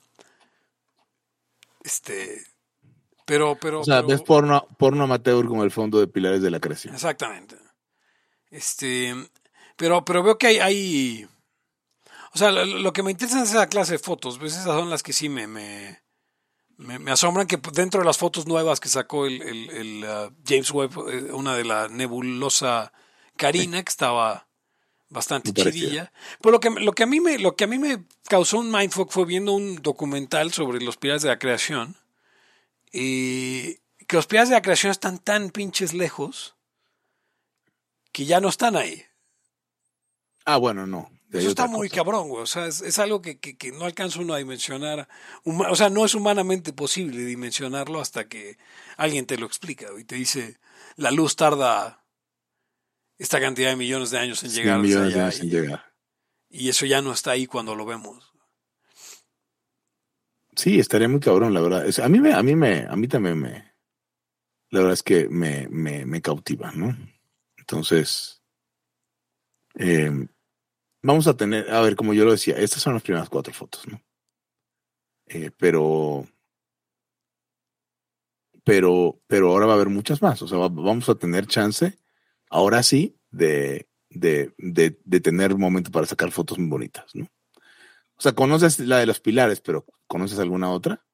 Este, 1.84 2.44
pero, 3.28 3.56
pero, 3.60 3.80
O 3.80 3.84
sea, 3.84 3.96
pero- 3.96 4.08
ves 4.08 4.22
porno, 4.22 4.66
porno 4.78 5.04
amateur 5.04 5.46
como 5.46 5.62
el 5.62 5.70
fondo 5.70 6.00
de 6.00 6.06
pilares 6.08 6.40
de 6.42 6.50
la 6.50 6.58
creación. 6.60 6.94
Exactamente. 6.94 7.56
Este, 8.50 9.14
pero, 9.76 10.04
pero 10.04 10.22
veo 10.22 10.38
que 10.38 10.46
hay, 10.46 10.58
hay 10.58 11.28
o 12.34 12.38
sea, 12.38 12.50
lo, 12.50 12.64
lo 12.64 12.92
que 12.92 13.02
me 13.02 13.10
interesa 13.10 13.42
es 13.42 13.50
esa 13.50 13.66
clase 13.68 13.92
de 13.92 13.98
fotos, 13.98 14.38
pues 14.38 14.52
esas 14.52 14.64
son 14.64 14.88
las 14.88 15.02
que 15.02 15.12
sí 15.12 15.28
me, 15.28 15.46
me, 15.46 16.00
me, 16.78 16.98
me 16.98 17.10
asombran 17.10 17.46
que 17.46 17.58
dentro 17.72 18.00
de 18.00 18.06
las 18.06 18.16
fotos 18.16 18.46
nuevas 18.46 18.80
que 18.80 18.88
sacó 18.88 19.26
el, 19.26 19.42
el, 19.42 19.70
el, 19.70 20.04
uh, 20.04 20.34
James 20.46 20.70
Webb, 20.70 20.92
eh, 21.08 21.32
una 21.32 21.54
de 21.54 21.64
la 21.64 21.88
nebulosa 21.88 22.92
Carina, 23.36 23.82
que 23.82 23.90
estaba 23.90 24.48
bastante 25.10 25.52
chidilla. 25.52 26.12
Pero 26.40 26.52
lo 26.52 26.60
que, 26.60 26.70
lo, 26.70 26.92
que 26.92 27.02
a 27.02 27.06
mí 27.06 27.20
me, 27.20 27.38
lo 27.38 27.54
que 27.54 27.64
a 27.64 27.66
mí 27.66 27.78
me 27.78 28.04
causó 28.28 28.58
un 28.58 28.70
mindfuck 28.70 29.10
fue 29.10 29.24
viendo 29.26 29.52
un 29.52 29.76
documental 29.82 30.52
sobre 30.52 30.80
los 30.80 30.96
piratas 30.96 31.22
de 31.22 31.28
la 31.28 31.38
creación. 31.38 31.96
Y 32.92 33.74
que 34.06 34.16
los 34.16 34.26
piratas 34.26 34.48
de 34.50 34.54
la 34.56 34.62
creación 34.62 34.90
están 34.90 35.18
tan 35.18 35.50
pinches 35.50 35.92
lejos 35.94 36.56
que 38.12 38.24
ya 38.24 38.40
no 38.40 38.48
están 38.48 38.76
ahí. 38.76 39.04
Ah, 40.44 40.56
bueno, 40.56 40.86
no. 40.86 41.10
Eso 41.30 41.50
está 41.50 41.66
muy 41.66 41.90
cosa. 41.90 41.96
cabrón, 42.00 42.28
güey. 42.30 42.42
O 42.42 42.46
sea, 42.46 42.66
es, 42.66 42.80
es 42.80 42.98
algo 42.98 43.20
que, 43.20 43.38
que- 43.38 43.58
que 43.58 43.70
no 43.70 43.84
alcanza 43.84 44.20
uno 44.20 44.32
a 44.32 44.38
dimensionar. 44.38 45.06
Huma- 45.44 45.70
o 45.70 45.76
sea, 45.76 45.90
no 45.90 46.06
es 46.06 46.14
humanamente 46.14 46.72
posible 46.72 47.22
dimensionarlo 47.22 48.00
hasta 48.00 48.28
que 48.28 48.56
alguien 48.96 49.26
te 49.26 49.36
lo 49.36 49.44
explica 49.44 49.88
y 49.98 50.04
te 50.04 50.14
dice, 50.14 50.58
la 50.96 51.10
luz 51.10 51.36
tarda 51.36 52.02
esta 53.18 53.40
cantidad 53.40 53.68
de 53.68 53.76
millones 53.76 54.10
de 54.10 54.18
años 54.18 54.42
en 54.42 54.52
llegar. 54.52 54.78
millones 54.80 55.12
de 55.12 55.20
en 55.44 55.50
llegar. 55.50 55.92
y 56.48 56.70
eso 56.70 56.86
ya 56.86 57.02
no 57.02 57.12
está 57.12 57.32
ahí 57.32 57.46
cuando 57.46 57.74
lo 57.74 57.84
vemos. 57.84 58.27
Sí, 60.58 60.78
estaría 60.78 61.08
muy 61.08 61.20
cabrón, 61.20 61.54
la 61.54 61.60
verdad. 61.62 61.86
A 62.02 62.08
mí 62.10 62.20
me, 62.20 62.32
a 62.34 62.42
mí 62.42 62.54
me, 62.54 62.84
a 62.86 62.96
mí 62.96 63.08
también 63.08 63.38
me, 63.40 63.72
la 64.70 64.80
verdad 64.80 64.94
es 64.94 65.02
que 65.02 65.28
me, 65.28 65.68
me, 65.70 66.06
me 66.06 66.22
cautiva, 66.22 66.72
¿no? 66.72 66.96
Entonces, 67.58 68.42
eh, 69.78 70.10
vamos 71.02 71.26
a 71.28 71.36
tener, 71.36 71.70
a 71.70 71.82
ver, 71.82 71.96
como 71.96 72.14
yo 72.14 72.26
lo 72.26 72.32
decía, 72.32 72.56
estas 72.58 72.82
son 72.82 72.94
las 72.94 73.02
primeras 73.04 73.28
cuatro 73.30 73.54
fotos, 73.54 73.86
¿no? 73.88 74.00
Eh, 75.26 75.50
pero, 75.56 76.26
pero, 78.64 79.20
pero 79.26 79.50
ahora 79.50 79.66
va 79.66 79.72
a 79.72 79.76
haber 79.76 79.88
muchas 79.88 80.22
más. 80.22 80.42
O 80.42 80.48
sea, 80.48 80.58
va- 80.58 80.68
vamos 80.68 81.08
a 81.08 81.14
tener 81.14 81.46
chance, 81.46 81.96
ahora 82.50 82.82
sí, 82.82 83.16
de, 83.30 83.88
de, 84.10 84.52
de, 84.58 84.98
de 85.04 85.20
tener 85.20 85.56
momento 85.56 85.90
para 85.90 86.06
sacar 86.06 86.30
fotos 86.30 86.58
muy 86.58 86.68
bonitas, 86.68 87.14
¿no? 87.14 87.26
O 88.18 88.22
sea, 88.22 88.32
conoces 88.32 88.80
la 88.80 88.98
de 88.98 89.06
los 89.06 89.20
pilares, 89.20 89.60
pero 89.60 89.84
¿conoces 90.08 90.38
alguna 90.40 90.70
otra? 90.70 91.04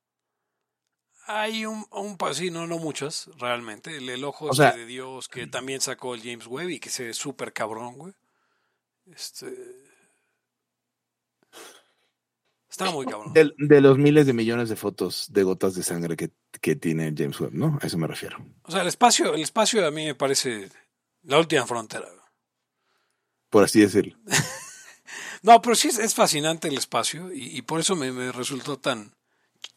Hay 1.26 1.64
un, 1.66 1.86
un 1.90 2.16
sí, 2.34 2.50
no, 2.50 2.66
no 2.66 2.78
muchas, 2.78 3.30
realmente. 3.38 3.96
El, 3.96 4.08
el 4.08 4.24
ojo 4.24 4.46
O 4.46 4.54
sea- 4.54 4.72
de 4.72 4.86
Dios 4.86 5.28
que 5.28 5.46
también 5.46 5.80
sacó 5.80 6.14
el 6.14 6.22
James 6.22 6.46
Webb 6.46 6.70
y 6.70 6.80
que 6.80 6.90
se 6.90 7.04
ve 7.04 7.14
súper 7.14 7.52
cabrón, 7.52 7.96
güey. 7.96 8.14
Este... 9.06 9.54
Está 12.68 12.90
muy 12.90 13.06
cabrón. 13.06 13.32
De, 13.32 13.52
de 13.56 13.80
los 13.80 13.98
miles 13.98 14.26
de 14.26 14.32
millones 14.32 14.68
de 14.68 14.74
fotos 14.76 15.32
de 15.32 15.44
gotas 15.44 15.74
de 15.76 15.84
sangre 15.84 16.16
que, 16.16 16.32
que 16.60 16.74
tiene 16.74 17.14
James 17.16 17.38
Webb, 17.38 17.52
¿no? 17.54 17.78
A 17.80 17.86
eso 17.86 17.96
me 17.98 18.08
refiero. 18.08 18.36
O 18.64 18.72
sea, 18.72 18.80
el 18.82 18.88
espacio, 18.88 19.32
el 19.34 19.42
espacio 19.42 19.86
a 19.86 19.90
mí 19.92 20.06
me 20.06 20.14
parece 20.16 20.70
la 21.22 21.38
última 21.38 21.64
frontera. 21.66 22.08
Por 23.48 23.62
así 23.62 23.80
decirlo. 23.80 24.16
No, 25.44 25.60
pero 25.60 25.74
sí 25.74 25.88
es, 25.88 26.14
fascinante 26.14 26.68
el 26.68 26.78
espacio 26.78 27.30
y, 27.30 27.60
por 27.60 27.78
eso 27.78 27.94
me, 27.94 28.10
me 28.12 28.32
resultó 28.32 28.78
tan... 28.78 29.12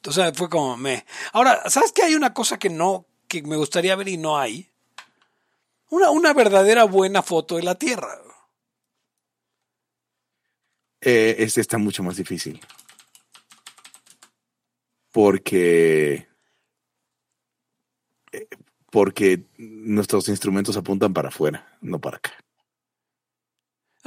O 0.08 0.14
sea, 0.14 0.34
fue 0.34 0.50
como 0.50 0.78
me... 0.78 1.06
Ahora, 1.34 1.70
¿sabes 1.70 1.92
que 1.92 2.04
hay 2.04 2.16
una 2.16 2.34
cosa 2.34 2.58
que 2.58 2.70
no, 2.70 3.06
que 3.28 3.44
me 3.44 3.58
gustaría 3.58 3.98
ver 3.98 4.08
y 4.08 4.16
no 4.16 4.38
hay? 4.38 4.70
Una, 5.90 6.10
una 6.10 6.34
verdadera 6.34 6.86
buena 6.86 7.22
foto 7.22 7.58
de 7.58 7.64
la 7.64 7.76
Tierra. 7.76 8.18
Eh, 11.02 11.36
este 11.40 11.60
está 11.60 11.78
mucho 11.78 12.02
más 12.02 12.16
difícil. 12.16 12.62
Porque. 15.12 16.30
eh, 18.32 18.48
Porque 18.90 19.44
nuestros 19.58 20.30
instrumentos 20.30 20.78
apuntan 20.78 21.14
para 21.14 21.28
afuera, 21.28 21.78
no 21.82 22.00
para 22.00 22.18
acá. 22.18 22.32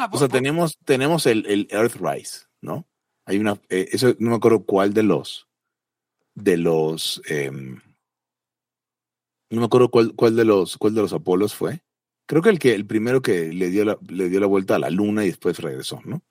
Ah, 0.01 0.09
O 0.13 0.19
sea, 0.19 0.29
tenemos, 0.29 0.79
tenemos 0.85 1.27
el, 1.27 1.45
el 1.47 1.69
Earthrise, 1.71 2.47
¿no? 2.63 2.87
Hay 3.27 3.39
una, 3.39 3.61
eh, 3.69 3.89
eso 3.93 4.15
no 4.19 4.31
me 4.31 4.37
acuerdo 4.37 4.65
cuál 4.65 4.95
de 4.95 5.03
los, 5.03 5.47
de 6.35 6.57
los, 6.57 7.21
em, 7.27 7.81
no 9.51 9.61
me 9.61 9.67
acuerdo 9.67 9.91
cuál, 9.91 10.15
cuál 10.15 10.37
de 10.37 10.45
los, 10.45 10.77
cuál 10.79 10.95
de 10.95 11.03
los 11.03 11.13
Apolos 11.13 11.55
fue. 11.55 11.83
Creo 12.27 12.41
que 12.43 12.49
el 12.49 12.59
que, 12.59 12.75
el 12.75 12.87
primero 12.87 13.21
que 13.21 13.53
le 13.53 13.69
dio 13.71 13.85
la, 13.85 13.99
le 14.09 14.29
dio 14.29 14.41
la 14.41 14.47
vuelta 14.47 14.77
a 14.77 14.79
la 14.79 14.89
luna 14.91 15.25
y 15.25 15.29
después 15.29 15.59
regresó, 15.59 16.01
¿no? 16.05 16.23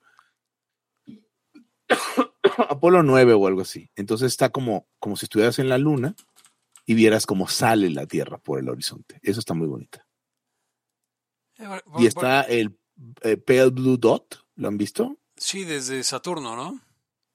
Apolo 2.68 3.02
9 3.02 3.32
o 3.34 3.46
algo 3.46 3.60
así. 3.60 3.90
Entonces 3.96 4.28
está 4.32 4.48
como, 4.50 4.88
como 4.98 5.16
si 5.16 5.26
estuvieras 5.26 5.58
en 5.58 5.68
la 5.68 5.78
luna 5.78 6.14
y 6.86 6.94
vieras 6.94 7.26
cómo 7.26 7.46
sale 7.48 7.90
la 7.90 8.06
Tierra 8.06 8.38
por 8.38 8.58
el 8.58 8.68
horizonte. 8.68 9.18
Eso 9.22 9.40
está 9.40 9.54
muy 9.54 9.68
bonita. 9.68 10.06
eh, 11.58 11.66
por- 11.84 12.02
Y 12.02 12.06
está 12.06 12.42
el 12.42 12.79
eh, 13.22 13.36
Pale 13.36 13.70
Blue 13.70 13.96
Dot, 13.96 14.44
¿lo 14.56 14.68
han 14.68 14.76
visto? 14.78 15.16
Sí, 15.36 15.64
desde 15.64 16.02
Saturno, 16.04 16.54
¿no? 16.56 16.80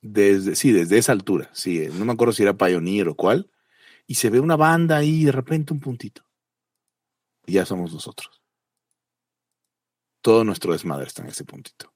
Desde, 0.02 0.56
sí, 0.56 0.72
desde 0.72 0.98
esa 0.98 1.12
altura. 1.12 1.50
Sí, 1.54 1.80
eh, 1.82 1.90
no 1.94 2.06
me 2.06 2.14
acuerdo 2.14 2.34
si 2.34 2.44
era 2.44 2.56
Pioneer 2.58 3.08
o 3.10 3.16
cuál. 3.16 3.50
Y 4.08 4.16
se 4.16 4.30
ve 4.30 4.40
una 4.40 4.56
banda 4.56 4.98
ahí 4.98 5.22
y 5.22 5.26
de 5.26 5.32
repente 5.32 5.74
un 5.74 5.80
puntito. 5.80 6.24
Y 7.48 7.54
ya 7.54 7.66
somos 7.66 7.92
nosotros. 7.94 8.42
Todo 10.22 10.44
nuestro 10.44 10.74
desmadre 10.74 11.08
está 11.08 11.22
en 11.24 11.30
ese 11.30 11.44
puntito. 11.44 11.92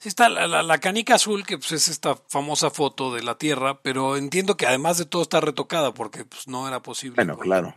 Sí 0.00 0.08
está 0.08 0.28
la, 0.28 0.46
la- 0.48 0.62
la 0.62 0.78
canica 0.78 1.14
azul, 1.14 1.46
que 1.46 1.58
pues, 1.58 1.72
es 1.72 1.88
esta 1.88 2.16
famosa 2.28 2.70
foto 2.70 3.14
de 3.14 3.22
la 3.22 3.38
Tierra, 3.38 3.82
pero 3.82 4.16
entiendo 4.16 4.56
que 4.56 4.66
además 4.66 4.98
de 4.98 5.06
todo 5.06 5.22
está 5.22 5.40
retocada 5.40 5.94
porque 5.94 6.24
pues, 6.24 6.48
no 6.48 6.66
era 6.66 6.82
posible. 6.82 7.16
Bueno, 7.16 7.38
claro. 7.38 7.74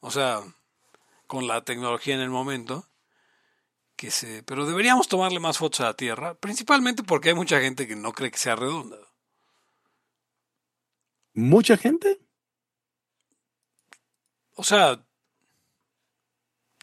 O 0.00 0.10
sea, 0.10 0.40
con 1.26 1.46
la 1.46 1.64
tecnología 1.64 2.14
en 2.14 2.20
el 2.20 2.30
momento. 2.30 2.87
Que 3.98 4.12
se, 4.12 4.44
pero 4.44 4.64
deberíamos 4.64 5.08
tomarle 5.08 5.40
más 5.40 5.58
fotos 5.58 5.80
a 5.80 5.86
la 5.86 5.94
Tierra, 5.94 6.34
principalmente 6.36 7.02
porque 7.02 7.30
hay 7.30 7.34
mucha 7.34 7.60
gente 7.60 7.88
que 7.88 7.96
no 7.96 8.12
cree 8.12 8.30
que 8.30 8.38
sea 8.38 8.54
redonda. 8.54 8.96
Mucha 11.34 11.76
gente. 11.76 12.20
O 14.54 14.62
sea, 14.62 15.04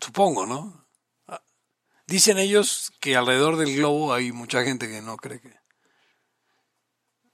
supongo, 0.03 0.45
¿no? 0.45 0.89
Ah, 1.27 1.41
Dicen 2.05 2.37
ellos 2.37 2.91
que 2.99 3.15
alrededor 3.15 3.55
del 3.55 3.77
globo 3.77 4.13
hay 4.13 4.33
mucha 4.33 4.65
gente 4.65 4.89
que 4.89 5.01
no 5.01 5.15
cree 5.15 5.39
que. 5.39 5.53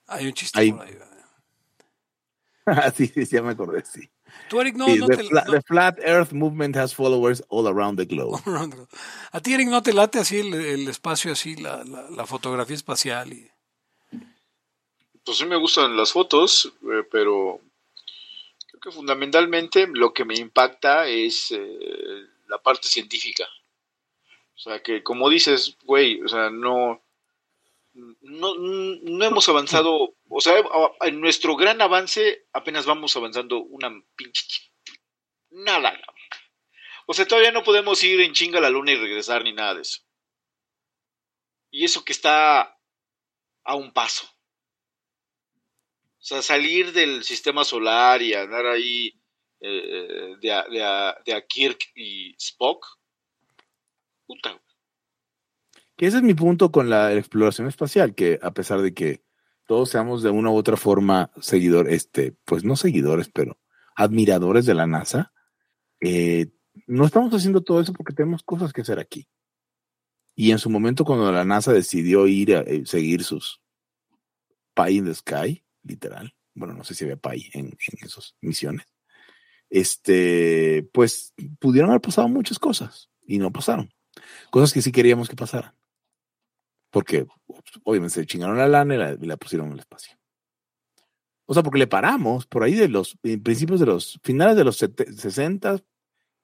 Hay 0.05 0.27
un 0.27 0.33
chiste 0.33 0.71
por 0.73 0.85
ahí. 0.85 0.93
¿verdad? 0.93 1.07
Ah, 2.67 2.91
sí, 2.95 3.07
sí, 3.07 3.25
ya 3.25 3.41
me 3.41 3.53
acordé, 3.53 3.83
sí. 3.83 4.07
Tú, 4.49 4.59
Eric, 4.59 4.75
no, 4.75 4.85
Sí, 4.87 4.97
no 4.97 5.07
the, 5.07 5.17
te. 5.17 5.23
fla- 5.23 5.43
no- 5.45 5.51
the 5.53 5.61
Flat 5.61 5.99
Earth 6.03 6.33
Movement 6.33 6.75
has 6.75 6.93
followers 6.93 7.41
all 7.49 7.67
around 7.73 7.97
the 7.97 8.05
globe. 8.05 8.39
A 9.31 9.39
ti, 9.41 9.53
Eric, 9.53 9.67
¿no 9.69 9.81
te 9.81 9.93
late 9.93 10.19
así 10.19 10.39
el, 10.39 10.53
el 10.53 10.87
espacio, 10.87 11.31
así, 11.31 11.55
la, 11.55 11.83
la, 11.83 12.09
la 12.09 12.25
fotografía 12.25 12.75
espacial? 12.75 13.31
Y... 13.33 13.49
Pues 15.23 15.37
sí 15.37 15.45
me 15.45 15.55
gustan 15.55 15.95
las 15.95 16.11
fotos, 16.11 16.71
eh, 16.83 17.03
pero 17.11 17.61
creo 18.67 18.81
que 18.81 18.91
fundamentalmente 18.91 19.87
lo 19.87 20.13
que 20.13 20.25
me 20.25 20.35
impacta 20.35 21.07
es 21.07 21.51
eh, 21.51 22.25
la 22.49 22.57
parte 22.57 22.87
científica. 22.87 23.45
O 24.55 24.59
sea, 24.59 24.81
que 24.83 25.01
como 25.01 25.29
dices, 25.29 25.77
güey, 25.85 26.21
o 26.21 26.27
sea, 26.27 26.49
no, 26.49 27.01
no, 27.93 28.55
no 28.55 29.25
hemos 29.25 29.47
avanzado, 29.49 30.15
o 30.29 30.41
sea, 30.41 30.55
en 31.01 31.19
nuestro 31.19 31.55
gran 31.55 31.81
avance 31.81 32.47
apenas 32.53 32.85
vamos 32.85 33.15
avanzando 33.17 33.61
una 33.63 33.89
pinche... 34.15 34.43
ch- 34.45 34.71
Nada. 35.53 35.99
O 37.05 37.13
sea, 37.13 37.27
todavía 37.27 37.51
no 37.51 37.63
podemos 37.63 38.01
ir 38.03 38.21
en 38.21 38.33
chinga 38.33 38.59
a 38.59 38.61
la 38.61 38.69
luna 38.69 38.93
y 38.93 38.95
regresar 38.95 39.43
ni 39.43 39.51
nada 39.51 39.75
de 39.75 39.81
eso. 39.81 39.99
Y 41.69 41.83
eso 41.83 42.05
que 42.05 42.13
está 42.13 42.77
a 43.63 43.75
un 43.75 43.91
paso. 43.91 44.25
O 46.19 46.23
sea, 46.23 46.41
salir 46.41 46.93
del 46.93 47.23
sistema 47.23 47.63
solar 47.65 48.21
y 48.21 48.33
andar 48.33 48.65
ahí 48.67 49.11
eh, 49.59 50.35
de, 50.39 50.51
a, 50.53 50.63
de, 50.69 50.83
a, 50.83 51.17
de 51.25 51.33
a 51.33 51.45
Kirk 51.45 51.79
y 51.95 52.33
Spock. 52.35 52.85
Puta. 54.25 54.61
Ese 56.01 56.17
es 56.17 56.23
mi 56.23 56.33
punto 56.33 56.71
con 56.71 56.89
la 56.89 57.13
exploración 57.13 57.67
espacial, 57.67 58.15
que 58.15 58.39
a 58.41 58.55
pesar 58.55 58.81
de 58.81 58.91
que 58.91 59.23
todos 59.67 59.91
seamos 59.91 60.23
de 60.23 60.31
una 60.31 60.49
u 60.49 60.55
otra 60.55 60.75
forma 60.75 61.29
seguidor, 61.39 61.91
este, 61.91 62.35
pues 62.43 62.63
no 62.63 62.75
seguidores, 62.75 63.29
pero 63.29 63.59
admiradores 63.95 64.65
de 64.65 64.73
la 64.73 64.87
NASA, 64.87 65.31
eh, 65.99 66.47
no 66.87 67.05
estamos 67.05 67.31
haciendo 67.35 67.61
todo 67.61 67.79
eso 67.79 67.93
porque 67.93 68.13
tenemos 68.13 68.41
cosas 68.41 68.73
que 68.73 68.81
hacer 68.81 68.97
aquí. 68.97 69.27
Y 70.33 70.49
en 70.49 70.57
su 70.57 70.71
momento, 70.71 71.05
cuando 71.05 71.31
la 71.31 71.45
NASA 71.45 71.71
decidió 71.71 72.25
ir 72.25 72.55
a 72.55 72.61
eh, 72.61 72.81
seguir 72.87 73.23
sus 73.23 73.61
Pie 74.73 74.93
in 74.93 75.05
the 75.05 75.13
Sky, 75.13 75.63
literal, 75.83 76.33
bueno, 76.55 76.73
no 76.73 76.83
sé 76.83 76.95
si 76.95 77.03
había 77.03 77.17
Pie 77.17 77.51
en, 77.53 77.67
en 77.67 78.05
esas 78.07 78.35
misiones, 78.41 78.87
este, 79.69 80.89
pues 80.93 81.35
pudieron 81.59 81.91
haber 81.91 82.01
pasado 82.01 82.27
muchas 82.27 82.57
cosas 82.57 83.11
y 83.23 83.37
no 83.37 83.51
pasaron. 83.51 83.93
Cosas 84.49 84.73
que 84.73 84.81
sí 84.81 84.91
queríamos 84.91 85.29
que 85.29 85.35
pasaran. 85.35 85.75
Porque 86.91 87.25
obviamente 87.83 88.15
se 88.15 88.25
chingaron 88.25 88.57
la 88.57 88.67
lana 88.67 89.15
y 89.19 89.25
la, 89.25 89.37
pusieron 89.37 89.67
en 89.67 89.73
el 89.73 89.79
espacio. 89.79 90.17
O 91.45 91.53
sea, 91.53 91.63
porque 91.63 91.79
le 91.79 91.87
paramos 91.87 92.45
por 92.45 92.63
ahí 92.63 92.75
de 92.75 92.87
los 92.87 93.17
principios 93.43 93.79
de 93.79 93.85
los 93.85 94.19
finales 94.23 94.55
de 94.55 94.63
los 94.63 94.77
sete- 94.77 95.11
60, 95.11 95.79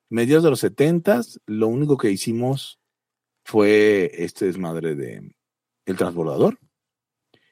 mediados 0.10 0.44
de 0.44 0.50
los 0.50 0.60
70, 0.60 1.22
lo 1.46 1.68
único 1.68 1.98
que 1.98 2.10
hicimos 2.12 2.80
fue 3.46 4.10
este 4.14 4.46
desmadre 4.46 4.96
de 4.96 5.36
el 5.86 5.96
transbordador. 5.98 6.58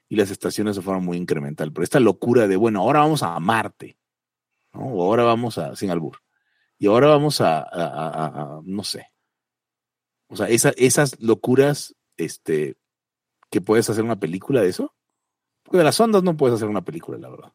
Y 0.08 0.16
las 0.16 0.30
estaciones 0.30 0.76
se 0.76 0.82
fueron 0.82 1.04
muy 1.04 1.16
incremental. 1.16 1.72
Pero 1.72 1.82
esta 1.84 2.00
locura 2.00 2.46
de, 2.46 2.56
bueno, 2.56 2.80
ahora 2.80 3.00
vamos 3.00 3.22
a 3.22 3.38
Marte, 3.40 3.98
¿no? 4.72 4.80
O 4.86 5.02
ahora 5.04 5.24
vamos 5.24 5.58
a, 5.58 5.74
sin 5.76 5.90
albur. 5.90 6.18
Y 6.78 6.86
ahora 6.86 7.08
vamos 7.08 7.40
a, 7.40 8.60
no 8.64 8.84
sé. 8.84 9.10
O 10.28 10.36
sea, 10.36 10.48
esa- 10.48 10.74
esas 10.76 11.20
locuras, 11.20 11.94
este, 12.16 12.76
que 13.50 13.60
puedes 13.60 13.88
hacer 13.90 14.04
una 14.04 14.18
película 14.18 14.60
de 14.62 14.68
eso. 14.68 14.94
Porque 15.64 15.78
de 15.78 15.84
las 15.84 15.98
ondas 16.00 16.22
no 16.22 16.36
puedes 16.36 16.56
hacer 16.56 16.68
una 16.68 16.84
película, 16.84 17.18
la 17.18 17.28
verdad. 17.28 17.52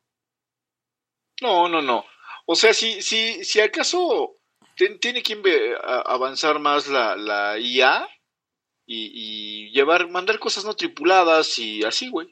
No, 1.42 1.68
no, 1.70 1.82
no. 1.82 2.06
O 2.46 2.56
sea, 2.56 2.74
si, 2.74 3.02
si, 3.02 3.44
si 3.44 3.60
acaso 3.60 4.38
ten- 4.76 5.00
tiene 5.00 5.24
que 5.24 5.42
avanzar 6.06 6.60
más 6.60 6.88
la, 6.88 7.16
la 7.16 7.58
IA 7.58 8.08
y, 8.86 9.12
y 9.14 9.72
llevar, 9.72 10.10
mandar 10.10 10.40
cosas 10.40 10.66
no 10.66 10.74
tripuladas 10.76 11.58
y 11.60 11.84
así, 11.84 12.10
güey. 12.10 12.28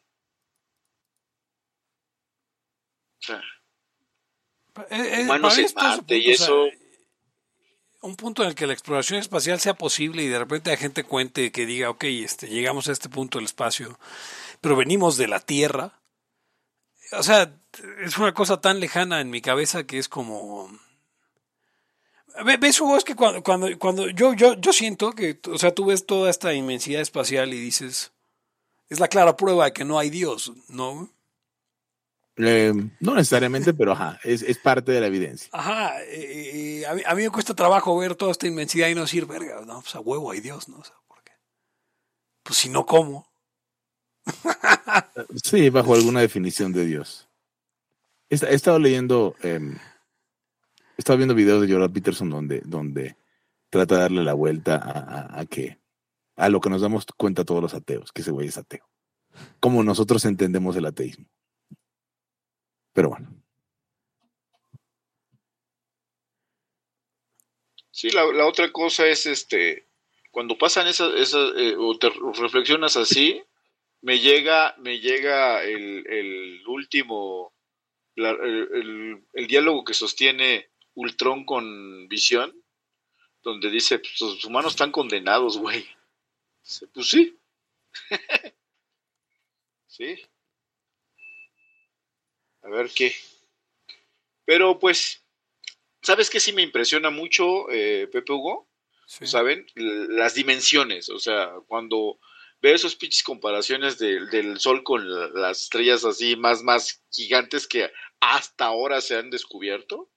O 3.22 3.22
sea, 3.22 3.42
Eh, 4.90 5.22
eh, 5.22 5.24
Humanos 5.24 5.58
en 5.58 5.66
es 5.66 5.76
Marte 5.76 6.18
y 6.18 6.24
punto, 6.24 6.32
o 6.34 6.38
sea, 6.38 6.46
eso. 6.46 6.79
Un 8.02 8.16
punto 8.16 8.44
en 8.44 8.50
el 8.50 8.56
que 8.56 8.68
la 8.68 8.74
exploración 8.74 9.20
espacial 9.20 9.60
sea 9.60 9.74
posible 9.74 10.24
y 10.24 10.28
de 10.28 10.40
repente 10.40 10.72
la 10.72 10.78
gente 10.78 11.04
cuente 11.04 11.52
que 11.52 11.66
diga, 11.66 11.90
ok, 11.90 12.04
este, 12.06 12.48
llegamos 12.48 12.88
a 12.88 12.92
este 12.94 13.10
punto 13.10 13.38
del 13.38 13.46
espacio, 13.46 14.00
pero 14.62 14.76
venimos 14.76 15.18
de 15.18 15.28
la 15.28 15.40
Tierra. 15.40 16.00
O 17.12 17.24
sea, 17.24 17.54
es 18.04 18.18
una 18.18 18.34
cosa 18.34 18.62
tan 18.62 18.80
lejana 18.80 19.20
en 19.22 19.30
mi 19.30 19.42
cabeza 19.42 19.86
que 19.86 19.98
es 19.98 20.08
como... 20.08 20.70
Ve- 22.46 22.58
¿Ves, 22.58 22.80
Hugo? 22.80 22.96
Es 22.96 23.04
que 23.04 23.16
cuando, 23.16 23.44
cuando, 23.44 23.68
cuando 23.80 24.08
yo, 24.10 24.34
yo, 24.34 24.54
yo 24.56 24.72
siento 24.72 25.12
que, 25.12 25.40
o 25.52 25.58
sea, 25.58 25.74
tú 25.74 25.86
ves 25.86 26.06
toda 26.06 26.30
esta 26.30 26.54
inmensidad 26.54 27.02
espacial 27.02 27.54
y 27.54 27.60
dices, 27.60 28.12
es 28.90 29.00
la 29.00 29.08
clara 29.08 29.36
prueba 29.36 29.66
de 29.66 29.74
que 29.74 29.84
no 29.84 30.00
hay 30.00 30.10
Dios, 30.10 30.54
¿no? 30.70 31.10
Eh, 32.42 32.74
no 33.02 33.16
necesariamente, 33.16 33.74
pero 33.74 33.92
ajá, 33.92 34.18
es, 34.24 34.42
es 34.44 34.58
parte 34.58 34.92
de 34.94 35.02
la 35.02 35.08
evidencia. 35.08 35.50
Ajá, 35.52 36.02
eh, 36.04 36.80
eh, 36.82 36.86
a, 36.88 36.94
mí, 36.94 37.02
a 37.06 37.14
mí 37.16 37.24
me 37.24 37.30
cuesta 37.32 37.54
trabajo 37.54 37.98
ver 37.98 38.16
toda 38.16 38.32
esta 38.32 38.48
inmensidad 38.48 38.88
y 38.88 38.96
no 38.96 39.02
decir, 39.02 39.26
verga, 39.26 39.60
no, 39.66 39.82
pues 39.82 39.94
a 39.96 40.00
huevo 40.00 40.32
hay 40.32 40.40
Dios, 40.40 40.70
¿no? 40.70 40.78
O 40.78 40.84
sea, 40.84 40.96
¿por 41.08 41.22
qué? 41.24 41.34
Pues 42.44 42.58
si 42.58 42.70
no, 42.70 42.86
¿cómo? 42.86 43.28
Sí, 45.44 45.70
bajo 45.70 45.94
alguna 45.96 46.22
definición 46.22 46.72
de 46.74 46.86
Dios. 46.86 47.28
He, 48.30 48.36
esta- 48.36 48.50
he 48.50 48.56
estado 48.56 48.80
leyendo, 48.80 49.36
eh, 49.44 49.60
he 49.60 50.98
estado 51.00 51.18
viendo 51.18 51.36
videos 51.36 51.62
de 51.66 51.72
Jordan 51.74 51.92
Peterson 51.94 52.30
donde, 52.30 52.62
donde 52.66 53.18
trata 53.70 53.96
de 53.96 54.02
darle 54.02 54.24
la 54.24 54.34
vuelta 54.34 54.76
a, 54.76 54.92
a- 55.38 55.40
a 55.42 55.46
que 55.46 55.78
a 56.38 56.48
lo 56.50 56.62
que 56.62 56.70
nos 56.70 56.82
damos 56.82 57.06
cuenta 57.18 57.44
todos 57.44 57.62
los 57.62 57.74
ateos, 57.74 58.12
que 58.14 58.22
ese 58.22 58.32
güey 58.32 58.48
es 58.48 58.58
ateo. 58.58 58.88
Como 59.60 59.84
nosotros 59.84 60.24
entendemos 60.26 60.76
el 60.78 60.86
ateísmo. 60.86 61.26
Pero 62.94 63.10
bueno, 63.10 63.40
Sí, 68.00 68.12
la, 68.12 68.46
otra 68.46 68.72
cosa 68.72 69.08
es 69.08 69.26
este, 69.26 69.86
cuando 70.32 70.58
pasan 70.58 70.88
esas, 70.88 71.12
eh, 71.58 71.76
o 71.78 72.00
te 72.00 72.10
reflexionas 72.10 72.96
así, 72.96 73.44
me 74.00 74.20
llega, 74.20 74.74
me 74.78 75.02
llega 75.02 75.66
el, 75.66 76.08
el 76.08 76.66
último, 76.66 77.54
el, 78.16 79.48
diálogo 79.50 79.84
que 79.84 79.94
sostiene 79.94 80.70
Ultron 80.94 81.44
con 81.44 82.08
Visión, 82.08 82.56
donde 83.44 83.70
dice, 83.70 84.00
pues, 84.00 84.22
los 84.22 84.46
humanos 84.46 84.72
están 84.72 84.94
condenados, 84.94 85.58
güey. 85.58 85.86
Pues 86.94 87.10
sí. 87.10 87.38
sí. 89.88 90.16
A 92.72 92.76
ver 92.76 92.90
qué. 92.96 93.14
Pero 94.46 94.80
pues, 94.80 95.24
¿sabes 96.02 96.30
qué 96.30 96.40
sí 96.40 96.54
me 96.54 96.62
impresiona 96.62 97.10
mucho, 97.10 97.70
eh, 97.72 98.08
Pepe 98.12 98.32
Hugo? 98.34 98.68
Sí. 99.08 99.26
¿Saben? 99.26 99.66
L- 99.76 100.08
Las 100.18 100.36
dimensiones, 100.36 101.10
o 101.10 101.18
sea, 101.20 101.52
cuando 101.68 102.20
veo 102.62 102.76
esos 102.76 102.96
pinches 102.96 103.24
comparaciones 103.24 103.98
del- 103.98 104.30
del 104.30 104.60
Sol 104.60 104.84
con 104.84 105.10
la- 105.10 105.30
las 105.30 105.62
estrellas 105.64 106.06
así 106.06 106.36
más, 106.36 106.62
más 106.62 107.02
gigantes 107.12 107.68
que 107.68 107.92
hasta 108.20 108.66
ahora 108.66 109.02
se 109.02 109.16
han 109.16 109.30
descubierto, 109.30 110.12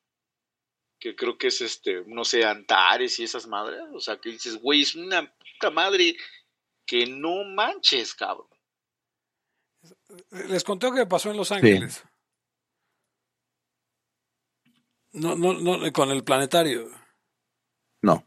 que 0.99 1.17
creo 1.17 1.39
que 1.39 1.49
es 1.49 1.61
este, 1.61 2.03
no 2.07 2.25
sé, 2.25 2.45
Antares 2.45 3.19
y 3.19 3.25
esas 3.25 3.47
madres, 3.47 3.81
o 3.95 4.01
sea, 4.01 4.19
que 4.21 4.31
dices, 4.31 4.57
güey, 4.57 4.83
es 4.83 4.95
una 4.95 5.33
puta 5.35 5.71
madre 5.71 6.17
que 6.87 7.07
no 7.07 7.45
manches, 7.45 8.15
cabrón. 8.15 8.49
Les 10.49 10.63
conté 10.65 10.87
lo 10.89 10.95
que 10.95 11.07
pasó 11.07 11.31
en 11.31 11.37
Los 11.37 11.51
Ángeles. 11.51 12.05
No, 15.13 15.37
no, 15.37 15.55
no, 15.55 15.93
con 15.93 16.11
el 16.11 16.25
planetario. 16.25 16.89
no. 18.01 18.25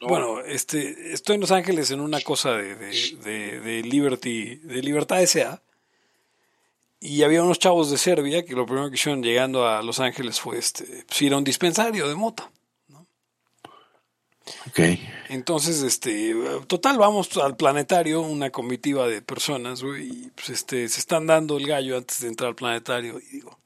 No, 0.00 0.08
Bueno, 0.08 0.40
este, 0.40 1.12
estoy 1.12 1.34
en 1.34 1.42
Los 1.42 1.50
Ángeles 1.50 1.90
en 1.90 2.00
una 2.00 2.22
cosa 2.22 2.52
de, 2.52 2.74
de, 2.74 3.16
de, 3.22 3.60
de 3.60 3.82
Liberty, 3.82 4.56
de 4.56 4.82
Libertad 4.82 5.22
S.A. 5.22 5.62
Y 7.00 7.22
había 7.22 7.42
unos 7.42 7.58
chavos 7.58 7.90
de 7.90 7.98
Serbia 7.98 8.44
que 8.44 8.54
lo 8.54 8.66
primero 8.66 8.88
que 8.88 8.94
hicieron 8.94 9.22
llegando 9.22 9.66
a 9.66 9.82
Los 9.82 10.00
Ángeles 10.00 10.40
fue 10.40 10.58
este, 10.58 11.04
pues, 11.06 11.22
ir 11.22 11.32
a 11.32 11.38
un 11.38 11.44
dispensario 11.44 12.08
de 12.08 12.14
mota. 12.14 12.50
Ok. 14.68 14.80
Entonces, 15.28 15.82
este, 15.82 16.34
total, 16.66 16.98
vamos 16.98 17.36
al 17.36 17.56
planetario, 17.56 18.20
una 18.20 18.50
comitiva 18.50 19.06
de 19.06 19.22
personas, 19.22 19.82
güey, 19.82 20.08
y 20.08 20.30
pues 20.34 20.50
este, 20.50 20.88
se 20.88 21.00
están 21.00 21.26
dando 21.26 21.56
el 21.56 21.66
gallo 21.66 21.96
antes 21.96 22.20
de 22.20 22.28
entrar 22.28 22.48
al 22.48 22.56
planetario, 22.56 23.18
y 23.18 23.36
digo, 23.36 23.58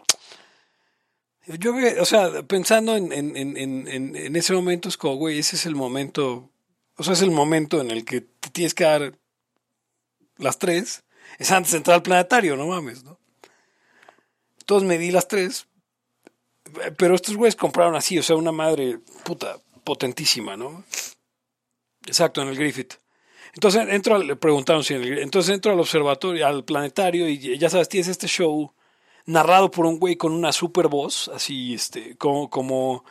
yo, 1.47 1.74
que, 1.74 2.01
o 2.01 2.05
sea, 2.05 2.42
pensando 2.45 2.97
en, 2.97 3.12
en, 3.12 3.36
en, 3.36 3.86
en, 4.16 4.36
ese 4.36 4.53
momento, 4.55 4.88
es 4.88 4.97
como, 4.97 5.16
güey, 5.16 5.38
ese 5.38 5.57
es 5.57 5.66
el 5.66 5.74
momento, 5.74 6.51
o 6.97 7.03
sea, 7.03 7.12
es 7.12 7.22
el 7.22 7.30
momento 7.30 7.80
en 7.80 7.90
el 7.90 8.05
que 8.05 8.22
te 8.22 8.51
tienes 8.51 8.74
que 8.74 8.84
dar 8.84 9.18
las 10.38 10.59
tres, 10.59 11.05
es 11.38 11.51
antes 11.51 11.72
de 11.72 11.78
entrar 11.78 11.97
al 11.97 12.03
planetario, 12.03 12.57
no 12.57 12.66
mames, 12.66 13.05
¿no? 13.05 13.18
Entonces 14.61 14.88
me 14.88 14.99
di 14.99 15.11
las 15.11 15.28
tres, 15.28 15.66
pero 16.97 17.14
estos 17.14 17.36
güeyes 17.36 17.57
compraron 17.57 17.95
así, 17.95 18.18
o 18.18 18.22
sea, 18.22 18.36
una 18.36 18.53
madre 18.53 18.99
puta 19.24 19.59
potentísima, 19.84 20.57
¿no? 20.57 20.84
Exacto, 22.07 22.40
en 22.42 22.49
el 22.49 22.57
Griffith. 22.57 22.95
Entonces 23.55 23.86
entro, 23.88 24.16
al- 24.16 24.38
preguntaron 24.38 24.82
si 24.82 24.95
en 24.95 25.03
el, 25.03 25.18
entonces 25.18 25.55
entro 25.55 25.72
al 25.72 25.80
observatorio, 25.80 26.47
al 26.47 26.64
planetario 26.64 27.28
y 27.28 27.59
ya 27.59 27.68
sabes, 27.68 27.88
tienes 27.88 28.09
este 28.09 28.26
show 28.26 28.72
narrado 29.27 29.70
por 29.70 29.87
un 29.87 29.99
güey 29.99 30.16
con 30.16 30.33
una 30.33 30.53
super 30.53 30.89
voz, 30.89 31.29
así, 31.35 31.75
este, 31.75 32.16
como, 32.16 32.51
como, 32.51 33.05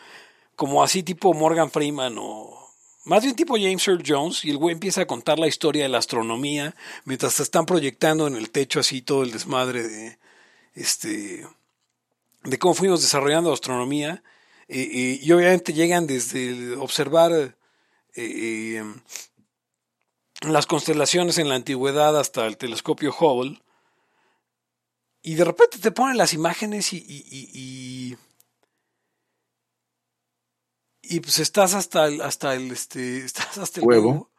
como 0.55 0.83
así 0.83 1.03
tipo 1.03 1.33
Morgan 1.33 1.71
Freeman 1.71 2.15
o 2.19 2.59
más 3.05 3.23
bien 3.23 3.35
tipo 3.35 3.55
James 3.55 3.85
Earl 3.87 4.03
Jones 4.05 4.45
y 4.45 4.49
el 4.49 4.57
güey 4.57 4.73
empieza 4.73 5.01
a 5.01 5.07
contar 5.07 5.37
la 5.37 5.47
historia 5.47 5.83
de 5.83 5.89
la 5.89 5.97
astronomía 5.97 6.73
mientras 7.03 7.33
se 7.33 7.43
están 7.43 7.65
proyectando 7.65 8.27
en 8.27 8.35
el 8.35 8.49
techo 8.49 8.79
así 8.79 9.01
todo 9.01 9.23
el 9.23 9.31
desmadre 9.31 9.83
de, 9.83 10.17
este, 10.73 11.45
de 12.43 12.59
cómo 12.59 12.73
fuimos 12.73 13.01
desarrollando 13.01 13.49
la 13.49 13.55
astronomía 13.55 14.23
eh, 14.69 15.19
y 15.21 15.31
obviamente 15.31 15.73
llegan 15.73 16.07
desde 16.07 16.77
observar 16.77 17.33
eh, 17.33 17.55
eh, 18.15 18.83
las 20.41 20.65
constelaciones 20.65 21.37
en 21.37 21.49
la 21.49 21.55
antigüedad 21.55 22.17
hasta 22.17 22.45
el 22.45 22.57
telescopio 22.57 23.13
Hubble 23.17 23.61
y 25.23 25.35
de 25.35 25.45
repente 25.45 25.79
te 25.79 25.91
ponen 25.91 26.17
las 26.17 26.33
imágenes 26.33 26.91
y, 26.91 26.97
y, 26.97 27.25
y, 27.31 27.49
y, 27.53 28.17
y, 31.15 31.19
pues 31.21 31.39
estás 31.39 31.73
hasta 31.73 32.07
el, 32.07 32.21
hasta 32.21 32.53
el, 32.53 32.69
este, 32.71 33.17
estás 33.25 33.57
hasta 33.57 33.79
el 33.79 33.87
Huevo. 33.87 34.09
huevo. 34.09 34.29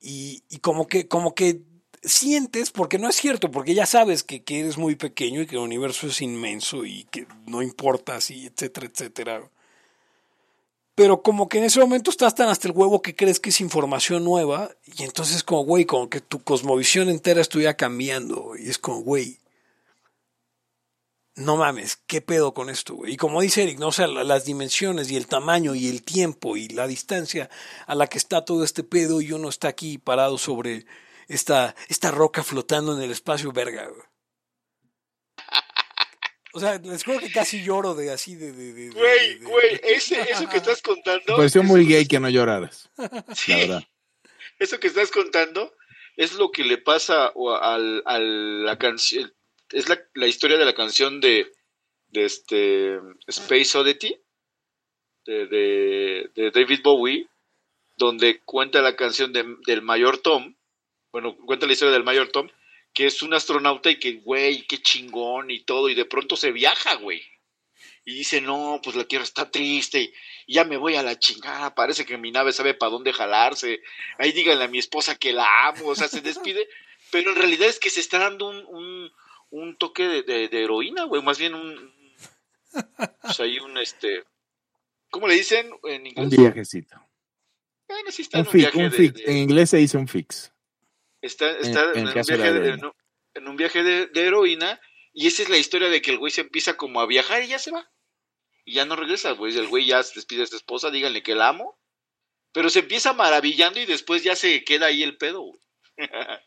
Y, 0.00 0.44
y 0.48 0.58
como 0.58 0.86
que, 0.86 1.08
como 1.08 1.34
que 1.34 1.62
sientes, 2.02 2.70
porque 2.70 2.98
no 2.98 3.08
es 3.08 3.16
cierto, 3.16 3.50
porque 3.50 3.74
ya 3.74 3.86
sabes 3.86 4.22
que, 4.22 4.44
que 4.44 4.60
eres 4.60 4.78
muy 4.78 4.94
pequeño 4.94 5.42
y 5.42 5.46
que 5.46 5.56
el 5.56 5.62
universo 5.62 6.06
es 6.06 6.22
inmenso 6.22 6.84
y 6.84 7.04
que 7.10 7.26
no 7.46 7.60
importa 7.60 8.14
así, 8.14 8.46
etcétera, 8.46 8.86
etcétera. 8.86 9.50
Pero 10.94 11.22
como 11.22 11.48
que 11.48 11.58
en 11.58 11.64
ese 11.64 11.80
momento 11.80 12.10
estás 12.10 12.36
tan 12.36 12.48
hasta 12.48 12.68
el 12.68 12.74
huevo 12.74 13.02
que 13.02 13.16
crees 13.16 13.40
que 13.40 13.50
es 13.50 13.60
información 13.60 14.22
nueva 14.24 14.70
y 14.84 15.02
entonces 15.02 15.42
como, 15.42 15.64
güey, 15.64 15.84
como 15.86 16.08
que 16.08 16.20
tu 16.20 16.38
cosmovisión 16.42 17.08
entera 17.08 17.40
estuviera 17.40 17.76
cambiando 17.76 18.52
y 18.56 18.70
es 18.70 18.78
como, 18.78 19.00
güey, 19.00 19.38
no 21.36 21.56
mames, 21.56 21.96
¿qué 22.06 22.20
pedo 22.22 22.54
con 22.54 22.70
esto, 22.70 22.94
güey? 22.94 23.12
Y 23.12 23.16
como 23.16 23.40
dice 23.42 23.62
Eric, 23.62 23.78
¿no? 23.78 23.88
O 23.88 23.92
sea, 23.92 24.06
la- 24.06 24.24
las 24.24 24.44
dimensiones 24.46 25.10
y 25.10 25.16
el 25.16 25.26
tamaño 25.26 25.74
y 25.74 25.88
el 25.88 26.02
tiempo 26.02 26.56
y 26.56 26.68
la 26.68 26.86
distancia 26.86 27.48
a 27.86 27.94
la 27.94 28.06
que 28.06 28.18
está 28.18 28.44
todo 28.44 28.64
este 28.64 28.82
pedo 28.84 29.20
y 29.20 29.32
uno 29.32 29.48
está 29.50 29.68
aquí 29.68 29.98
parado 29.98 30.38
sobre 30.38 30.86
esta, 31.28 31.74
esta 31.88 32.10
roca 32.10 32.42
flotando 32.42 32.96
en 32.96 33.02
el 33.02 33.10
espacio, 33.10 33.52
verga, 33.52 33.86
güey. 33.86 34.02
O 36.54 36.60
sea, 36.60 36.78
les 36.78 37.04
juro 37.04 37.18
que 37.18 37.30
casi 37.30 37.62
lloro 37.62 37.94
de 37.94 38.10
así 38.10 38.34
de... 38.34 38.52
de, 38.52 38.72
de- 38.72 38.90
Güey, 38.90 39.38
de- 39.38 39.44
güey, 39.44 39.80
ese, 39.82 40.18
eso 40.22 40.48
que 40.48 40.56
estás 40.56 40.80
contando. 40.80 41.22
Me 41.28 41.36
pareció 41.36 41.62
muy 41.62 41.84
gay 41.86 42.06
que 42.06 42.18
no 42.18 42.30
lloraras, 42.30 42.88
Sí, 43.34 43.50
la 43.52 43.56
verdad. 43.58 43.84
eso 44.58 44.80
que 44.80 44.86
estás 44.86 45.10
contando 45.10 45.74
es 46.16 46.32
lo 46.32 46.50
que 46.50 46.64
le 46.64 46.78
pasa 46.78 47.30
o 47.34 47.54
al, 47.54 48.02
a 48.06 48.18
la 48.18 48.78
canción, 48.78 49.30
es 49.70 49.88
la, 49.88 50.00
la 50.14 50.26
historia 50.26 50.56
de 50.56 50.64
la 50.64 50.74
canción 50.74 51.20
de, 51.20 51.52
de 52.08 52.24
este 52.24 53.00
Space 53.26 53.76
Oddity 53.76 54.16
de, 55.26 56.30
de, 56.34 56.50
David 56.52 56.80
Bowie, 56.82 57.28
donde 57.96 58.40
cuenta 58.42 58.80
la 58.80 58.96
canción 58.96 59.32
de- 59.32 59.56
del 59.66 59.82
mayor 59.82 60.18
Tom, 60.18 60.54
bueno, 61.12 61.36
cuenta 61.36 61.66
la 61.66 61.72
historia 61.72 61.92
del 61.92 62.04
mayor 62.04 62.28
Tom, 62.28 62.48
que 62.92 63.06
es 63.06 63.22
un 63.22 63.34
astronauta 63.34 63.90
y 63.90 63.98
que, 63.98 64.14
güey, 64.14 64.66
qué 64.66 64.78
chingón 64.78 65.50
y 65.50 65.60
todo, 65.60 65.88
y 65.88 65.94
de 65.94 66.04
pronto 66.04 66.36
se 66.36 66.52
viaja, 66.52 66.94
güey. 66.94 67.22
Y 68.04 68.14
dice, 68.14 68.40
no, 68.40 68.80
pues 68.82 68.94
la 68.94 69.04
Tierra 69.04 69.24
está 69.24 69.50
triste 69.50 70.00
y, 70.00 70.14
ya 70.46 70.64
me 70.64 70.76
voy 70.76 70.94
a 70.94 71.02
la 71.02 71.18
chingada, 71.18 71.74
parece 71.74 72.06
que 72.06 72.16
mi 72.16 72.30
nave 72.30 72.52
sabe 72.52 72.72
para 72.74 72.90
dónde 72.90 73.12
jalarse. 73.12 73.82
Ahí 74.18 74.30
díganle 74.32 74.64
a 74.64 74.68
mi 74.68 74.78
esposa 74.78 75.18
que 75.18 75.32
la 75.32 75.68
amo, 75.68 75.88
o 75.88 75.94
sea, 75.96 76.06
se 76.06 76.20
despide, 76.20 76.68
pero 77.10 77.30
en 77.30 77.36
realidad 77.36 77.68
es 77.68 77.80
que 77.80 77.90
se 77.90 78.00
está 78.00 78.18
dando 78.20 78.48
un, 78.48 79.12
un 79.50 79.76
toque 79.76 80.06
de, 80.08 80.22
de- 80.22 80.48
de 80.48 80.62
heroína, 80.64 81.04
güey, 81.04 81.22
más 81.22 81.38
bien 81.38 81.54
un... 81.54 81.94
Pues 83.22 83.40
ahí 83.40 83.58
un, 83.58 83.76
este... 83.78 84.24
¿Cómo 85.10 85.28
le 85.28 85.34
dicen 85.34 85.70
en 85.84 86.06
inglés? 86.06 86.24
Un 86.24 86.30
viajecito. 86.44 86.96
Bueno, 87.88 88.10
sí 88.10 88.22
está 88.22 88.38
Un 88.38 88.42
en 88.42 88.46
un 88.48 88.52
fix, 88.52 88.62
viaje 88.64 88.78
un 88.78 88.90
de- 88.90 88.96
fix. 88.96 89.28
En 89.28 89.36
inglés 89.38 89.70
se 89.70 89.76
dice 89.78 89.96
un 89.96 90.08
fix. 90.08 90.52
Está, 91.22 91.50
está 91.58 91.92
en 91.94 92.06
un 92.08 92.12
viaje 92.14 92.36
de, 92.36 92.46
heroína. 92.48 92.92
en 93.34 93.48
un- 93.48 93.56
viaje 93.56 93.82
de, 93.82 94.06
de 94.06 94.26
heroína 94.26 94.80
y 95.12 95.26
esa 95.28 95.42
es 95.42 95.48
la 95.48 95.56
historia 95.58 95.88
de 95.88 96.02
que 96.02 96.10
el 96.10 96.18
güey 96.18 96.30
se 96.30 96.42
empieza 96.42 96.76
como 96.76 97.00
a 97.00 97.06
viajar 97.06 97.42
y 97.42 97.48
ya 97.48 97.58
se 97.58 97.70
va. 97.70 97.90
Y 98.64 98.74
ya 98.74 98.84
no 98.84 98.96
regresa, 98.96 99.30
güey. 99.32 99.56
El 99.56 99.68
güey 99.68 99.86
ya 99.86 100.02
se 100.02 100.14
despide 100.16 100.40
de 100.40 100.46
su 100.48 100.56
esposa, 100.56 100.90
díganle 100.90 101.22
que 101.22 101.34
la 101.34 101.48
amo. 101.48 101.78
Pero 102.52 102.68
se 102.68 102.80
empieza 102.80 103.12
maravillando 103.12 103.80
y 103.80 103.86
después 103.86 104.24
ya 104.24 104.34
se 104.36 104.64
queda 104.64 104.86
ahí 104.86 105.02
el 105.02 105.16
pedo, 105.16 105.40
güey. 105.42 105.60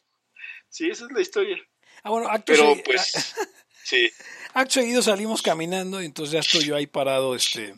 sí, 0.70 0.90
esa 0.90 1.06
es 1.06 1.12
la 1.12 1.22
historia. 1.22 1.58
Ah, 2.04 2.10
bueno, 2.10 2.30
acto, 2.30 2.54
Pero 2.54 2.76
pues, 2.84 3.36
sí. 3.84 4.10
acto 4.54 4.74
seguido 4.74 5.02
salimos 5.02 5.42
caminando 5.42 6.02
y 6.02 6.06
entonces 6.06 6.34
ya 6.34 6.40
estoy 6.40 6.66
yo 6.66 6.76
ahí 6.76 6.88
parado, 6.88 7.36
este... 7.36 7.76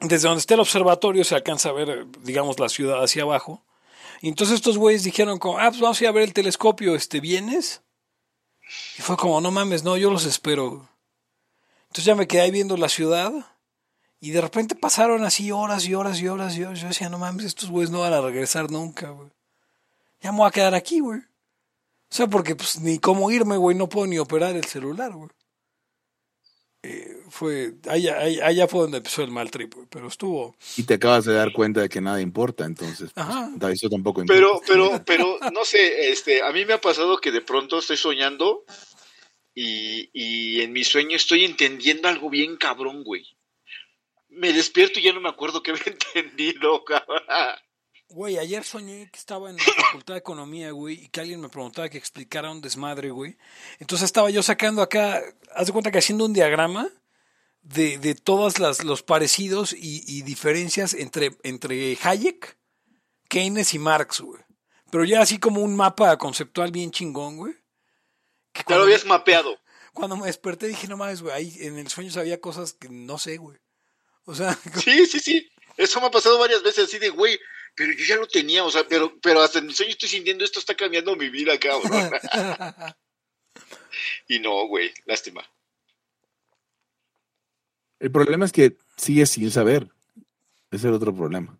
Desde 0.00 0.26
donde 0.26 0.40
está 0.40 0.54
el 0.54 0.60
observatorio 0.60 1.22
se 1.22 1.36
alcanza 1.36 1.68
a 1.68 1.72
ver, 1.72 2.06
digamos, 2.22 2.58
la 2.58 2.68
ciudad 2.68 3.04
hacia 3.04 3.22
abajo. 3.22 3.64
Y 4.20 4.28
entonces 4.28 4.56
estos 4.56 4.76
güeyes 4.76 5.04
dijeron 5.04 5.38
como, 5.38 5.58
ah, 5.58 5.68
pues 5.68 5.80
vamos 5.80 6.00
a 6.00 6.04
ir 6.04 6.08
a 6.08 6.12
ver 6.12 6.24
el 6.24 6.32
telescopio, 6.32 6.96
este, 6.96 7.20
¿vienes? 7.20 7.82
Y 8.98 9.02
fue 9.02 9.16
como, 9.16 9.40
no 9.40 9.50
mames, 9.50 9.84
no, 9.84 9.96
yo 9.96 10.10
los 10.10 10.24
espero. 10.24 10.88
Entonces 11.82 12.04
ya 12.04 12.14
me 12.14 12.26
quedé 12.26 12.40
ahí 12.40 12.50
viendo 12.50 12.76
la 12.76 12.88
ciudad 12.88 13.32
y 14.20 14.30
de 14.30 14.40
repente 14.40 14.74
pasaron 14.74 15.24
así 15.24 15.50
horas 15.50 15.84
y 15.86 15.94
horas 15.94 16.20
y 16.20 16.28
horas 16.28 16.56
y 16.56 16.62
horas. 16.62 16.80
Yo 16.80 16.88
decía, 16.88 17.08
no 17.08 17.18
mames, 17.18 17.44
estos 17.44 17.70
güeyes 17.70 17.90
no 17.90 18.00
van 18.00 18.12
a 18.12 18.20
regresar 18.20 18.70
nunca, 18.70 19.10
güey. 19.10 19.30
Ya 20.20 20.30
me 20.30 20.38
voy 20.38 20.48
a 20.48 20.52
quedar 20.52 20.74
aquí, 20.74 21.00
güey. 21.00 21.20
O 22.12 22.14
sea, 22.14 22.26
porque 22.26 22.54
pues 22.54 22.78
ni 22.78 22.98
cómo 22.98 23.30
irme, 23.30 23.56
güey, 23.56 23.74
no 23.74 23.88
puedo 23.88 24.06
ni 24.06 24.18
operar 24.18 24.54
el 24.54 24.66
celular, 24.66 25.12
güey. 25.12 25.30
Eh, 26.82 27.16
fue, 27.30 27.72
allá, 27.88 28.18
allá, 28.18 28.46
allá 28.48 28.68
fue 28.68 28.82
donde 28.82 28.98
empezó 28.98 29.22
el 29.22 29.30
mal 29.30 29.50
trip, 29.50 29.72
güey, 29.72 29.86
pero 29.88 30.08
estuvo... 30.08 30.54
Y 30.76 30.82
te 30.82 30.94
acabas 30.94 31.24
de 31.24 31.32
dar 31.32 31.54
cuenta 31.54 31.80
de 31.80 31.88
que 31.88 32.02
nada 32.02 32.20
importa, 32.20 32.66
entonces. 32.66 33.12
pues, 33.14 33.26
Ajá. 33.26 33.50
eso 33.72 33.88
tampoco 33.88 34.20
importa. 34.20 34.38
Pero, 34.38 34.60
pero, 34.66 35.02
pero, 35.06 35.38
no 35.54 35.64
sé, 35.64 36.10
este, 36.10 36.42
a 36.42 36.52
mí 36.52 36.66
me 36.66 36.74
ha 36.74 36.80
pasado 36.82 37.16
que 37.16 37.30
de 37.32 37.40
pronto 37.40 37.78
estoy 37.78 37.96
soñando 37.96 38.66
y, 39.54 40.10
y 40.12 40.60
en 40.60 40.74
mi 40.74 40.84
sueño 40.84 41.16
estoy 41.16 41.46
entendiendo 41.46 42.08
algo 42.08 42.28
bien 42.28 42.58
cabrón, 42.58 43.04
güey. 43.04 43.24
Me 44.28 44.52
despierto 44.52 45.00
y 45.00 45.04
ya 45.04 45.14
no 45.14 45.22
me 45.22 45.30
acuerdo 45.30 45.62
qué 45.62 45.70
había 45.70 45.84
entendido, 46.14 46.84
cabrón. 46.84 47.22
Güey, 48.12 48.38
ayer 48.38 48.62
soñé 48.64 49.08
que 49.10 49.18
estaba 49.18 49.48
en 49.50 49.56
la 49.56 49.62
facultad 49.64 50.14
de 50.14 50.18
economía, 50.18 50.70
güey, 50.70 51.04
y 51.04 51.08
que 51.08 51.20
alguien 51.20 51.40
me 51.40 51.48
preguntaba 51.48 51.88
que 51.88 51.98
explicara 51.98 52.50
un 52.50 52.60
desmadre, 52.60 53.10
güey. 53.10 53.36
Entonces 53.78 54.04
estaba 54.04 54.28
yo 54.30 54.42
sacando 54.42 54.82
acá, 54.82 55.22
haz 55.54 55.66
de 55.66 55.72
cuenta 55.72 55.90
que 55.90 55.98
haciendo 55.98 56.24
un 56.26 56.32
diagrama 56.34 56.88
de, 57.62 57.96
de 57.98 58.14
todas 58.14 58.58
las, 58.58 58.84
los 58.84 59.02
parecidos 59.02 59.72
y, 59.72 60.04
y 60.06 60.22
diferencias 60.22 60.92
entre, 60.94 61.36
entre 61.42 61.96
Hayek, 62.02 62.58
Keynes 63.28 63.72
y 63.74 63.78
Marx, 63.78 64.20
güey. 64.20 64.42
Pero 64.90 65.04
ya 65.04 65.22
así 65.22 65.38
como 65.38 65.62
un 65.62 65.74
mapa 65.74 66.18
conceptual 66.18 66.70
bien 66.70 66.90
chingón, 66.90 67.38
güey. 67.38 67.54
Que 68.52 68.62
Ya 68.68 68.76
lo 68.76 68.82
habías 68.82 69.06
mapeado. 69.06 69.58
cuando 69.94 70.18
me 70.18 70.26
desperté 70.26 70.66
dije, 70.68 70.86
no 70.86 70.98
mames, 70.98 71.22
güey, 71.22 71.34
ahí 71.34 71.56
en 71.60 71.78
el 71.78 71.88
sueño 71.88 72.10
sabía 72.10 72.40
cosas 72.42 72.74
que 72.74 72.90
no 72.90 73.16
sé, 73.18 73.38
güey. 73.38 73.58
O 74.26 74.34
sea, 74.34 74.52
Sí, 74.84 75.06
sí, 75.06 75.18
sí. 75.20 75.48
Eso 75.78 75.98
me 76.02 76.08
ha 76.08 76.10
pasado 76.10 76.38
varias 76.38 76.62
veces 76.62 76.84
así 76.84 76.98
de, 76.98 77.08
güey, 77.08 77.38
pero 77.74 77.92
yo 77.92 78.04
ya 78.04 78.16
lo 78.16 78.26
tenía, 78.26 78.64
o 78.64 78.70
sea, 78.70 78.84
pero, 78.88 79.18
pero 79.20 79.40
hasta 79.40 79.58
en 79.58 79.66
el 79.66 79.74
sueño 79.74 79.92
estoy 79.92 80.08
sintiendo 80.08 80.44
esto 80.44 80.58
está 80.58 80.74
cambiando 80.74 81.16
mi 81.16 81.28
vida, 81.30 81.58
cabrón. 81.58 82.10
y 84.28 84.38
no, 84.40 84.66
güey, 84.66 84.92
lástima. 85.06 85.42
El 87.98 88.10
problema 88.10 88.44
es 88.44 88.52
que 88.52 88.76
sigues 88.96 89.30
sin 89.30 89.50
saber. 89.50 89.88
Ese 90.70 90.76
es 90.76 90.84
el 90.84 90.92
otro 90.94 91.14
problema. 91.14 91.58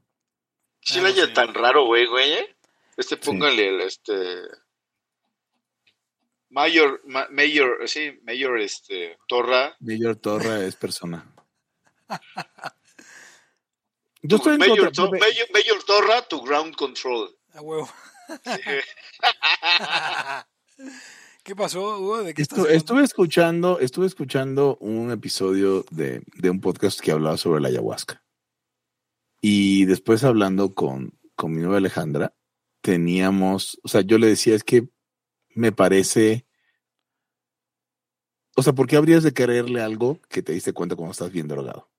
Si 0.81 0.99
Ah, 0.99 1.03
no 1.03 1.09
haya 1.09 1.33
tan 1.33 1.55
raro, 1.55 1.87
güey, 1.87 2.07
güey, 2.07 2.33
¿eh? 2.33 2.57
Este, 2.97 3.17
póngale 3.17 3.69
el, 3.69 3.81
este... 3.83 4.43
Mayor, 6.51 7.01
ma- 7.07 7.29
Mayor, 7.31 7.89
sí, 7.89 8.21
Mayor, 8.25 8.61
este, 8.61 9.17
Torra. 9.29 9.75
Mayor 9.81 10.17
Torra 10.17 10.65
es 10.65 10.77
persona. 10.77 11.25
Yo 14.23 14.37
estoy 14.37 14.55
en 14.55 14.61
contra. 14.61 15.09
Mayor, 15.11 15.47
Mayor 15.53 15.83
Torra 15.85 16.23
to 16.29 16.41
ground 16.43 16.75
control. 16.77 17.37
a 17.55 17.61
huevo. 17.61 17.89
¿Qué 21.45 21.57
pasó, 21.57 21.99
Hugo? 21.99 22.23
¿De 22.23 22.35
qué 22.35 22.43
estás 22.43 22.59
Estu- 22.59 22.63
hablando? 22.63 22.79
estuve 22.79 23.03
escuchando, 23.05 23.81
estuve 23.81 24.07
escuchando 24.07 24.77
un 24.81 25.11
episodio 25.11 25.85
de, 25.91 26.23
de 26.37 26.51
un 26.51 26.61
podcast 26.61 27.01
que 27.01 27.11
hablaba 27.11 27.37
sobre 27.37 27.61
la 27.61 27.69
ayahuasca. 27.69 28.23
Y 29.41 29.87
después 29.87 30.23
hablando 30.23 30.73
con, 30.73 31.19
con 31.35 31.53
mi 31.53 31.61
novia 31.63 31.79
Alejandra, 31.79 32.33
teníamos, 32.81 33.81
o 33.83 33.89
sea, 33.89 34.03
yo 34.03 34.19
le 34.19 34.29
decía, 34.29 34.55
es 34.55 34.63
que 34.63 34.89
me 35.51 35.73
parece, 35.73 36.47
o 38.57 38.63
sea, 38.63 38.73
¿por 38.73 38.87
qué 38.87 38.95
habrías 38.97 39.25
de 39.25 39.35
quererle 39.35 39.83
algo 39.83 40.21
que 40.29 40.43
te 40.43 40.53
diste 40.53 40.73
cuenta 40.73 40.95
cuando 40.95 41.11
estás 41.13 41.33
bien 41.33 41.49
drogado? 41.49 41.91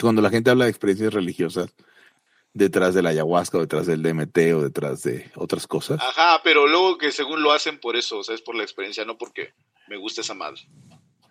Cuando 0.00 0.22
la 0.22 0.30
gente 0.30 0.50
habla 0.50 0.64
de 0.64 0.70
experiencias 0.70 1.12
religiosas 1.12 1.74
detrás 2.52 2.94
de 2.94 3.02
la 3.02 3.10
ayahuasca 3.10 3.58
o 3.58 3.60
detrás 3.60 3.86
del 3.86 4.02
DMT 4.02 4.38
o 4.54 4.62
detrás 4.62 5.02
de 5.02 5.30
otras 5.36 5.66
cosas. 5.66 6.00
Ajá, 6.00 6.40
pero 6.42 6.66
luego 6.66 6.98
que 6.98 7.12
según 7.12 7.42
lo 7.42 7.52
hacen 7.52 7.78
por 7.78 7.96
eso, 7.96 8.18
o 8.18 8.24
sea, 8.24 8.34
es 8.34 8.42
por 8.42 8.54
la 8.54 8.62
experiencia, 8.62 9.04
no 9.04 9.16
porque 9.16 9.54
me 9.88 9.96
gusta 9.96 10.20
esa 10.20 10.34
madre. 10.34 10.60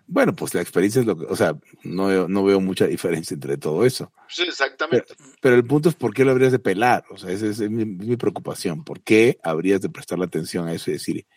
Bueno, 0.10 0.34
pues 0.34 0.54
la 0.54 0.62
experiencia 0.62 1.02
es 1.02 1.06
lo 1.06 1.18
que, 1.18 1.26
o 1.26 1.36
sea, 1.36 1.58
no 1.84 2.08
veo, 2.08 2.30
no 2.30 2.46
veo 2.46 2.62
mucha 2.62 2.88
diferencia 2.88 3.34
entre 3.34 3.58
todo 3.58 3.86
eso. 3.86 4.14
Sí, 4.30 4.44
exactamente. 4.44 5.16
Pero 5.42 5.56
el 5.56 5.66
punto 5.66 5.90
es 5.90 5.96
por 5.96 6.14
qué 6.14 6.24
lo 6.24 6.32
habrías 6.32 6.54
de 6.54 6.60
pelar. 6.60 7.04
O 7.10 7.18
sea, 7.18 7.30
esa 7.30 7.46
es, 7.46 7.60
mi, 7.70 7.84
mi 7.84 8.16
preocupación. 8.16 8.86
¿Por 8.86 9.02
qué 9.02 9.38
habrías 9.44 9.82
de 9.82 9.90
prestarle 9.90 10.24
atención 10.24 10.66
a 10.70 10.74
eso 10.74 10.90
y 10.90 10.94
decir, 10.94 11.28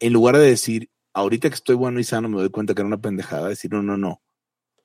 en 0.00 0.12
lugar 0.12 0.36
de 0.36 0.44
decir, 0.44 0.90
ahorita 1.12 1.48
que 1.48 1.54
estoy 1.54 1.76
bueno 1.76 2.00
y 2.00 2.04
sano 2.04 2.28
me 2.28 2.38
doy 2.38 2.50
cuenta 2.50 2.74
que 2.74 2.80
era 2.80 2.88
una 2.88 3.00
pendejada, 3.00 3.48
decir, 3.48 3.72
no, 3.72 3.80
no, 3.80 3.96
no. 3.96 4.20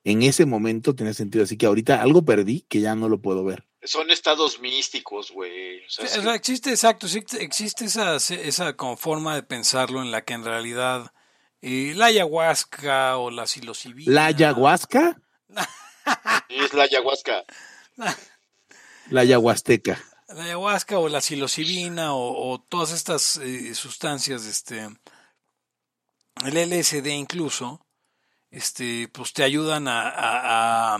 En 0.06 0.22
ese 0.22 0.46
momento 0.46 0.94
tiene 0.94 1.14
sentido. 1.14 1.42
Así 1.42 1.58
que 1.58 1.66
ahorita 1.66 2.00
algo 2.00 2.24
perdí 2.24 2.60
que 2.68 2.80
ya 2.80 2.94
no 2.94 3.08
lo 3.08 3.20
puedo 3.20 3.44
ver. 3.44 3.66
Son 3.82 4.08
estados 4.12 4.60
místicos, 4.60 5.32
güey. 5.32 5.84
O 5.84 5.90
sea, 5.90 6.06
Sí, 6.06 6.20
existe, 6.32 6.70
exacto, 6.70 7.08
sí, 7.08 7.24
existe 7.40 7.86
esa, 7.86 8.14
esa 8.14 8.76
como 8.76 8.96
forma 8.96 9.34
de 9.34 9.42
pensarlo 9.42 10.02
en 10.02 10.12
la 10.12 10.24
que 10.24 10.34
en 10.34 10.44
realidad 10.44 11.12
eh, 11.60 11.92
la 11.96 12.06
ayahuasca 12.06 13.18
o 13.18 13.32
la 13.32 13.48
psilocibina... 13.48 14.12
¿La 14.12 14.26
ayahuasca? 14.26 15.20
es 16.50 16.72
la 16.72 16.84
ayahuasca. 16.84 17.44
La 19.10 19.20
ayahuasteca. 19.22 20.00
La 20.28 20.44
ayahuasca 20.44 21.00
o 21.00 21.08
la 21.08 21.20
psilocibina 21.20 22.14
o, 22.14 22.52
o 22.52 22.60
todas 22.60 22.92
estas 22.92 23.38
eh, 23.38 23.74
sustancias, 23.74 24.46
este, 24.46 24.88
el 26.44 26.70
LSD 26.70 27.06
incluso, 27.08 27.85
este, 28.56 29.08
pues 29.08 29.32
te 29.32 29.42
ayudan 29.44 29.86
a, 29.86 30.08
a- 30.08 30.94
a, 30.94 30.98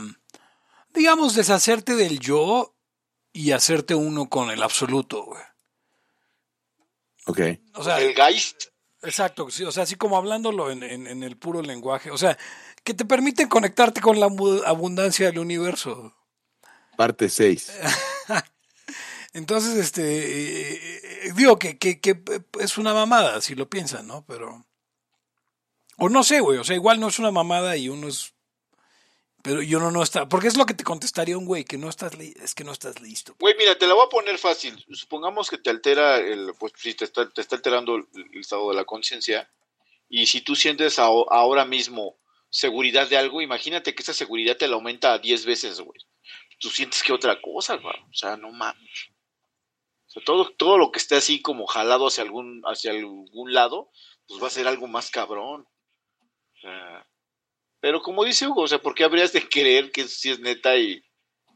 digamos, 0.92 1.34
deshacerte 1.34 1.94
del 1.96 2.20
yo 2.20 2.74
y 3.32 3.52
hacerte 3.52 3.94
uno 3.94 4.28
con 4.28 4.50
el 4.50 4.62
absoluto, 4.62 5.24
güey. 5.24 5.42
Ok. 7.26 7.40
O 7.74 7.82
sea, 7.84 7.98
el 7.98 8.14
Geist. 8.14 8.64
Exacto, 9.02 9.50
sí, 9.50 9.62
o 9.64 9.72
sea, 9.72 9.82
así 9.84 9.94
como 9.96 10.16
hablándolo 10.16 10.70
en, 10.70 10.82
en- 10.82 11.06
en 11.06 11.22
el 11.22 11.36
puro 11.36 11.62
lenguaje, 11.62 12.10
o 12.10 12.18
sea, 12.18 12.36
que 12.84 12.94
te 12.94 13.04
permiten 13.04 13.48
conectarte 13.48 14.00
con 14.00 14.18
la 14.20 14.26
abu- 14.26 14.62
abundancia 14.64 15.26
del 15.26 15.38
universo. 15.38 16.14
Parte 16.96 17.28
6. 17.28 17.72
Entonces, 19.32 19.76
este, 19.76 20.02
eh, 20.02 21.00
eh, 21.28 21.32
digo 21.36 21.58
que, 21.58 21.78
que, 21.78 22.00
que 22.00 22.22
es 22.60 22.78
una 22.78 22.94
mamada, 22.94 23.40
si 23.42 23.54
lo 23.54 23.68
piensan, 23.68 24.06
¿no? 24.06 24.24
Pero, 24.26 24.64
o 25.98 26.08
no 26.08 26.22
sé, 26.24 26.40
güey, 26.40 26.58
o 26.58 26.64
sea, 26.64 26.76
igual 26.76 27.00
no 27.00 27.08
es 27.08 27.18
una 27.18 27.30
mamada 27.30 27.76
y 27.76 27.88
uno 27.88 28.08
es, 28.08 28.34
Pero 29.42 29.62
yo 29.62 29.78
no, 29.78 29.90
no 29.92 30.02
está. 30.02 30.28
Porque 30.28 30.48
es 30.48 30.56
lo 30.56 30.66
que 30.66 30.74
te 30.74 30.82
contestaría 30.84 31.38
un 31.38 31.46
güey, 31.46 31.64
que 31.64 31.78
no 31.78 31.88
estás 31.88 32.18
li- 32.18 32.34
es 32.42 32.54
que 32.54 32.64
no 32.64 32.72
estás 32.72 33.00
listo. 33.00 33.36
Güey, 33.38 33.54
mira, 33.56 33.78
te 33.78 33.86
la 33.86 33.94
voy 33.94 34.04
a 34.06 34.08
poner 34.08 34.38
fácil. 34.38 34.84
Supongamos 34.92 35.48
que 35.48 35.58
te 35.58 35.70
altera, 35.70 36.16
el, 36.18 36.52
pues 36.58 36.72
si 36.76 36.94
te 36.94 37.04
está, 37.04 37.28
te 37.30 37.40
está 37.42 37.54
alterando 37.56 37.94
el, 37.96 38.06
estado 38.40 38.68
de 38.70 38.74
la 38.76 38.84
conciencia, 38.84 39.48
y 40.08 40.26
si 40.26 40.40
tú 40.40 40.56
sientes 40.56 40.98
aho- 40.98 41.30
ahora 41.32 41.64
mismo 41.64 42.18
seguridad 42.50 43.08
de 43.08 43.16
algo, 43.18 43.40
imagínate 43.40 43.94
que 43.94 44.02
esa 44.02 44.14
seguridad 44.14 44.56
te 44.56 44.66
la 44.68 44.74
aumenta 44.76 45.12
a 45.12 45.18
10 45.18 45.44
veces, 45.46 45.80
güey. 45.80 46.00
Tú 46.58 46.68
sientes 46.70 47.02
que 47.04 47.12
otra 47.12 47.40
cosa, 47.40 47.76
güey. 47.76 47.94
O 48.10 48.14
sea, 48.14 48.36
no 48.36 48.50
mames. 48.50 49.10
O 50.08 50.10
sea, 50.10 50.24
todo, 50.24 50.50
todo 50.56 50.76
lo 50.78 50.90
que 50.90 50.98
esté 50.98 51.14
así 51.16 51.40
como 51.40 51.66
jalado 51.66 52.08
hacia 52.08 52.24
algún, 52.24 52.62
hacia 52.64 52.90
algún 52.90 53.52
lado, 53.54 53.90
pues 54.26 54.42
va 54.42 54.48
a 54.48 54.50
ser 54.50 54.66
algo 54.66 54.88
más 54.88 55.10
cabrón. 55.10 55.68
Pero 57.80 58.02
como 58.02 58.24
dice 58.24 58.46
Hugo, 58.46 58.62
o 58.62 58.68
sea, 58.68 58.80
¿por 58.80 58.94
qué 58.94 59.04
habrías 59.04 59.32
de 59.32 59.48
creer 59.48 59.90
que 59.92 60.02
eso 60.02 60.10
sí 60.10 60.30
es 60.30 60.40
neta 60.40 60.76
y 60.76 61.02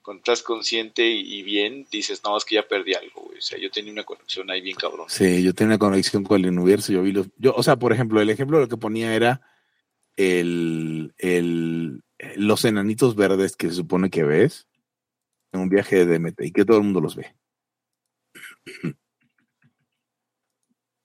cuando 0.02 0.20
estás 0.20 0.42
consciente 0.42 1.06
y, 1.06 1.38
y 1.38 1.42
bien, 1.42 1.86
dices, 1.90 2.22
no, 2.24 2.36
es 2.36 2.44
que 2.44 2.56
ya 2.56 2.66
perdí 2.66 2.94
algo, 2.94 3.22
güey. 3.22 3.38
O 3.38 3.42
sea, 3.42 3.58
yo 3.58 3.70
tenía 3.70 3.92
una 3.92 4.04
conexión 4.04 4.50
ahí 4.50 4.60
bien 4.60 4.76
cabrón. 4.76 5.06
Sí, 5.08 5.42
yo 5.42 5.54
tenía 5.54 5.74
una 5.74 5.78
conexión 5.78 6.24
con 6.24 6.40
el 6.40 6.50
universo. 6.50 6.92
Yo 6.92 7.02
vi 7.02 7.12
los. 7.12 7.28
Yo, 7.36 7.54
o 7.54 7.62
sea, 7.62 7.76
por 7.76 7.92
ejemplo, 7.92 8.20
el 8.20 8.30
ejemplo 8.30 8.58
de 8.58 8.64
lo 8.64 8.68
que 8.68 8.76
ponía 8.76 9.14
era 9.14 9.40
el, 10.16 11.14
el, 11.18 12.02
los 12.36 12.64
enanitos 12.64 13.14
verdes 13.14 13.56
que 13.56 13.68
se 13.68 13.74
supone 13.74 14.10
que 14.10 14.24
ves 14.24 14.68
en 15.52 15.60
un 15.60 15.68
viaje 15.68 16.04
de 16.04 16.18
DMT 16.18 16.40
y 16.42 16.52
que 16.52 16.64
todo 16.64 16.78
el 16.78 16.84
mundo 16.84 17.00
los 17.00 17.16
ve. 17.16 17.34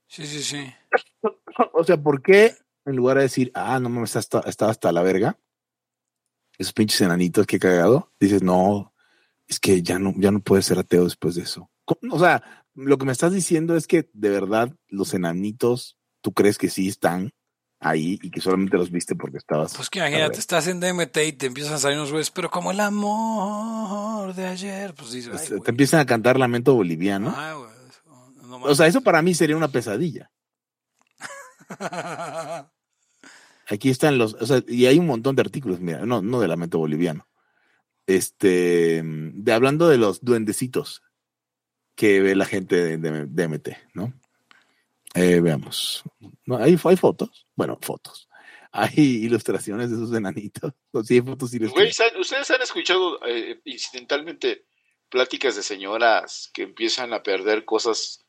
Sí, 0.07 0.25
sí, 0.25 0.43
sí. 0.43 0.73
O 1.71 1.85
sea, 1.85 1.95
¿por 1.95 2.21
qué 2.21 2.53
en 2.86 2.95
lugar 2.95 3.17
de 3.17 3.23
decir, 3.23 3.51
ah, 3.53 3.79
no 3.79 3.89
mames, 3.89 4.15
está, 4.15 4.41
está 4.41 4.69
hasta 4.69 4.91
la 4.91 5.01
verga, 5.01 5.38
esos 6.57 6.73
pinches 6.73 7.01
enanitos 7.01 7.45
que 7.45 7.57
he 7.57 7.59
cagado, 7.59 8.11
dices, 8.19 8.41
no, 8.43 8.93
es 9.47 9.59
que 9.59 9.81
ya 9.81 9.99
no, 9.99 10.13
ya 10.17 10.31
no 10.31 10.39
puedes 10.39 10.65
ser 10.65 10.79
ateo 10.79 11.03
después 11.03 11.36
de 11.36 11.43
eso. 11.43 11.69
O 12.09 12.19
sea, 12.19 12.65
lo 12.73 12.97
que 12.97 13.05
me 13.05 13.11
estás 13.11 13.31
diciendo 13.31 13.75
es 13.75 13.88
que 13.88 14.09
de 14.13 14.29
verdad 14.29 14.73
los 14.88 15.13
enanitos, 15.13 15.97
tú 16.21 16.33
crees 16.33 16.57
que 16.57 16.69
sí 16.69 16.88
están 16.88 17.31
ahí 17.79 18.19
y 18.21 18.31
que 18.31 18.41
solamente 18.41 18.77
los 18.77 18.89
viste 18.89 19.15
porque 19.15 19.38
estabas. 19.38 19.75
Pues 19.75 19.89
que 19.89 19.99
imagínate, 19.99 20.39
estás 20.39 20.67
en 20.67 20.79
DMT 20.79 21.17
y 21.27 21.33
te 21.33 21.45
empiezan 21.45 21.75
a 21.75 21.77
salir 21.77 21.97
unos 21.97 22.11
güeyes, 22.11 22.31
pero 22.31 22.49
como 22.49 22.71
el 22.71 22.79
amor 22.79 24.33
de 24.33 24.47
ayer, 24.47 24.93
pues 24.95 25.11
dices, 25.11 25.31
Pues, 25.31 25.63
te 25.63 25.71
empiezan 25.71 25.99
a 25.99 26.05
cantar 26.05 26.39
lamento 26.39 26.73
boliviano. 26.73 27.33
Ah, 27.36 27.55
no 28.47 28.57
O 28.57 28.75
sea, 28.75 28.88
eso 28.88 29.01
para 29.01 29.21
mí 29.21 29.36
sería 29.36 29.57
una 29.57 29.67
pesadilla. 29.67 30.31
Aquí 33.68 33.89
están 33.89 34.18
los, 34.18 34.36
o 34.36 34.45
sea, 34.45 34.61
y 34.68 34.86
hay 34.86 34.99
un 34.99 35.07
montón 35.07 35.36
de 35.36 35.41
artículos, 35.41 35.80
mira, 35.80 36.05
no, 36.05 36.22
no 36.22 36.39
de 36.39 36.47
lamento 36.47 36.78
boliviano. 36.78 37.28
Este, 38.07 39.01
de 39.03 39.53
hablando 39.53 39.88
de 39.89 39.97
los 39.97 40.24
duendecitos 40.24 41.01
que 41.95 42.20
ve 42.22 42.36
la 42.36 42.45
gente 42.45 42.76
de, 42.76 42.97
de- 42.97 43.26
de 43.26 43.43
MT, 43.47 43.70
¿no? 43.93 44.13
Eh, 45.16 45.39
veamos. 45.39 46.03
No, 46.45 46.57
hay, 46.57 46.78
hay 46.84 46.95
fotos. 46.97 47.47
Bueno, 47.55 47.80
fotos. 47.82 48.30
Hay 48.78 48.91
ilustraciones 49.24 49.89
de 49.89 49.95
esos 49.95 50.13
enanitos. 50.13 50.74
Sí, 51.05 51.13
hay 51.16 51.22
fotos 51.22 51.49
Güey, 51.51 51.93
¿saben- 51.93 52.20
¿ustedes 52.20 52.51
han 52.51 52.61
escuchado 52.61 53.26
eh, 53.26 53.61
incidentalmente 53.63 54.66
pláticas 55.09 55.55
de 55.55 55.63
señoras 55.63 56.49
que 56.53 56.63
empiezan 56.63 57.13
a 57.13 57.24
perder 57.24 57.63
cosas 57.63 58.24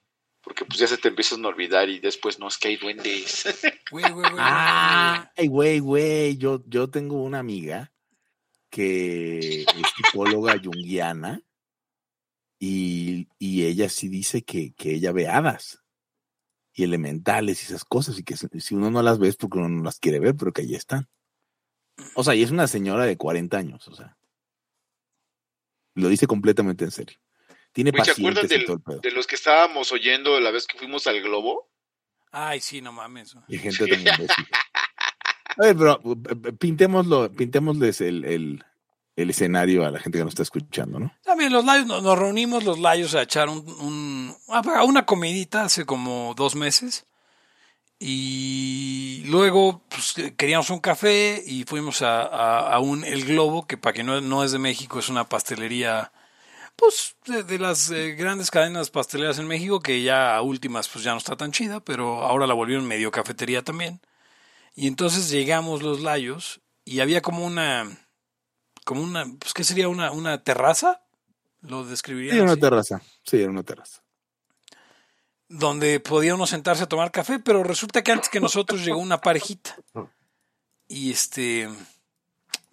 porque 0.46 0.64
pues 0.64 0.78
ya 0.78 0.86
se 0.86 0.96
te 0.96 1.08
empiezan 1.08 1.44
a 1.44 1.48
olvidar 1.48 1.88
y 1.88 1.98
después 1.98 2.38
no 2.38 2.46
es 2.46 2.56
que 2.56 2.68
hay 2.68 2.76
duendes? 2.76 3.44
Güey, 3.90 4.12
güey, 4.12 4.30
güey, 4.30 4.36
Ah, 4.38 5.32
Ay, 5.36 5.48
güey, 5.48 5.80
güey. 5.80 6.36
Yo, 6.36 6.62
yo 6.68 6.88
tengo 6.88 7.20
una 7.20 7.40
amiga 7.40 7.92
que 8.70 9.62
es 9.62 9.66
psicóloga 9.96 10.56
junguiana 10.62 11.42
y, 12.60 13.26
y 13.40 13.64
ella 13.64 13.88
sí 13.88 14.06
dice 14.06 14.44
que, 14.44 14.72
que 14.74 14.94
ella 14.94 15.10
ve 15.10 15.26
hadas 15.26 15.82
y 16.74 16.84
elementales 16.84 17.62
y 17.62 17.66
esas 17.66 17.84
cosas 17.84 18.16
y 18.16 18.22
que 18.22 18.36
si 18.36 18.46
si 18.60 18.76
uno 18.76 18.88
no 18.88 19.02
las 19.02 19.18
ve 19.18 19.26
es 19.26 19.36
porque 19.36 19.58
uno 19.58 19.68
no 19.68 19.82
las 19.82 19.98
quiere 19.98 20.20
ver, 20.20 20.36
pero 20.36 20.52
que 20.52 20.62
ahí 20.62 20.76
están. 20.76 21.08
O 22.14 22.22
sea, 22.22 22.36
y 22.36 22.44
es 22.44 22.52
una 22.52 22.68
señora 22.68 23.04
de 23.04 23.16
40 23.16 23.58
años, 23.58 23.88
o 23.88 23.96
sea. 23.96 24.16
Lo 25.96 26.08
dice 26.08 26.28
completamente 26.28 26.84
en 26.84 26.92
serio. 26.92 27.18
Tiene 27.76 27.90
Güey, 27.90 28.04
¿Se 28.06 28.10
acuerdan 28.12 28.46
del- 28.48 28.64
de 29.02 29.10
los 29.12 29.26
que 29.26 29.34
estábamos 29.34 29.92
oyendo 29.92 30.40
la 30.40 30.50
vez 30.50 30.66
que 30.66 30.78
fuimos 30.78 31.06
al 31.06 31.20
globo? 31.20 31.68
Ay, 32.32 32.58
sí, 32.60 32.80
no 32.80 32.90
mames. 32.90 33.36
Y 33.48 33.58
gente 33.58 33.86
tan 33.86 34.00
imbécil. 34.00 34.46
A 35.58 35.62
ver, 35.62 35.76
pero 35.76 36.00
eh, 36.02 36.52
pintémoslo, 36.58 37.30
pintémosles 37.32 38.00
el, 38.00 38.24
el, 38.24 38.64
el 39.14 39.30
escenario 39.30 39.84
a 39.84 39.90
la 39.90 40.00
gente 40.00 40.16
que 40.18 40.24
nos 40.24 40.32
está 40.32 40.42
escuchando, 40.42 40.98
¿no? 40.98 41.12
También 41.22 41.52
los 41.52 41.66
layos, 41.66 41.86
nos, 41.86 42.02
nos 42.02 42.18
reunimos 42.18 42.64
los 42.64 42.78
layos 42.78 43.14
a 43.14 43.20
echar 43.22 43.50
un, 43.50 43.58
un- 43.80 44.34
a 44.48 44.84
una 44.84 45.04
comidita 45.04 45.64
hace 45.64 45.84
como 45.84 46.32
dos 46.34 46.54
meses. 46.56 47.04
Y 47.98 49.22
luego 49.26 49.82
pues, 49.88 50.14
queríamos 50.36 50.70
un 50.70 50.80
café 50.80 51.42
y 51.46 51.64
fuimos 51.64 52.02
a, 52.02 52.22
a- 52.22 52.72
a 52.74 52.78
un 52.80 53.04
El 53.04 53.24
Globo, 53.24 53.66
que 53.66 53.76
para 53.76 53.92
que 53.94 54.02
no, 54.02 54.20
no 54.20 54.44
es 54.44 54.52
de 54.52 54.58
México, 54.58 54.98
es 54.98 55.08
una 55.08 55.28
pastelería, 55.28 56.12
pues 56.76 57.16
de, 57.26 57.42
de 57.42 57.58
las 57.58 57.90
eh, 57.90 58.12
grandes 58.14 58.50
cadenas 58.50 58.90
pasteleras 58.90 59.38
en 59.38 59.46
México, 59.46 59.80
que 59.80 60.02
ya 60.02 60.36
a 60.36 60.42
últimas 60.42 60.88
pues 60.88 61.04
ya 61.04 61.12
no 61.12 61.18
está 61.18 61.36
tan 61.36 61.52
chida, 61.52 61.80
pero 61.80 62.22
ahora 62.22 62.46
la 62.46 62.54
volvieron 62.54 62.86
medio 62.86 63.10
cafetería 63.10 63.62
también. 63.62 64.00
Y 64.74 64.86
entonces 64.88 65.30
llegamos 65.30 65.82
los 65.82 66.00
layos 66.00 66.60
y 66.84 67.00
había 67.00 67.22
como 67.22 67.44
una, 67.46 67.88
como 68.84 69.02
una, 69.02 69.26
pues 69.38 69.54
qué 69.54 69.64
sería 69.64 69.88
una, 69.88 70.12
una 70.12 70.42
terraza, 70.44 71.02
lo 71.62 71.84
Sí, 71.84 71.90
describirían 71.90 72.36
era 72.36 72.44
una 72.44 72.56
terraza. 72.56 73.02
Sí, 73.24 73.38
era 73.40 73.50
una 73.50 73.62
terraza. 73.62 74.02
donde 75.48 76.00
podía 76.00 76.34
uno 76.34 76.46
sentarse 76.46 76.82
a 76.84 76.88
tomar 76.88 77.10
café, 77.12 77.38
pero 77.38 77.62
resulta 77.62 78.02
que 78.02 78.12
antes 78.12 78.28
que 78.28 78.40
nosotros 78.40 78.84
llegó 78.84 78.98
una 79.00 79.20
parejita. 79.20 79.76
Y 80.88 81.10
este, 81.10 81.68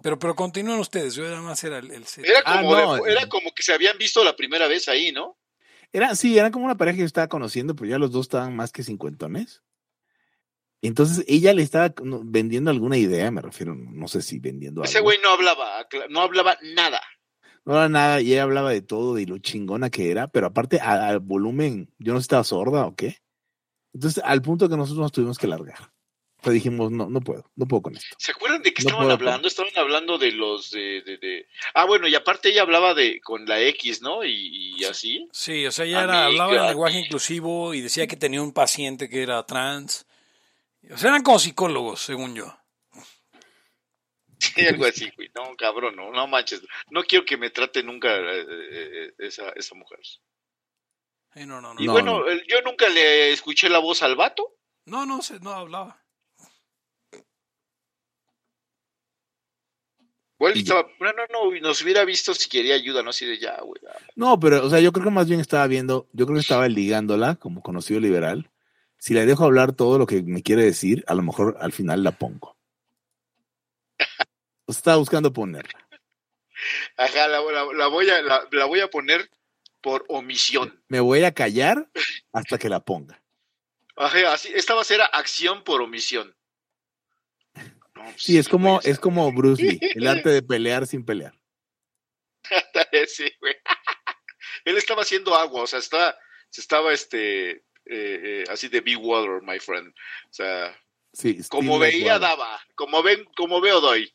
pero 0.04 0.20
pero 0.20 0.36
continúen 0.36 0.80
ustedes, 0.80 1.16
yo 1.16 1.24
nada 1.24 1.42
más 1.42 1.64
era 1.64 1.80
el, 1.80 1.90
el. 1.90 2.04
Era 2.24 2.44
Ah, 2.46 2.58
como, 2.62 2.76
no, 2.76 2.96
de- 3.04 3.12
era 3.12 3.28
como 3.28 3.52
que 3.56 3.64
se 3.64 3.74
habían 3.74 3.98
visto 3.98 4.24
la 4.24 4.36
primera 4.36 4.68
vez 4.68 4.88
ahí, 4.88 5.12
¿no? 5.12 5.38
Era, 5.92 6.14
sí, 6.16 6.38
era 6.38 6.52
como 6.52 6.66
una 6.66 6.76
pareja 6.78 6.96
que 6.98 7.02
yo 7.02 7.06
estaba 7.08 7.28
conociendo, 7.28 7.76
pero 7.76 7.90
ya 7.90 7.98
los 7.98 8.12
dos 8.12 8.26
estaban 8.26 8.56
más 8.56 8.72
que 8.72 8.84
cincuentones. 8.84 9.64
Entonces 10.82 11.24
ella 11.28 11.54
le 11.54 11.62
estaba 11.62 11.94
vendiendo 12.26 12.70
alguna 12.70 12.98
idea, 12.98 13.32
me 13.32 13.42
refiero, 13.42 13.74
no 13.74 14.08
sé 14.10 14.22
si 14.22 14.40
vendiendo 14.40 14.84
Ese 14.84 14.98
algo. 14.98 15.08
güey 15.08 15.18
no 15.24 15.30
hablaba, 15.30 15.88
no 16.10 16.20
hablaba 16.22 16.58
nada. 16.76 17.02
No 17.64 17.76
era 17.78 17.88
nada, 17.88 18.20
y 18.20 18.34
ella 18.34 18.44
hablaba 18.44 18.72
de 18.72 18.82
todo, 18.82 19.14
de 19.16 19.26
lo 19.26 19.38
chingona 19.38 19.90
que 19.90 20.12
era, 20.12 20.28
pero 20.28 20.48
aparte 20.48 20.82
al 20.82 21.20
volumen, 21.22 21.90
yo 22.00 22.12
no 22.12 22.20
sé 22.20 22.24
si 22.24 22.26
estaba 22.26 22.44
sorda 22.44 22.86
o 22.86 22.96
qué. 22.96 23.20
Entonces, 23.94 24.22
al 24.26 24.42
punto 24.42 24.68
que 24.68 24.76
nosotros 24.76 25.02
nos 25.04 25.12
tuvimos 25.14 25.38
que 25.38 25.48
largar. 25.48 25.93
O 26.44 26.46
sea, 26.46 26.54
dijimos, 26.54 26.92
no, 26.92 27.10
no 27.10 27.22
puedo, 27.22 27.50
no 27.56 27.66
puedo 27.66 27.84
con 27.84 27.96
esto. 27.96 28.16
¿Se 28.20 28.32
acuerdan 28.34 28.62
de 28.62 28.74
qué 28.74 28.84
No 28.84 28.90
estaban 28.90 29.10
hablando? 29.12 29.48
Estaban 29.48 29.72
hablando 29.78 30.18
de 30.18 30.32
los 30.34 30.72
de, 30.72 31.02
de, 31.04 31.18
de- 31.18 31.48
Ah, 31.74 31.86
bueno, 31.86 32.06
y 32.08 32.16
aparte 32.16 32.50
ella 32.50 32.64
hablaba 32.64 32.94
de 32.94 33.22
con 33.22 33.46
la 33.46 33.62
X, 33.62 34.02
¿no? 34.02 34.26
Y, 34.26 34.76
y 34.78 34.84
así. 34.84 35.28
Sí, 35.32 35.66
o 35.66 35.72
sea, 35.72 35.86
ella 35.86 36.04
era, 36.04 36.26
hablaba 36.26 36.56
en 36.58 36.66
lenguaje 36.68 37.00
inclusivo 37.00 37.74
y 37.74 37.80
decía 37.80 38.08
que 38.08 38.18
tenía 38.18 38.42
un 38.42 38.52
paciente 38.52 39.08
que 39.08 39.24
era 39.24 39.46
trans. 39.46 40.06
O 40.92 40.98
sea, 40.98 41.12
eran 41.12 41.24
como 41.24 41.40
psicólogos, 41.40 42.02
según 42.02 42.36
yo. 42.36 42.54
Sí, 44.40 44.68
algo 44.68 44.86
así, 44.86 45.10
güey. 45.16 45.32
No, 45.34 45.56
cabrón, 45.56 45.96
no, 45.96 46.12
no 46.12 46.28
manches. 46.28 46.62
No 46.92 47.04
quiero 47.04 47.24
que 47.24 47.38
me 47.38 47.50
trate 47.50 47.82
nunca 47.84 48.14
eh, 48.18 48.46
eh, 48.50 49.14
esa, 49.20 49.50
esa 49.56 49.74
mujer. 49.76 50.00
Sí, 50.04 51.46
no, 51.46 51.62
no, 51.62 51.74
no. 51.74 51.82
Y 51.82 51.86
No, 51.86 51.94
bueno, 51.94 52.24
yo 52.50 52.62
nunca 52.62 52.90
le 52.90 53.32
escuché 53.32 53.70
la 53.70 53.80
voz 53.80 54.04
al 54.04 54.18
vato. 54.18 54.58
No, 54.86 55.06
no, 55.06 55.22
se- 55.22 55.40
no 55.40 55.52
hablaba. 55.52 56.03
Y- 60.56 60.60
estaba, 60.60 60.88
no, 61.00 61.14
no, 61.14 61.24
no, 61.52 61.60
nos 61.62 61.82
hubiera 61.82 62.04
visto 62.06 62.34
si 62.34 62.50
quería 62.50 62.76
ayuda, 62.76 63.02
no 63.04 63.12
así 63.12 63.26
de 63.26 63.38
ya, 63.40 63.60
güey. 63.62 63.82
No, 64.16 64.40
pero, 64.40 64.66
o 64.66 64.70
sea, 64.70 64.80
yo 64.80 64.92
creo 64.92 65.06
que 65.06 65.12
más 65.12 65.28
bien 65.28 65.40
estaba 65.40 65.66
viendo, 65.68 66.08
yo 66.14 66.26
creo 66.26 66.36
que 66.36 66.42
estaba 66.42 66.68
ligándola 66.68 67.36
como 67.36 67.62
conocido 67.62 68.00
liberal. 68.00 68.50
Si 68.98 69.14
le 69.14 69.26
dejo 69.26 69.44
hablar 69.44 69.74
todo 69.74 69.98
lo 69.98 70.06
que 70.08 70.22
me 70.24 70.44
quiere 70.44 70.64
decir, 70.64 71.04
a 71.08 71.14
lo 71.16 71.22
mejor 71.24 71.58
al 71.60 71.72
final 71.74 72.04
la 72.04 72.12
pongo. 72.14 72.56
O 74.66 74.72
sea, 74.74 74.80
estaba 74.80 74.98
buscando 74.98 75.34
ponerla. 75.34 75.80
Ajá, 76.98 77.28
la, 77.28 77.42
la- 77.42 77.74
la 77.74 77.88
voy 77.88 78.10
a, 78.10 78.22
la, 78.22 78.48
la 78.52 78.66
voy 78.66 78.80
a 78.80 78.90
poner 78.90 79.30
por 79.82 80.06
omisión. 80.08 80.82
Me 80.88 81.00
voy 81.02 81.24
a 81.24 81.34
callar 81.34 81.90
hasta 82.32 82.58
que 82.58 82.70
la 82.70 82.80
ponga. 82.80 83.22
Ajá, 83.98 84.34
así, 84.34 84.50
esta 84.56 84.74
va 84.74 84.82
a 84.82 84.86
ser 84.86 85.02
acción 85.12 85.64
por 85.64 85.82
omisión. 85.82 86.34
Sí, 88.18 88.38
es 88.38 88.48
como, 88.50 88.80
es 88.82 89.00
como 89.00 89.32
Bruce 89.32 89.62
Lee, 89.64 89.80
el 89.96 90.08
arte 90.08 90.30
de 90.30 90.42
pelear 90.44 90.86
sin 90.88 91.04
pelear. 91.06 91.34
sí, 93.08 93.26
güey. 93.40 93.56
Él 94.66 94.78
estaba 94.78 95.02
haciendo 95.02 95.36
agua, 95.36 95.64
o 95.64 95.68
sea, 95.68 95.80
estaba, 95.80 96.16
se 96.50 96.62
estaba 96.62 96.94
este, 96.94 97.52
eh, 97.52 97.62
eh, 97.86 98.44
así 98.50 98.68
de 98.70 98.82
be 98.82 98.96
water, 98.96 99.42
my 99.42 99.60
friend. 99.60 99.90
O 99.90 100.34
sea, 100.34 100.78
Sí, 101.14 101.40
como 101.50 101.76
Steve 101.78 101.92
veía, 101.92 102.18
daba. 102.20 102.60
Como 102.76 103.04
ven, 103.04 103.24
como 103.36 103.62
veo, 103.62 103.80
doy. 103.82 104.12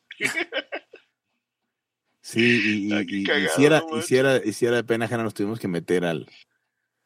Sí, 2.22 2.41
y, 2.41 2.89
y, 2.89 2.93
Ah, 2.93 3.03
y- 3.07 3.16
y 3.20 3.24
cagado, 3.24 3.57
si 3.57 3.64
era, 3.64 3.78
no 3.80 3.86
y 3.86 3.91
manches. 3.93 4.07
si 4.09 4.16
era- 4.16 4.36
y 4.45 4.53
si 4.53 4.66
era 4.66 4.76
de 4.76 4.84
pena 4.84 5.05
ajena, 5.07 5.22
nos 5.22 5.34
tuvimos 5.34 5.59
que 5.61 5.68
meter 5.68 6.05
al, 6.05 6.28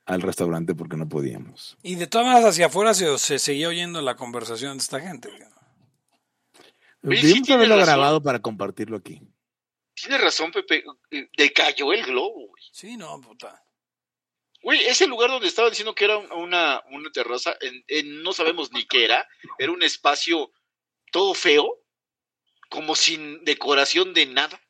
al 0.07 0.23
restaurante 0.23 0.75
porque 0.75 0.97
no 0.97 1.09
podíamos. 1.09 1.77
Y 1.83 1.95
de 1.97 2.07
todas 2.07 2.27
maneras 2.27 2.49
hacia 2.51 2.67
afuera 2.67 2.95
se, 2.95 3.19
se 3.19 3.39
seguía 3.39 3.69
oyendo 3.69 4.01
la 4.03 4.17
conversación 4.17 4.79
de 4.79 4.83
esta 4.83 5.01
gente. 5.01 5.29
Oye, 7.05 7.17
sí 7.17 7.27
Debimos 7.27 7.47
tiene 7.47 7.57
haberlo 7.57 7.77
razón. 7.77 7.87
grabado 7.95 8.23
para 8.23 8.41
compartirlo 8.41 8.97
aquí. 8.97 9.21
Tienes 9.95 10.21
razón, 10.21 10.53
Pepe. 10.53 10.85
eh, 11.11 11.29
Decayó 11.37 11.93
el 11.93 12.05
globo, 12.05 12.49
güey. 12.49 12.63
Sí, 12.73 12.97
no, 12.97 13.21
puta. 13.21 13.63
Güey, 14.63 14.85
ese 14.87 15.07
lugar 15.09 15.29
donde 15.31 15.49
estaba 15.49 15.69
diciendo 15.69 15.95
que 15.95 16.05
era 16.05 16.17
un- 16.19 16.31
una, 16.33 16.83
una 16.91 17.11
terraza, 17.11 17.57
en, 17.61 17.85
en- 17.89 18.23
no 18.23 18.33
sabemos 18.33 18.73
ni 18.73 18.87
qué 18.87 19.05
era, 19.05 19.29
era 19.59 19.73
un 19.73 19.83
espacio 19.83 20.53
todo 21.11 21.35
feo, 21.35 21.81
como 22.71 22.95
sin 22.95 23.45
decoración 23.45 24.15
de 24.15 24.27
nada. 24.27 24.61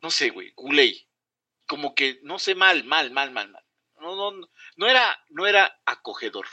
No 0.00 0.10
sé, 0.10 0.30
güey, 0.30 0.52
culé. 0.54 1.06
Como 1.66 1.94
que, 1.94 2.18
no 2.22 2.38
sé, 2.38 2.54
mal, 2.54 2.84
mal, 2.84 3.10
mal, 3.10 3.30
mal, 3.30 3.50
mal. 3.50 3.64
No, 4.00 4.16
no, 4.16 4.30
no, 4.30 4.48
no 4.76 4.86
era, 4.88 5.22
no 5.28 5.46
era 5.46 5.80
acogedor. 5.84 6.46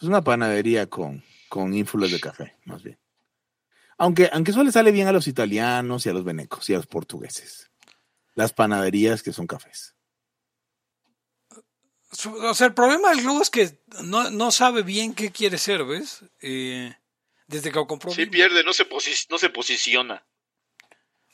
Es 0.00 0.06
una 0.06 0.22
panadería 0.22 0.86
con, 0.88 1.24
con 1.48 1.74
ínfulas 1.74 2.10
de 2.10 2.20
café, 2.20 2.56
más 2.64 2.82
bien. 2.82 2.98
Aunque, 3.96 4.30
aunque 4.32 4.52
eso 4.52 4.62
le 4.62 4.70
sale 4.72 4.92
bien 4.92 5.08
a 5.08 5.12
los 5.12 5.26
italianos 5.26 6.06
y 6.06 6.08
a 6.08 6.12
los 6.12 6.24
venecos 6.24 6.68
y 6.70 6.74
a 6.74 6.76
los 6.76 6.86
portugueses. 6.86 7.70
Las 8.34 8.52
panaderías 8.52 9.22
que 9.24 9.32
son 9.32 9.48
cafés. 9.48 9.96
O 12.42 12.54
sea, 12.54 12.68
el 12.68 12.74
problema 12.74 13.10
del 13.10 13.22
globo 13.22 13.42
es 13.42 13.50
que 13.50 13.82
no, 14.04 14.30
no 14.30 14.50
sabe 14.50 14.82
bien 14.82 15.14
qué 15.14 15.30
quiere 15.30 15.58
ser, 15.58 15.84
¿ves? 15.84 16.24
Eh, 16.40 16.94
desde 17.48 17.70
que 17.70 17.76
lo 17.78 17.86
compró. 17.86 18.12
Sí 18.12 18.26
pierde, 18.26 18.64
no 18.64 18.72
se, 18.72 18.88
posi- 18.88 19.26
no 19.28 19.38
se 19.38 19.50
posiciona. 19.50 20.24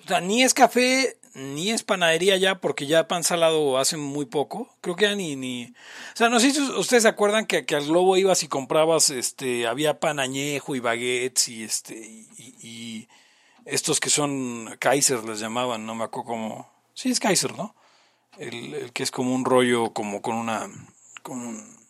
O 0.01 0.09
sea, 0.09 0.21
ni 0.21 0.43
es 0.43 0.53
café, 0.53 1.19
ni 1.35 1.71
es 1.71 1.83
panadería 1.83 2.37
ya, 2.37 2.61
porque 2.61 2.87
ya 2.87 3.09
pan 3.09 3.25
salado 3.25 3.79
hace 3.79 3.97
muy 3.97 4.25
poco. 4.27 4.73
Creo 4.81 4.95
que 4.97 5.05
ya 5.07 5.15
ni, 5.15 5.35
ni... 5.37 5.65
O 5.67 6.17
sea, 6.17 6.29
no 6.29 6.39
sé 6.41 6.53
si 6.53 6.61
ustedes 6.61 7.03
se 7.03 7.09
acuerdan 7.09 7.47
que, 7.47 7.67
que 7.67 7.75
al 7.75 7.87
Globo 7.87 8.17
ibas 8.17 8.43
y 8.43 8.49
comprabas, 8.49 9.11
este, 9.11 9.67
había 9.67 9.99
pan 10.01 10.21
añejo 10.21 10.75
y 10.77 10.81
baguettes 10.81 11.49
y 11.49 11.65
este, 11.65 11.95
y, 11.97 13.09
estos 13.65 13.99
que 13.99 14.11
son 14.11 14.77
Kaiser 14.79 15.25
les 15.25 15.41
llamaban, 15.41 15.87
no 15.87 15.95
me 15.95 16.05
acuerdo 16.05 16.29
cómo... 16.29 16.73
Sí, 16.95 17.11
es 17.11 17.19
Kaiser, 17.19 17.57
¿no? 17.57 17.75
El, 18.39 18.75
el 18.75 18.93
que 18.93 19.03
es 19.03 19.11
como 19.11 19.35
un 19.35 19.45
rollo, 19.45 19.93
como 19.93 20.21
con 20.23 20.37
una... 20.37 20.69
Con 21.23 21.39
un... 21.41 21.85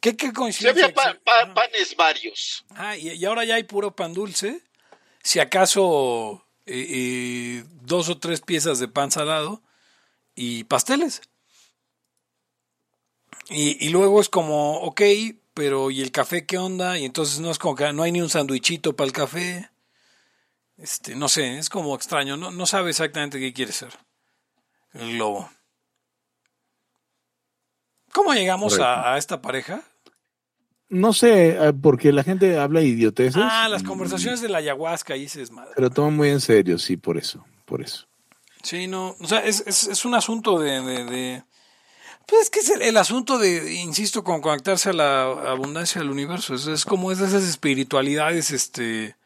¿Qué, 0.00 0.16
qué 0.16 0.26
Sí, 0.28 0.32
coincidencia? 0.32 0.84
había 0.86 0.94
pa- 0.94 1.12
que- 1.12 1.18
pa- 1.20 1.40
Ajá. 1.42 1.54
panes 1.54 1.96
varios. 1.96 2.64
Ah, 2.70 2.96
y, 2.96 3.10
y 3.12 3.24
ahora 3.24 3.44
ya 3.44 3.54
hay 3.54 3.62
puro 3.64 3.94
pan 3.96 4.12
dulce. 4.12 4.60
Si 5.22 5.38
acaso 5.40 6.44
eh, 6.66 7.64
dos 7.82 8.08
o 8.08 8.18
tres 8.18 8.40
piezas 8.40 8.78
de 8.78 8.88
pan 8.88 9.10
salado 9.10 9.62
y 10.34 10.64
pasteles. 10.64 11.22
Y, 13.48 13.84
y 13.84 13.90
luego 13.90 14.20
es 14.20 14.28
como, 14.28 14.78
ok, 14.80 15.02
pero 15.54 15.90
¿y 15.90 16.00
el 16.00 16.12
café 16.12 16.46
qué 16.46 16.58
onda? 16.58 16.98
Y 16.98 17.04
entonces 17.04 17.40
no 17.40 17.50
es 17.50 17.58
como 17.58 17.74
que 17.74 17.92
no 17.92 18.02
hay 18.02 18.12
ni 18.12 18.20
un 18.20 18.30
sandwichito 18.30 18.96
para 18.96 19.06
el 19.06 19.12
café. 19.12 19.70
Este, 20.76 21.14
no 21.14 21.28
sé, 21.28 21.58
es 21.58 21.68
como 21.68 21.94
extraño. 21.94 22.36
No, 22.36 22.50
no 22.50 22.66
sabe 22.66 22.90
exactamente 22.90 23.38
qué 23.38 23.52
quiere 23.52 23.72
ser 23.72 23.96
el 24.94 25.12
globo. 25.12 25.50
¿Cómo 28.12 28.34
llegamos 28.34 28.78
a, 28.78 29.14
a 29.14 29.18
esta 29.18 29.40
pareja? 29.40 29.82
No 30.94 31.14
sé, 31.14 31.56
eh, 31.58 31.72
porque 31.72 32.12
la 32.12 32.22
gente 32.22 32.58
habla 32.58 32.82
idioteces. 32.82 33.40
Ah, 33.42 33.66
las 33.70 33.82
conversaciones 33.82 34.42
de 34.42 34.50
la 34.50 34.58
ayahuasca 34.58 35.16
y 35.16 35.26
se 35.26 35.38
desmadre. 35.40 35.70
Pero 35.74 35.88
toman 35.88 36.14
muy 36.14 36.28
en 36.28 36.40
serio, 36.40 36.78
sí, 36.78 36.98
por 36.98 37.16
eso, 37.16 37.44
por 37.64 37.80
eso. 37.80 38.06
Sí, 38.62 38.86
no, 38.88 39.16
o 39.18 39.26
sea, 39.26 39.38
es, 39.38 39.64
es, 39.66 39.84
es 39.88 40.04
un 40.04 40.14
asunto 40.14 40.58
de, 40.58 40.82
de, 40.82 41.04
de- 41.06 41.44
Pues 42.26 42.42
es 42.42 42.50
que 42.50 42.60
es 42.60 42.68
el, 42.68 42.82
el 42.82 42.96
asunto 42.98 43.38
de, 43.38 43.72
insisto, 43.74 44.22
con 44.22 44.42
conectarse 44.42 44.90
a 44.90 44.92
la 44.92 45.22
abundancia 45.50 46.00
del 46.02 46.10
universo. 46.10 46.54
Es, 46.54 46.66
es 46.66 46.84
como 46.84 47.10
es 47.10 47.18
de 47.18 47.26
esas 47.26 47.44
espiritualidades, 47.44 48.50
este, 48.50 49.16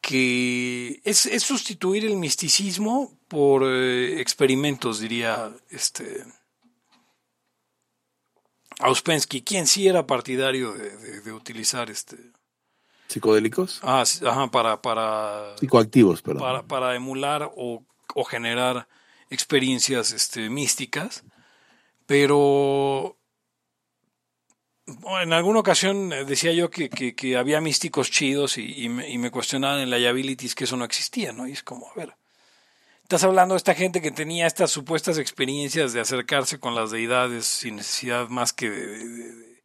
que 0.00 1.00
es, 1.04 1.26
es 1.26 1.42
sustituir 1.42 2.04
el 2.04 2.16
misticismo 2.16 3.16
por 3.28 3.62
eh, 3.64 4.20
experimentos, 4.20 5.00
diría, 5.00 5.50
este, 5.70 6.24
Auspensky, 8.84 9.42
quien 9.42 9.66
sí 9.66 9.88
era 9.88 10.06
partidario 10.06 10.72
de, 10.72 10.96
de- 10.96 11.20
de 11.22 11.32
utilizar, 11.32 11.90
este, 11.90 12.16
¿Psicodélicos? 13.08 13.80
ah, 13.82 14.04
sí, 14.04 14.24
ajá, 14.26 14.50
para, 14.50 14.80
para, 14.82 15.54
Psicoactivos, 15.58 16.20
perdón. 16.22 16.42
para, 16.42 16.62
para 16.66 16.94
emular 16.94 17.50
o, 17.56 17.84
o 18.14 18.24
generar 18.24 18.86
experiencias 19.30 20.12
este, 20.12 20.50
místicas, 20.50 21.24
pero 22.06 23.16
en 25.22 25.32
alguna 25.32 25.60
ocasión 25.60 26.12
eh, 26.12 26.24
decía 26.24 26.52
yo 26.52 26.68
que, 26.70 26.90
que- 26.90 27.14
que 27.14 27.36
había 27.38 27.60
místicos 27.60 28.10
chidos 28.10 28.58
y, 28.58 28.84
y 28.84 28.88
me, 28.90 29.08
y 29.08 29.16
me 29.18 29.30
cuestionaban 29.30 29.80
en 29.80 29.90
la 29.90 29.98
liabilities 29.98 30.54
que 30.54 30.64
eso 30.64 30.76
no 30.76 30.84
existía, 30.84 31.32
¿no? 31.32 31.46
Y 31.48 31.52
es 31.52 31.62
como, 31.62 31.88
a 31.90 31.94
ver, 31.94 32.14
estás 33.04 33.22
hablando 33.22 33.54
de 33.54 33.58
esta 33.58 33.74
gente 33.74 34.00
que 34.00 34.10
tenía 34.10 34.46
estas 34.46 34.70
supuestas 34.70 35.18
experiencias 35.18 35.92
de 35.92 36.00
acercarse 36.00 36.58
con 36.58 36.74
las 36.74 36.90
deidades 36.90 37.44
sin 37.44 37.76
necesidad 37.76 38.28
más 38.28 38.54
que 38.54 38.70
de, 38.70 39.62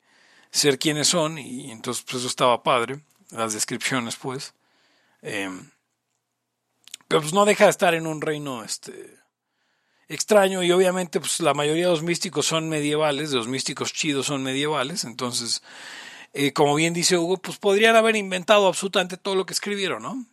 ser 0.51 0.77
quienes 0.77 1.07
son, 1.07 1.37
y 1.37 1.71
entonces 1.71 2.03
pues 2.03 2.17
eso 2.17 2.27
estaba 2.27 2.63
padre, 2.63 2.99
las 3.31 3.53
descripciones 3.53 4.17
pues. 4.17 4.53
Em, 5.21 5.71
pero 7.07 7.21
pues 7.21 7.33
no 7.33 7.45
deja 7.45 7.63
de 7.63 7.69
estar 7.71 7.93
en 7.93 8.07
un 8.07 8.21
reino 8.21 8.63
este 8.63 9.17
extraño 10.09 10.61
y 10.63 10.71
obviamente 10.71 11.19
pues 11.19 11.39
la 11.39 11.53
mayoría 11.53 11.85
de 11.85 11.91
los 11.91 12.03
místicos 12.03 12.45
son 12.45 12.67
medievales, 12.67 13.31
de 13.31 13.37
los 13.37 13.47
místicos 13.47 13.93
chidos 13.93 14.25
son 14.25 14.43
medievales, 14.43 15.05
entonces 15.05 15.61
eh, 16.33 16.51
como 16.51 16.75
bien 16.75 16.93
dice 16.93 17.17
Hugo, 17.17 17.37
pues 17.37 17.57
podrían 17.57 17.95
haber 17.95 18.15
inventado 18.17 18.67
absolutamente 18.67 19.17
todo 19.17 19.35
lo 19.35 19.45
que 19.45 19.53
escribieron, 19.53 20.03
¿no? 20.03 20.25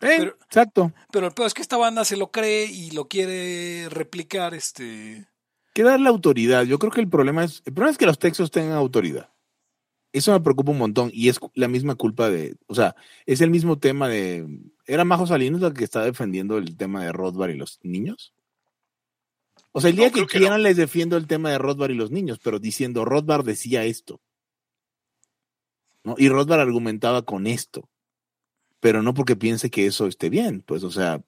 Eh, 0.00 0.16
pero- 0.18 0.36
exacto. 0.44 0.92
Pero 1.10 1.26
el 1.28 1.32
peor 1.32 1.46
es 1.46 1.54
que 1.54 1.62
esta 1.62 1.76
banda 1.76 2.04
se 2.04 2.16
lo 2.16 2.30
cree 2.30 2.66
y 2.66 2.90
lo 2.90 3.08
quiere 3.08 3.88
replicar, 3.88 4.54
este... 4.54 5.26
que 5.72 5.82
darle 5.82 6.08
autoridad. 6.08 6.64
Yo 6.64 6.78
creo 6.78 6.92
que 6.92 7.00
el 7.00 7.08
problema 7.08 7.44
es, 7.44 7.62
el 7.64 7.72
problema 7.72 7.92
es 7.92 7.98
que 7.98 8.06
los 8.06 8.18
textos 8.18 8.50
tengan 8.50 8.72
autoridad. 8.76 9.30
Eso 10.12 10.32
me 10.32 10.40
preocupa 10.40 10.70
un 10.72 10.78
montón 10.78 11.10
y 11.12 11.28
es 11.28 11.38
la 11.54 11.68
misma 11.68 11.94
culpa 11.94 12.30
de, 12.30 12.56
o 12.68 12.74
sea, 12.74 12.94
es 13.26 13.40
el 13.42 13.50
mismo 13.50 13.78
tema 13.78 14.08
de, 14.08 14.46
¿era 14.86 15.04
Majo 15.04 15.26
Salinas 15.26 15.60
la 15.60 15.72
que 15.74 15.84
está 15.84 16.02
defendiendo 16.04 16.56
el 16.56 16.76
tema 16.76 17.04
de 17.04 17.12
Rothbard 17.12 17.50
y 17.50 17.56
los 17.56 17.78
niños? 17.82 18.32
O 19.72 19.80
sea, 19.82 19.90
el 19.90 19.96
No, 19.96 20.02
día 20.02 20.12
que 20.12 20.24
quieran 20.26 20.62
no. 20.62 20.68
les 20.68 20.76
defiendo 20.78 21.18
el 21.18 21.26
tema 21.26 21.50
de 21.50 21.58
Rothbard 21.58 21.90
y 21.90 21.94
los 21.96 22.10
niños, 22.10 22.38
pero 22.42 22.58
diciendo 22.58 23.04
Rothbard 23.04 23.44
decía 23.44 23.84
esto. 23.84 24.22
¿no? 26.02 26.14
Y 26.16 26.28
Rothbard 26.30 26.60
argumentaba 26.60 27.22
con 27.22 27.46
esto, 27.46 27.90
pero 28.86 29.02
no 29.02 29.14
porque 29.14 29.34
piense 29.34 29.68
que 29.68 29.84
eso 29.84 30.06
esté 30.06 30.30
bien, 30.30 30.62
pues, 30.62 30.84
o 30.84 30.92
sea, 30.92 31.20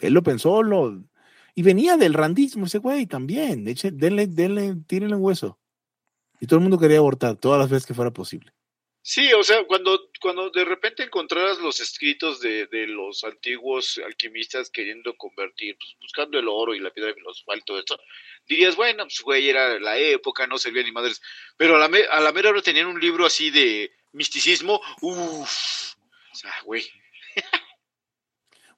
él 0.00 0.12
lo 0.12 0.22
pensó, 0.22 0.62
lo, 0.62 1.02
y 1.54 1.62
venía 1.62 1.96
del 1.96 2.12
randismo 2.12 2.66
ese 2.66 2.76
güey 2.76 3.06
también. 3.06 3.66
Eche, 3.66 3.90
denle, 3.90 4.26
denle, 4.26 4.74
tírenle 4.86 5.16
un 5.16 5.22
hueso. 5.22 5.58
Y 6.42 6.46
todo 6.46 6.58
el 6.58 6.64
mundo 6.64 6.78
quería 6.78 6.98
abortar 6.98 7.36
todas 7.36 7.58
las 7.58 7.70
veces 7.70 7.86
que 7.86 7.94
fuera 7.94 8.10
posible. 8.10 8.52
Sí, 9.00 9.32
o 9.32 9.42
sea, 9.42 9.64
cuando, 9.66 10.10
cuando 10.20 10.50
de 10.50 10.66
repente 10.66 11.04
encontraras 11.04 11.58
los 11.58 11.80
escritos 11.80 12.38
de, 12.40 12.66
de 12.66 12.86
los 12.86 13.24
antiguos 13.24 13.98
alquimistas 14.04 14.68
queriendo 14.68 15.16
convertir, 15.16 15.74
pues, 15.78 15.96
buscando 16.02 16.38
el 16.38 16.48
oro 16.48 16.74
y 16.74 16.80
la 16.80 16.90
piedra 16.90 17.14
filosofal 17.14 17.60
y 17.60 17.64
todo 17.64 17.78
eso, 17.78 17.98
dirías, 18.46 18.76
bueno, 18.76 19.04
pues 19.04 19.22
güey, 19.22 19.48
era 19.48 19.80
la 19.80 19.96
época, 19.96 20.46
no 20.46 20.58
servía 20.58 20.82
ni 20.82 20.92
madres. 20.92 21.22
Pero 21.56 21.76
a 21.76 21.78
la, 21.78 21.88
me- 21.88 22.04
a 22.10 22.20
la 22.20 22.32
mera 22.32 22.50
hora 22.50 22.60
tenían 22.60 22.88
un 22.88 23.00
libro 23.00 23.24
así 23.24 23.48
de 23.50 23.90
misticismo, 24.12 24.82
uff, 25.00 25.94
o 26.30 26.38
sea, 26.38 26.52
güey. 26.66 26.84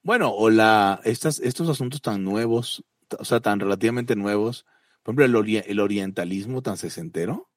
Bueno, 0.02 0.32
o 0.32 0.48
la, 0.48 1.00
estas, 1.04 1.40
estos 1.40 1.68
asuntos 1.68 2.00
tan 2.00 2.24
nuevos, 2.24 2.84
o 3.18 3.24
sea, 3.24 3.40
tan 3.40 3.60
relativamente 3.60 4.16
nuevos, 4.16 4.64
por 5.02 5.14
ejemplo, 5.14 5.40
el, 5.40 5.64
el 5.66 5.80
orientalismo 5.80 6.62
tan 6.62 6.76
sesentero. 6.76 7.50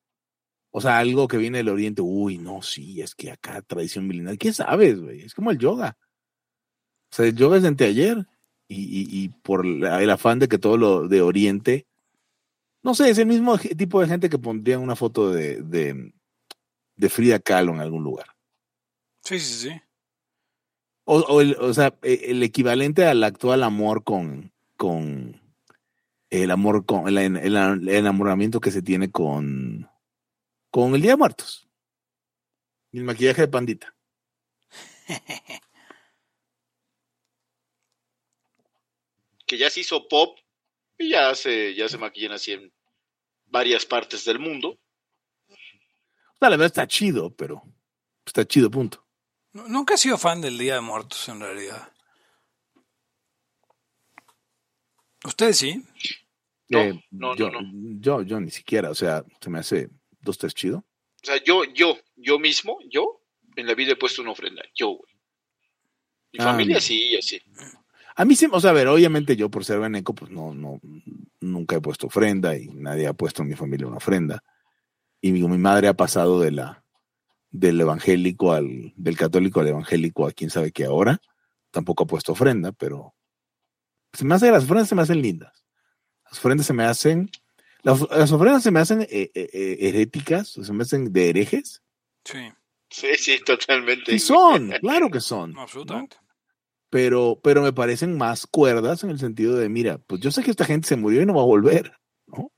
O 0.72 0.80
sea, 0.80 1.00
algo 1.00 1.28
que 1.28 1.38
viene 1.38 1.60
del 1.60 1.70
oriente, 1.70 2.02
uy, 2.02 2.38
no, 2.38 2.62
sí, 2.62 3.02
es 3.02 3.14
que 3.14 3.32
acá 3.32 3.62
tradición 3.62 4.08
milenaria. 4.08 4.38
¿Qué 4.38 4.54
sabes, 4.54 5.02
güey? 5.02 5.22
Es 5.22 5.34
como 5.34 5.52
el 5.52 5.60
yoga. 5.60 5.98
O 7.12 7.16
sea, 7.16 7.26
el 7.26 7.36
yoga 7.36 7.58
es 7.58 7.64
de 7.64 7.68
anteayer 7.68 8.26
y, 8.70 9.24
y, 9.24 9.30
por 9.30 9.66
el 9.66 10.10
afán 10.10 10.40
de 10.40 10.48
que 10.48 10.58
todo 10.58 10.78
lo 10.78 11.10
de 11.10 11.22
oriente, 11.22 11.88
no 12.84 12.96
sé, 12.96 13.10
es 13.10 13.18
el 13.18 13.26
mismo 13.26 13.58
tipo 13.58 14.00
de 14.00 14.08
gente 14.08 14.30
que 14.30 14.40
pondría 14.40 14.80
una 14.80 14.96
foto 14.96 15.32
de, 15.32 15.62
de, 15.62 16.14
de 16.96 17.10
Frida 17.10 17.40
Kahlo 17.40 17.74
en 17.74 17.82
algún 17.82 18.04
lugar. 18.04 18.28
Sí, 19.24 19.40
sí, 19.40 19.70
sí. 19.70 19.82
O, 21.06 21.20
o, 21.20 21.42
el, 21.42 21.56
o 21.60 21.74
sea, 21.74 21.98
e- 22.04 22.26
el 22.32 22.42
equivalente 22.44 23.06
al 23.06 23.24
actual 23.24 23.64
amor 23.64 24.04
con, 24.04 24.52
con 24.78 25.42
el 26.30 26.52
amor 26.52 26.86
con 26.86 27.08
el, 27.08 27.18
en- 27.18 27.38
el- 27.38 27.56
el 27.58 27.90
enamoramiento 27.90 28.60
que 28.62 28.72
se 28.72 28.82
tiene 28.82 29.12
con, 29.12 29.90
con 30.70 30.96
el 30.96 31.02
Día 31.02 31.12
de 31.12 31.18
Muertos. 31.18 31.68
Y 32.92 33.00
el 33.00 33.04
maquillaje 33.06 33.42
de 33.42 33.48
pandita. 33.48 33.96
Que 39.48 39.58
ya 39.58 39.70
se 39.70 39.82
hizo 39.82 40.08
pop 40.08 40.38
y 40.98 41.10
ya 41.10 41.36
se, 41.36 41.76
ya 41.76 41.90
se 41.90 41.98
maquillan 41.98 42.32
así 42.32 42.54
en 42.54 42.72
varias 43.48 43.86
partes 43.86 44.24
del 44.24 44.40
mundo. 44.40 44.80
La 46.40 46.50
verdad 46.50 46.68
está 46.68 46.88
chido, 46.88 47.36
pero 47.36 47.62
está 48.26 48.46
chido, 48.46 48.72
punto. 48.72 49.01
Nu- 49.54 49.68
Nunca 49.68 49.94
he 49.96 49.98
sido 49.98 50.18
fan 50.18 50.42
del 50.42 50.58
Día 50.58 50.76
de 50.76 50.82
Muertos, 50.82 51.28
en 51.30 51.40
realidad. 51.40 51.92
¿Ustedes 55.26 55.58
sí? 55.58 55.84
No, 56.70 56.80
Eh, 56.80 57.04
no, 57.12 57.36
yo, 57.36 57.50
no, 57.52 57.62
no. 57.62 57.70
Yo, 58.00 58.22
yo 58.24 58.40
ni 58.40 58.50
siquiera, 58.50 58.90
o 58.90 58.96
sea, 58.96 59.24
se 59.40 59.50
me 59.50 59.60
hace 59.60 59.90
dos, 60.22 60.38
tres 60.38 60.54
chido. 60.56 60.78
O 60.78 61.26
sea, 61.26 61.44
yo, 61.44 61.64
yo, 61.66 61.98
yo 62.16 62.40
mismo, 62.40 62.78
yo, 62.90 63.22
en 63.56 63.68
la 63.68 63.76
vida 63.76 63.92
he 63.92 63.96
puesto 63.98 64.22
una 64.22 64.32
ofrenda. 64.32 64.64
Yo, 64.74 64.90
güey. 64.90 65.14
Mi 66.34 66.40
Ah, 66.40 66.46
familia 66.46 66.76
mira. 66.76 66.82
sí, 66.82 67.16
así. 67.18 67.42
A 68.16 68.26
mí 68.26 68.36
sí, 68.36 68.48
o 68.52 68.60
sea, 68.60 68.72
a 68.72 68.74
ver, 68.74 68.88
obviamente 68.88 69.36
yo 69.36 69.50
por 69.50 69.64
ser 69.66 69.80
veneco, 69.80 70.16
pues 70.16 70.32
no, 70.32 70.54
no, 70.54 70.80
nunca 71.42 71.76
he 71.76 71.82
puesto 71.82 72.08
ofrenda 72.08 72.58
y 72.58 72.68
nadie 72.68 73.08
ha 73.08 73.14
puesto 73.14 73.42
en 73.42 73.50
mi 73.50 73.56
familia 73.56 73.88
una 73.88 73.98
ofrenda. 73.98 74.44
Y 75.22 75.32
mi, 75.34 75.42
mi 75.48 75.58
madre 75.58 75.88
ha 75.90 75.94
pasado 75.94 76.40
de 76.40 76.52
la, 76.52 76.81
del 77.52 77.80
evangélico 77.80 78.54
al, 78.54 78.94
del 78.96 79.18
católico 79.18 79.60
al 79.60 79.68
evangélico 79.68 80.26
a 80.26 80.32
quién 80.32 80.50
sabe 80.50 80.72
qué 80.72 80.86
ahora. 80.86 81.22
Tampoco 81.70 82.04
ha 82.04 82.08
puesto 82.08 82.32
ofrenda, 82.32 82.72
pero 82.72 83.14
se 84.14 84.26
me 84.26 84.36
hace, 84.36 84.52
las 84.52 84.64
ofrendas 84.64 84.90
se 84.90 84.96
me 84.96 85.04
hacen 85.04 85.22
lindas. 85.22 85.66
Las 86.26 86.40
ofrendas 86.40 86.68
se 86.68 86.74
me 86.74 86.84
hacen, 86.84 87.30
las, 87.84 88.02
las 88.10 88.32
ofrendas 88.32 88.64
se 88.64 88.72
me 88.72 88.80
hacen 88.80 89.02
eh, 89.02 89.08
eh, 89.12 89.50
eh, 89.54 89.78
heréticas, 89.82 90.50
se 90.50 90.74
me 90.74 90.84
hacen 90.84 91.14
de 91.14 91.30
herejes. 91.30 91.82
Sí, 92.26 92.40
Sí, 92.92 93.08
sí, 93.18 93.40
totalmente. 93.44 94.14
Y 94.14 94.20
son, 94.20 94.70
claro 94.82 95.10
que 95.10 95.22
son. 95.22 95.54
¿no? 95.54 95.62
absolutamente. 95.62 96.18
pero, 96.90 97.40
pero 97.42 97.62
me 97.62 97.72
parecen 97.72 98.18
más 98.18 98.46
cuerdas 98.46 99.04
en 99.04 99.12
el 99.12 99.18
sentido 99.18 99.56
de, 99.56 99.70
mira, 99.70 99.98
pues 99.98 100.20
yo 100.20 100.30
sé 100.30 100.44
que 100.44 100.52
esta 100.52 100.66
gente 100.66 100.90
se 100.90 100.98
murió 100.98 101.22
y 101.22 101.26
no 101.26 101.34
va 101.34 101.42
a 101.42 101.46
volver, 101.46 101.94
¿no? 102.28 102.52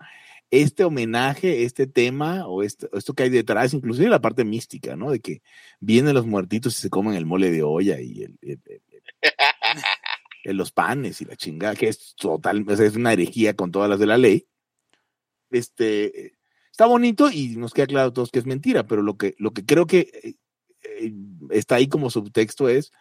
Este 0.56 0.84
homenaje, 0.84 1.64
este 1.64 1.88
tema 1.88 2.45
o 2.45 2.62
esto, 2.62 2.88
esto 2.93 3.16
que 3.16 3.24
hay 3.24 3.32
detrás, 3.32 3.74
inclusive 3.74 4.08
la 4.08 4.22
parte 4.22 4.45
mística, 4.45 4.95
¿no? 4.95 5.10
De 5.10 5.20
que 5.20 5.41
vienen 5.80 6.14
los 6.14 6.28
muertitos 6.28 6.78
y 6.78 6.82
se 6.82 6.91
comen 6.91 7.16
el 7.16 7.26
mole 7.26 7.49
de 7.49 7.64
olla 7.64 7.99
y 7.99 8.24
el, 10.43 10.56
los 10.56 10.72
panes 10.72 11.22
y 11.22 11.26
la 11.26 11.36
chingada, 11.36 11.74
que 11.74 11.88
es 11.88 12.14
total, 12.14 12.64
o 12.70 12.76
sea, 12.76 12.86
es 12.86 12.95
una 12.95 13.14
herejía 13.14 13.56
con 13.56 13.72
todas 13.72 13.89
las 13.89 13.97
de 13.97 14.06
la 14.06 14.20
ley. 14.20 14.45
Este, 15.49 16.36
está 16.70 16.86
bonito 16.86 17.32
y 17.32 17.56
nos 17.56 17.74
queda 17.74 17.88
claro 17.88 18.10
a 18.10 18.14
todos 18.14 18.30
que 18.30 18.38
es 18.38 18.45
mentira, 18.45 18.86
pero 18.86 19.01
lo 19.01 19.18
que, 19.18 19.34
lo 19.39 19.54
que 19.54 19.66
creo 19.66 19.88
que 19.88 20.12
eh, 20.24 20.36
eh, 20.84 21.14
está 21.49 21.78
ahí 21.78 21.88
como 21.88 22.12
subtexto 22.12 22.70
es, 22.70 22.91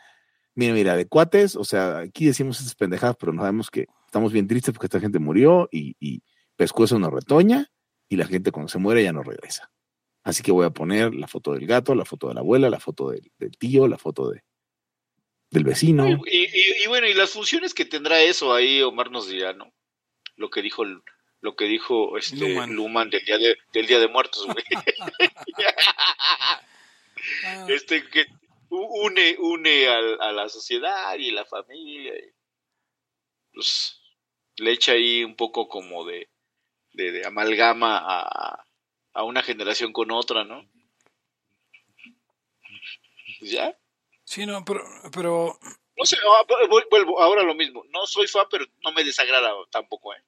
Mira, 0.55 0.74
mira, 0.74 0.96
de 0.96 1.07
cuates, 1.07 1.57
o 1.57 1.64
sea, 1.64 1.98
aquí 1.98 2.26
decimos 2.26 2.61
esas 2.61 2.74
pendejadas, 2.74 3.16
pero 3.18 3.32
no 3.32 3.40
sabemos 3.40 3.70
que 3.70 3.86
estamos 4.05 4.32
bien 4.32 4.46
tristes 4.46 4.74
porque 4.74 4.86
esta 4.86 5.00
gente 5.00 5.18
murió 5.18 5.68
y, 5.72 5.96
y 5.98 6.22
pescuezo 6.57 6.98
nos 6.98 7.12
retoña 7.12 7.70
y 8.09 8.16
la 8.16 8.26
gente 8.26 8.50
cuando 8.53 8.68
se 8.68 8.78
muere 8.78 9.03
ya 9.03 9.12
no 9.12 9.22
regresa. 9.22 9.70
Así 10.24 10.42
que 10.42 10.53
voy 10.53 10.66
a 10.66 10.70
poner 10.70 11.14
la 11.14 11.26
foto 11.26 11.53
del 11.55 11.66
gato, 11.66 11.94
la 11.94 12.05
foto 12.05 12.28
de 12.28 12.34
la 12.34 12.40
abuela, 12.40 12.70
la 12.70 12.78
foto 12.80 13.11
del, 13.11 13.32
del 13.38 13.57
tío, 13.59 13.88
la 13.88 13.98
foto 13.98 14.30
de, 14.30 14.42
del 15.50 15.64
vecino. 15.64 16.07
Y, 16.09 16.44
y- 16.44 16.84
y 16.84 16.86
bueno, 16.88 17.07
y 17.09 17.14
las 17.14 17.30
funciones 17.30 17.74
que 17.74 17.84
tendrá 17.84 18.22
eso 18.22 18.55
ahí, 18.55 18.82
Omar 18.82 19.11
nos 19.11 19.28
dirá, 19.28 19.53
¿no? 19.53 19.72
Lo 20.36 20.50
que 20.50 20.62
dijo 20.62 20.84
lo 20.84 21.57
que 21.57 21.64
dijo 21.64 22.16
este. 22.18 22.36
Luman, 22.68 23.11
del 23.11 23.24
día 23.24 23.36
de 23.38 23.57
del 23.72 23.86
día 23.86 23.98
de 23.98 24.07
muertos, 24.09 24.46
güey. 24.46 24.64
Este 27.68 28.09
que 28.09 28.26
une 28.68 29.36
une 29.38 29.86
a 29.88 30.32
la 30.32 30.48
sociedad 30.48 31.14
y 31.18 31.30
la 31.30 31.44
familia 31.44 32.14
y, 32.16 32.30
pues 33.53 34.00
le 34.57 34.72
echa 34.72 34.92
ahí 34.92 35.24
un 35.24 35.36
poco 35.36 35.68
como 35.68 36.05
de, 36.05 36.28
de, 36.95 37.12
de 37.12 37.26
amalgama 37.26 37.99
a, 37.99 38.64
a 39.14 39.22
una 39.24 39.43
generación 39.43 39.93
con 39.93 40.11
otra, 40.11 40.45
¿no? 40.45 40.66
Pues 43.38 43.51
ya. 43.51 43.76
sí, 44.24 44.47
no, 44.47 44.64
pero, 44.64 44.82
pero 45.12 45.59
No 45.97 46.05
sé, 46.05 46.16
ah, 46.16 46.45
vu- 46.68 46.84
vuelvo 46.90 47.20
ahora 47.20 47.43
lo 47.43 47.55
mismo. 47.55 47.84
No 47.90 48.07
soy 48.07 48.26
fan, 48.26 48.47
pero 48.51 48.64
no 48.84 48.93
me 48.93 49.05
desagrada 49.05 49.51
tampoco, 49.70 50.14
¿eh? 50.14 50.22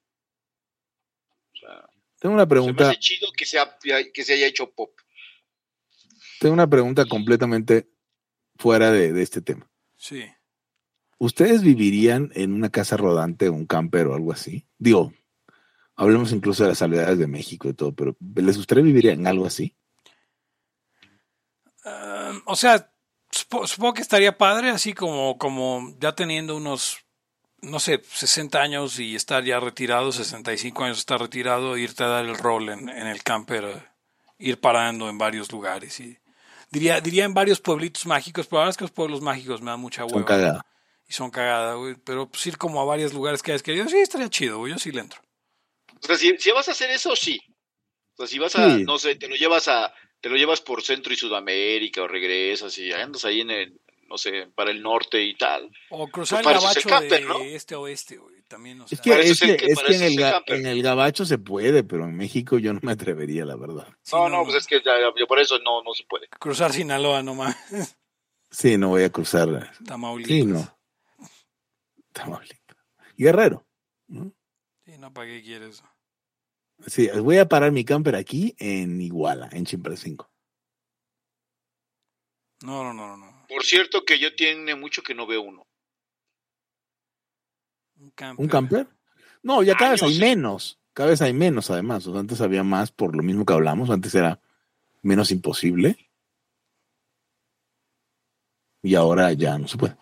O 1.53 1.57
sea, 1.57 1.89
Tengo 2.19 2.35
una 2.35 2.43
se 2.43 2.45
me 2.47 2.49
pregunta, 2.49 2.89
hace 2.89 2.99
chido 2.99 3.27
que, 3.35 3.45
sea, 3.45 3.77
que 4.13 4.23
se 4.23 4.33
haya 4.33 4.47
hecho 4.47 4.69
pop. 4.71 4.91
tengo 6.39 6.53
una 6.53 6.69
pregunta 6.69 7.05
completamente 7.05 7.87
fuera 8.57 8.91
de, 8.91 9.13
de 9.13 9.21
este 9.23 9.41
tema. 9.41 9.69
sí. 9.95 10.25
¿Ustedes 11.17 11.63
vivirían 11.63 12.29
en 12.35 12.53
una 12.53 12.69
casa 12.69 12.97
rodante 12.97 13.47
o 13.47 13.53
un 13.53 13.65
camper 13.65 14.07
o 14.07 14.15
algo 14.15 14.33
así? 14.33 14.67
Digo, 14.77 15.13
hablemos 15.95 16.31
incluso 16.31 16.63
de 16.63 16.69
las 16.69 16.77
salvedades 16.79 17.17
de 17.19 17.27
México 17.27 17.69
y 17.69 17.73
todo, 17.73 17.93
pero 17.93 18.15
¿les 18.35 18.57
gustaría 18.57 18.83
vivir 18.83 19.07
en 19.07 19.27
algo 19.27 19.45
así? 19.45 19.75
Ah, 21.83 22.33
o 22.45 22.55
sea, 22.55 22.91
supo- 23.31 23.67
supongo 23.67 23.93
que 23.95 24.01
estaría 24.01 24.37
padre, 24.37 24.69
así 24.69 24.93
como, 24.93 25.37
como 25.37 25.95
ya 25.99 26.13
teniendo 26.15 26.55
unos, 26.57 26.99
no 27.61 27.79
sé, 27.79 28.01
60 28.09 28.61
años 28.61 28.99
y 28.99 29.15
estar 29.15 29.43
ya 29.43 29.59
retirado, 29.59 30.11
65 30.11 30.83
años 30.83 30.97
estar 30.99 31.19
retirado, 31.19 31.77
irte 31.77 32.03
a 32.03 32.07
dar 32.07 32.25
el 32.25 32.35
rol 32.37 32.69
en, 32.69 32.89
en 32.89 33.07
el 33.07 33.23
camper, 33.23 33.89
ir 34.39 34.59
parando 34.59 35.09
en 35.09 35.17
varios 35.17 35.51
lugares. 35.51 35.99
Y 35.99 36.17
diría, 36.71 37.01
diría 37.01 37.25
en 37.25 37.33
varios 37.33 37.59
pueblitos 37.61 38.05
mágicos, 38.07 38.47
pero 38.47 38.57
la 38.59 38.61
verdad 38.65 38.71
es 38.71 38.77
que 38.77 38.83
los 38.85 38.91
pueblos 38.91 39.21
mágicos 39.21 39.61
me 39.61 39.71
dan 39.71 39.79
mucha 39.79 40.01
Son 40.07 40.11
hueva. 40.13 40.25
cagada. 40.25 40.65
Y 41.07 41.13
son 41.13 41.29
cagada, 41.29 41.75
güey. 41.75 41.95
Pero 42.03 42.27
pues 42.27 42.45
ir 42.47 42.57
como 42.57 42.81
a 42.81 42.85
varios 42.85 43.13
lugares 43.13 43.43
que 43.43 43.51
hayas 43.51 43.61
querido, 43.61 43.87
sí, 43.87 43.97
estaría 43.97 44.27
chido, 44.29 44.57
güey. 44.57 44.73
Yo 44.73 44.79
sí 44.79 44.91
le 44.91 45.01
entro. 45.01 45.21
O 46.01 46.07
sea, 46.07 46.15
si, 46.17 46.37
si 46.37 46.51
vas 46.51 46.67
a 46.67 46.71
hacer 46.71 46.89
eso, 46.91 47.15
sí. 47.15 47.39
O 48.15 48.17
sea, 48.17 48.27
si 48.27 48.39
vas 48.39 48.55
a, 48.55 48.75
Sí. 48.77 48.83
no 48.83 48.97
sé, 48.97 49.15
te 49.15 49.27
lo 49.27 49.35
llevas 49.35 49.67
a, 49.67 49.93
te 50.21 50.29
lo 50.29 50.35
llevas 50.37 50.61
por 50.61 50.81
Centro 50.83 51.13
y 51.13 51.17
Sudamérica 51.17 52.01
o 52.03 52.07
regresas 52.07 52.77
y 52.77 52.91
andas 52.91 53.25
ahí 53.25 53.41
en 53.41 53.51
el, 53.51 53.79
no 54.07 54.17
sé, 54.17 54.47
para 54.55 54.71
el 54.71 54.81
norte 54.81 55.21
y 55.23 55.35
tal. 55.35 55.69
O 55.89 56.07
cruzar 56.07 56.43
Pues 56.43 56.55
el 56.55 56.61
gabacho 56.61 56.89
camper, 56.89 57.21
de 57.21 57.27
¿no? 57.27 57.39
este 57.41 57.75
a 57.75 57.79
oeste, 57.79 58.17
güey. 58.17 58.35
También, 58.47 58.79
o 58.81 58.83
Es 58.85 58.91
sea, 58.91 58.99
que, 59.01 59.19
es 59.21 59.39
que, 59.39 59.57
que- 59.57 59.65
es 59.65 59.79
que 59.81 59.95
en, 59.95 60.03
el 60.03 60.13
ga- 60.13 60.43
en 60.47 60.65
el 60.67 60.83
gabacho 60.83 61.25
se 61.25 61.39
puede, 61.39 61.83
pero 61.83 62.03
en 62.05 62.15
México 62.15 62.59
yo 62.59 62.73
no 62.73 62.79
me 62.83 62.91
atrevería, 62.91 63.43
la 63.43 63.55
verdad. 63.55 63.87
sí, 64.03 64.15
no, 64.15 64.29
no, 64.29 64.43
pues 64.43 64.57
es 64.57 64.67
que 64.67 64.81
ya, 64.85 64.93
yo 65.17 65.25
por 65.27 65.39
eso 65.39 65.57
no, 65.59 65.81
no 65.81 65.93
se 65.95 66.03
puede. 66.03 66.27
cruzar 66.39 66.71
Sinaloa 66.71 67.23
nomás. 67.23 67.55
Sí, 68.51 68.77
no 68.77 68.89
voy 68.89 69.03
a 69.03 69.09
cruzar. 69.09 69.73
Tamaulipas. 69.85 70.29
Sí, 70.31 70.45
no. 70.45 70.77
Tamaulipas. 72.13 72.77
Guerrero. 73.17 73.65
¿no? 74.07 74.31
Sí, 74.95 75.01
no, 75.01 75.11
¿para 75.11 75.27
qué 75.27 75.43
quieres? 75.43 75.83
Sí, 76.87 77.09
voy 77.21 77.37
a 77.37 77.49
parar 77.49 77.73
mi 77.73 77.83
camper 77.83 78.15
aquí 78.15 78.55
en 78.57 79.01
Iguala, 79.01 79.49
en 79.51 79.65
Chimprecinco. 79.65 80.31
No, 82.63 82.81
no, 82.81 82.93
no, 82.93 83.17
no. 83.17 83.45
Por 83.49 83.65
cierto 83.65 84.05
que 84.05 84.19
yo 84.19 84.33
tiene 84.35 84.73
mucho 84.73 85.03
que 85.03 85.13
no 85.13 85.27
veo 85.27 85.41
uno. 85.41 85.67
Un 87.97 88.09
camper. 88.11 88.41
¿Un 88.41 88.49
camper? 88.49 88.87
No, 89.43 89.63
ya 89.63 89.75
cada 89.75 89.91
vez 89.91 90.03
hay 90.03 90.17
menos. 90.17 90.79
Cada 90.93 91.09
vez 91.09 91.21
hay 91.21 91.33
menos, 91.33 91.69
además. 91.69 92.07
O 92.07 92.11
sea, 92.11 92.21
antes 92.21 92.39
había 92.39 92.63
más 92.63 92.93
por 92.93 93.17
lo 93.17 93.21
mismo 93.21 93.45
que 93.45 93.51
hablamos. 93.51 93.89
Antes 93.89 94.15
era 94.15 94.39
menos 95.01 95.29
imposible. 95.29 96.09
Y 98.81 98.95
ahora 98.95 99.33
ya 99.33 99.57
no 99.57 99.67
se 99.67 99.77
puede. 99.77 99.97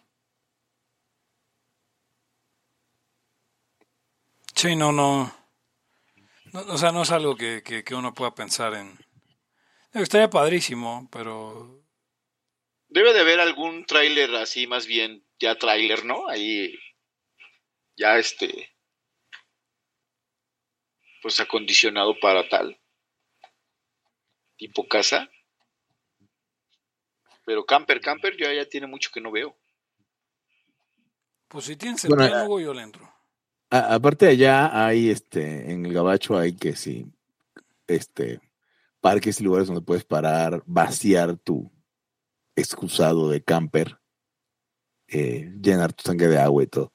Sí, 4.63 4.77
no, 4.77 4.93
no. 4.93 5.29
No, 6.53 6.61
O 6.61 6.77
sea, 6.77 6.93
no 6.93 7.01
es 7.01 7.11
algo 7.11 7.35
que, 7.35 7.61
que, 7.63 7.83
que 7.83 7.95
uno 7.95 8.13
pueda 8.13 8.33
pensar 8.33 8.73
en. 8.75 8.97
Estaría 9.91 10.29
padrísimo, 10.29 11.09
pero. 11.11 11.83
Debe 12.87 13.11
de 13.11 13.19
haber 13.19 13.41
algún 13.41 13.85
tráiler 13.85 14.33
así, 14.35 14.65
más 14.65 14.87
bien, 14.87 15.27
ya 15.37 15.55
tráiler, 15.55 16.05
¿no? 16.05 16.29
Ahí, 16.29 16.79
ya 17.97 18.17
este, 18.17 18.73
pues 21.21 21.41
acondicionado 21.41 22.17
para 22.21 22.47
tal, 22.47 22.79
tipo 24.55 24.87
casa. 24.87 25.29
Pero 27.45 27.65
camper, 27.65 27.99
camper, 27.99 28.37
yo 28.37 28.49
ya 28.49 28.63
tiene 28.69 28.87
mucho 28.87 29.11
que 29.13 29.19
no 29.19 29.29
veo. 29.29 29.57
Pues 31.49 31.65
si 31.65 31.75
tienes 31.75 32.05
el 32.05 32.11
Bueno, 32.11 32.27
diálogo, 32.27 32.61
yo 32.61 32.73
le 32.73 32.83
entro. 32.83 33.12
A- 33.77 33.87
aparte 33.95 34.27
allá 34.27 34.55
hay 34.85 35.09
este, 35.09 35.71
en 35.71 35.85
el 35.85 35.93
Gabacho 35.93 36.37
hay 36.37 36.53
que 36.55 36.75
sí, 36.75 37.07
este, 37.87 38.41
parques 39.01 39.41
y 39.41 39.43
lugares 39.45 39.67
donde 39.67 39.81
puedes 39.83 40.05
parar, 40.05 40.63
vaciar 40.65 41.37
tu 41.37 41.71
excusado 42.55 43.29
de 43.29 43.43
camper, 43.43 43.99
eh, 45.07 45.51
llenar 45.61 45.93
tu 45.93 46.03
tanque 46.03 46.27
de 46.27 46.39
agua 46.39 46.63
y 46.63 46.67
todo. 46.67 46.91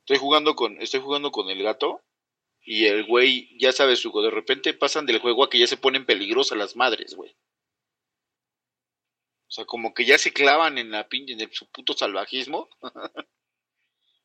Estoy 0.00 0.16
jugando 0.18 0.56
con, 0.56 0.82
estoy 0.82 0.98
jugando 1.00 1.30
con 1.30 1.50
el 1.50 1.62
gato 1.62 2.02
Y 2.64 2.86
el 2.86 3.06
güey, 3.06 3.58
ya 3.58 3.72
sabes, 3.72 4.04
Hugo, 4.06 4.22
de 4.22 4.30
repente 4.30 4.74
pasan 4.74 5.06
del 5.06 5.20
juego 5.20 5.44
a 5.44 5.50
que 5.50 5.58
ya 5.60 5.66
se 5.68 5.76
ponen 5.78 6.06
peligrosas 6.06 6.58
las 6.58 6.76
madres, 6.76 7.14
güey. 7.16 7.36
O 9.48 9.50
sea, 9.50 9.64
como 9.64 9.94
que 9.94 10.04
ya 10.04 10.18
se 10.18 10.32
clavan 10.32 10.76
en 10.78 10.90
la 10.90 11.08
pinche, 11.08 11.32
en 11.32 11.40
el, 11.40 11.50
su 11.52 11.66
puto 11.70 11.94
salvajismo. 11.94 12.68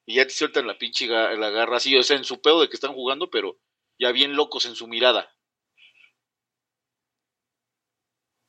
y 0.05 0.15
ya 0.15 0.25
te 0.27 0.33
sueltan 0.33 0.67
la 0.67 0.77
pinche 0.77 1.07
ga- 1.07 1.37
la 1.37 1.49
garra 1.49 1.77
así, 1.77 1.95
o 1.95 2.03
sea, 2.03 2.17
en 2.17 2.25
su 2.25 2.41
pedo 2.41 2.61
de 2.61 2.67
que 2.67 2.75
están 2.75 2.93
jugando, 2.93 3.29
pero 3.29 3.57
ya 3.97 4.11
bien 4.11 4.35
locos 4.35 4.65
en 4.65 4.75
su 4.75 4.87
mirada. 4.87 5.33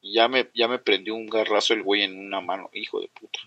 Y 0.01 0.15
ya 0.15 0.29
me, 0.29 0.51
ya 0.55 0.69
me 0.69 0.79
prendió 0.79 1.15
un 1.15 1.27
garrazo 1.27 1.73
el 1.75 1.83
güey 1.83 2.03
en 2.03 2.19
una 2.19 2.41
mano, 2.41 2.69
hijo 2.75 3.01
de 3.01 3.09
puta. 3.09 3.39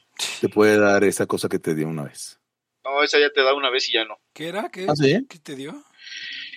Te 0.41 0.49
puede 0.49 0.77
dar 0.79 1.03
esa 1.03 1.25
cosa 1.27 1.49
que 1.49 1.59
te 1.59 1.75
dio 1.75 1.87
una 1.87 2.03
vez. 2.05 2.39
No, 2.83 3.03
esa 3.03 3.19
ya 3.19 3.29
te 3.31 3.43
da 3.43 3.53
una 3.53 3.69
vez 3.69 3.89
y 3.89 3.93
ya 3.93 4.05
no. 4.05 4.19
¿Qué 4.33 4.47
era? 4.47 4.69
¿Qué, 4.69 4.85
¿Ah, 4.89 4.95
sí? 4.95 5.25
¿Qué 5.29 5.37
te 5.39 5.55
dio? 5.55 5.83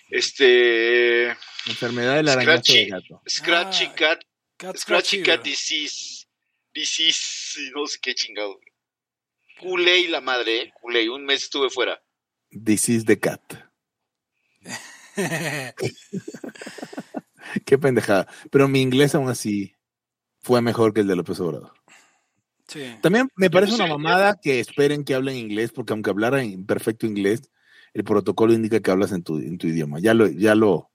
Este. 0.09 1.29
Enfermedad 1.67 2.17
del 2.17 2.29
arañazo 2.29 2.73
de 2.73 2.87
Scratchy. 2.87 2.89
gato. 2.89 3.23
Scratchy 3.29 3.85
Ah, 3.87 3.95
Cat. 3.95 4.21
Cat 4.57 4.77
Scratchy 4.77 5.19
Scratchy. 5.19 5.23
Cat 5.23 5.43
Disease. 5.43 6.20
Disease. 6.75 7.61
y 7.61 7.71
No 7.71 7.87
sé 7.87 7.99
qué 8.01 8.15
chingado. 8.15 8.59
Culé 9.61 10.01
y 10.01 10.09
la 10.09 10.21
madre, 10.21 10.63
¿eh? 10.63 10.73
Culé. 10.81 11.09
Un 11.11 11.25
mes 11.25 11.43
estuve 11.45 11.69
fuera. 11.71 12.01
This 12.51 12.89
is 12.89 13.05
the 13.05 13.19
cat. 13.19 13.41
Qué 17.67 17.79
pendejada. 17.79 18.27
Pero 18.51 18.69
mi 18.69 18.81
inglés 18.81 19.15
aún 19.15 19.29
así 19.29 19.75
fue 20.41 20.63
mejor 20.63 20.93
que 20.95 21.01
el 21.01 21.07
de 21.09 21.17
López 21.17 21.39
Obrador. 21.41 21.73
sí. 22.69 22.83
También 23.03 23.29
me 23.37 23.51
parece 23.51 23.75
una 23.75 23.87
mamada 23.87 24.39
que 24.41 24.61
esperen 24.61 25.05
que 25.05 25.15
hablen 25.15 25.37
inglés, 25.37 25.73
porque 25.73 25.93
aunque 25.93 26.11
hablara 26.11 26.43
en 26.43 26.65
perfecto 26.67 27.07
inglés, 27.07 27.43
el 27.93 28.05
protocolo 28.05 28.53
indica 28.53 28.81
que 28.81 28.91
hablas 28.91 29.13
en 29.13 29.23
tu, 29.23 29.39
en 29.39 29.59
tu 29.59 29.67
idioma. 29.67 29.99
Ya 30.01 30.15
lo, 30.15 30.29
ya 30.29 30.55
lo 30.55 30.91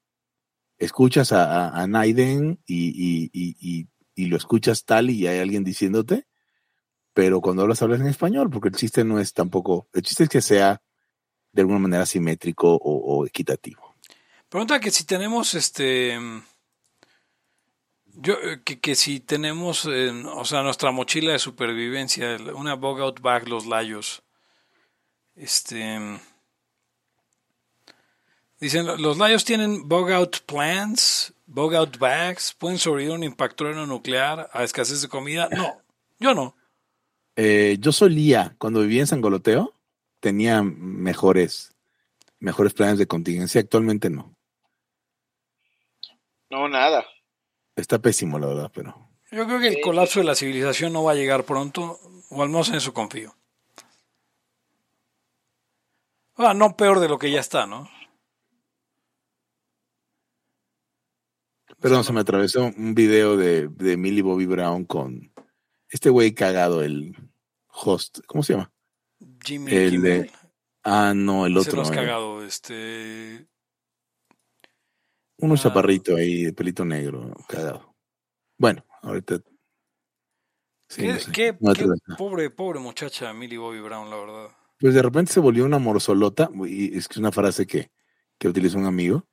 escuchas 0.78 1.32
a, 1.32 1.68
a, 1.68 1.82
a 1.82 1.88
Naiden 1.88 2.60
y, 2.66 2.88
y, 2.88 3.30
y, 3.34 3.56
y, 3.60 3.88
y 4.16 4.26
lo 4.28 4.38
escuchas 4.38 4.86
tal 4.86 5.10
y 5.10 5.28
hay 5.28 5.40
alguien 5.40 5.64
diciéndote, 5.64 6.26
pero 7.14 7.42
cuando 7.42 7.62
hablas, 7.62 7.82
hablas 7.82 8.02
en 8.02 8.08
español, 8.08 8.50
porque 8.50 8.70
el 8.70 8.76
chiste 8.76 9.04
no 9.04 9.20
es 9.20 9.34
tampoco, 9.34 9.88
el 9.94 10.02
chiste 10.02 10.24
es 10.24 10.30
que 10.30 10.42
sea 10.42 10.82
de 11.52 11.62
alguna 11.62 11.80
manera 11.80 12.06
simétrico 12.06 12.76
o, 12.76 13.26
equitativo. 13.26 13.96
Pregunta 14.50 14.80
que 14.80 14.92
si 14.92 15.06
tenemos 15.06 15.54
este. 15.54 16.20
Yo, 18.18 18.34
eh, 18.34 18.62
que, 18.64 18.80
que 18.80 18.96
si 18.96 19.22
tenemos, 19.22 19.86
eh, 19.86 20.12
o 20.36 20.44
sea, 20.44 20.64
nuestra 20.64 20.92
mochila 20.92 21.32
de 21.32 21.40
supervivencia, 21.40 22.38
una 22.54 22.76
bug 22.76 23.00
out 23.00 23.22
bag, 23.22 23.48
los 23.48 23.66
layos. 23.66 24.24
Este. 25.36 26.20
Dicen, 28.60 28.86
los 29.02 29.18
layos 29.18 29.46
tienen 29.46 29.88
bug 29.88 30.12
out 30.12 30.40
plans, 30.46 31.34
bug 31.46 31.76
out 31.76 31.98
bags, 31.98 32.54
pueden 32.58 32.78
sobrevivir 32.78 33.14
a 33.14 33.16
un 33.16 33.24
impacto 33.24 33.66
nuclear, 33.86 34.50
a 34.54 34.64
escasez 34.64 35.02
de 35.02 35.08
comida. 35.08 35.50
No, 35.50 35.82
yo 36.20 36.34
no. 36.34 36.56
Eh, 37.36 37.78
yo 37.80 37.92
solía, 37.92 38.56
cuando 38.58 38.82
vivía 38.82 39.02
en 39.02 39.08
Sangoloteo, 39.08 39.74
tenía 40.20 40.64
mejores, 40.64 41.74
mejores 42.40 42.74
planes 42.74 42.98
de 42.98 43.08
contingencia. 43.08 43.62
Actualmente 43.62 44.10
no. 44.10 44.36
No, 46.50 46.68
nada. 46.68 47.06
Está 47.76 48.00
pésimo, 48.00 48.40
la 48.40 48.48
verdad, 48.48 48.72
pero. 48.74 49.10
Yo 49.32 49.46
creo 49.46 49.60
que 49.60 49.68
el 49.68 49.82
colapso 49.82 50.20
de 50.20 50.26
la 50.26 50.36
civilización 50.36 50.94
no 50.94 51.04
va 51.04 51.12
a 51.12 51.16
llegar 51.16 51.44
pronto, 51.44 52.00
o 52.30 52.42
al 52.42 52.50
menos 52.50 52.70
en 52.70 52.76
eso 52.76 52.94
confío. 52.94 53.36
Ah, 56.38 56.54
no 56.54 56.76
peor 56.78 57.00
de 57.00 57.10
lo 57.10 57.18
que 57.18 57.32
ya 57.32 57.40
está, 57.40 57.66
¿no? 57.66 57.90
Perdón, 61.80 62.04
se 62.04 62.14
me 62.14 62.22
atravesó 62.22 62.72
un 62.78 62.96
video 62.96 63.38
de, 63.38 63.68
de 63.68 63.98
Millie 63.98 64.22
Bobby 64.22 64.46
Brown 64.46 64.86
con 64.86 65.32
este 65.90 66.10
güey 66.10 66.34
cagado, 66.34 66.84
el 66.84 67.16
host. 67.68 68.20
¿Cómo 68.28 68.44
se 68.44 68.54
llama? 68.54 68.72
Jimmy 69.44 69.72
El 69.74 70.02
de- 70.02 70.32
Ah, 70.84 71.14
no, 71.16 71.46
el 71.46 71.58
otro. 71.58 71.78
lo 71.78 71.82
has 71.82 71.92
eh, 71.92 71.96
cagado, 71.96 72.44
este... 72.44 73.48
Uno 75.38 75.56
Ah. 75.56 75.58
chaparrito 75.58 76.16
ahí, 76.16 76.46
de 76.46 76.54
pelito 76.54 76.86
negro, 76.86 77.34
cagado. 77.48 77.96
Bueno, 78.58 78.86
ahorita. 79.02 79.40
Sí, 80.88 81.02
qué 81.02 81.08
no 81.14 81.20
sé. 81.20 81.32
qué- 81.32 81.58
No 81.60 81.74
qué 81.74 81.82
atravesó. 81.82 82.16
pobre, 82.18 82.50
pobre 82.52 82.80
muchacha 82.80 83.34
Millie 83.34 83.58
Bobby 83.58 83.80
Brown, 83.82 84.10
la 84.10 84.16
verdad. 84.16 84.48
Pues 84.80 84.94
de 84.94 85.02
repente 85.02 85.34
se 85.34 85.40
volvió 85.40 85.66
una 85.66 85.80
morsolota, 85.80 86.50
y 86.68 86.98
es 86.98 87.08
que 87.08 87.14
es 87.14 87.18
una 87.18 87.32
frase 87.32 87.66
que, 87.68 87.92
que 88.38 88.48
utilizó 88.48 88.78
un 88.78 88.86
amigo. 88.86 89.28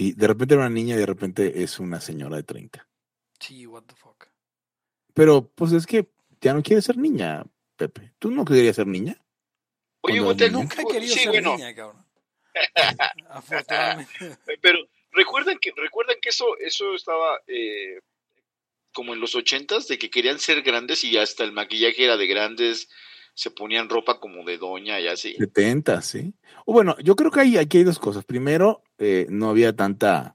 Y 0.00 0.12
de 0.14 0.28
repente 0.28 0.54
era 0.54 0.62
una 0.62 0.74
niña 0.74 0.94
y 0.94 0.98
de 0.98 1.04
repente 1.04 1.62
es 1.62 1.78
una 1.78 2.00
señora 2.00 2.36
de 2.36 2.42
30. 2.42 2.88
Sí, 3.38 3.66
what 3.66 3.82
the 3.82 3.94
fuck. 3.94 4.28
Pero 5.12 5.46
pues 5.54 5.72
es 5.72 5.86
que 5.86 6.08
ya 6.40 6.54
no 6.54 6.62
quiere 6.62 6.80
ser 6.80 6.96
niña, 6.96 7.44
Pepe. 7.76 8.14
¿Tú 8.18 8.30
no 8.30 8.46
querías 8.46 8.76
ser 8.76 8.86
niña? 8.86 9.22
Oye, 10.00 10.22
niño. 10.22 10.48
Nunca 10.52 10.80
he 10.80 10.86
querido 10.86 11.12
sí, 11.12 11.20
ser 11.20 11.28
bueno, 11.28 11.54
niña, 11.54 11.74
cabrón. 11.74 12.02
Afortunadamente. 13.28 14.38
pero 14.62 14.78
recuerdan 15.12 15.58
que 15.58 15.70
recuerdan 15.76 16.16
que 16.22 16.30
eso 16.30 16.56
eso 16.60 16.94
estaba 16.94 17.38
eh, 17.46 18.00
como 18.94 19.12
en 19.12 19.20
los 19.20 19.34
ochentas 19.34 19.86
de 19.86 19.98
que 19.98 20.08
querían 20.08 20.38
ser 20.38 20.62
grandes 20.62 21.04
y 21.04 21.18
hasta 21.18 21.44
el 21.44 21.52
maquillaje 21.52 22.04
era 22.04 22.16
de 22.16 22.26
grandes, 22.26 22.88
se 23.34 23.50
ponían 23.50 23.88
ropa 23.88 24.18
como 24.20 24.44
de 24.44 24.58
doña 24.58 25.00
y 25.00 25.06
así. 25.08 25.34
70, 25.34 26.02
sí. 26.02 26.34
O 26.66 26.72
bueno, 26.72 26.96
yo 27.02 27.16
creo 27.16 27.30
que 27.30 27.40
hay, 27.40 27.56
aquí 27.56 27.78
hay 27.78 27.84
dos 27.84 27.98
cosas. 27.98 28.24
Primero, 28.24 28.82
eh, 28.98 29.26
no 29.30 29.50
había 29.50 29.74
tanta 29.74 30.34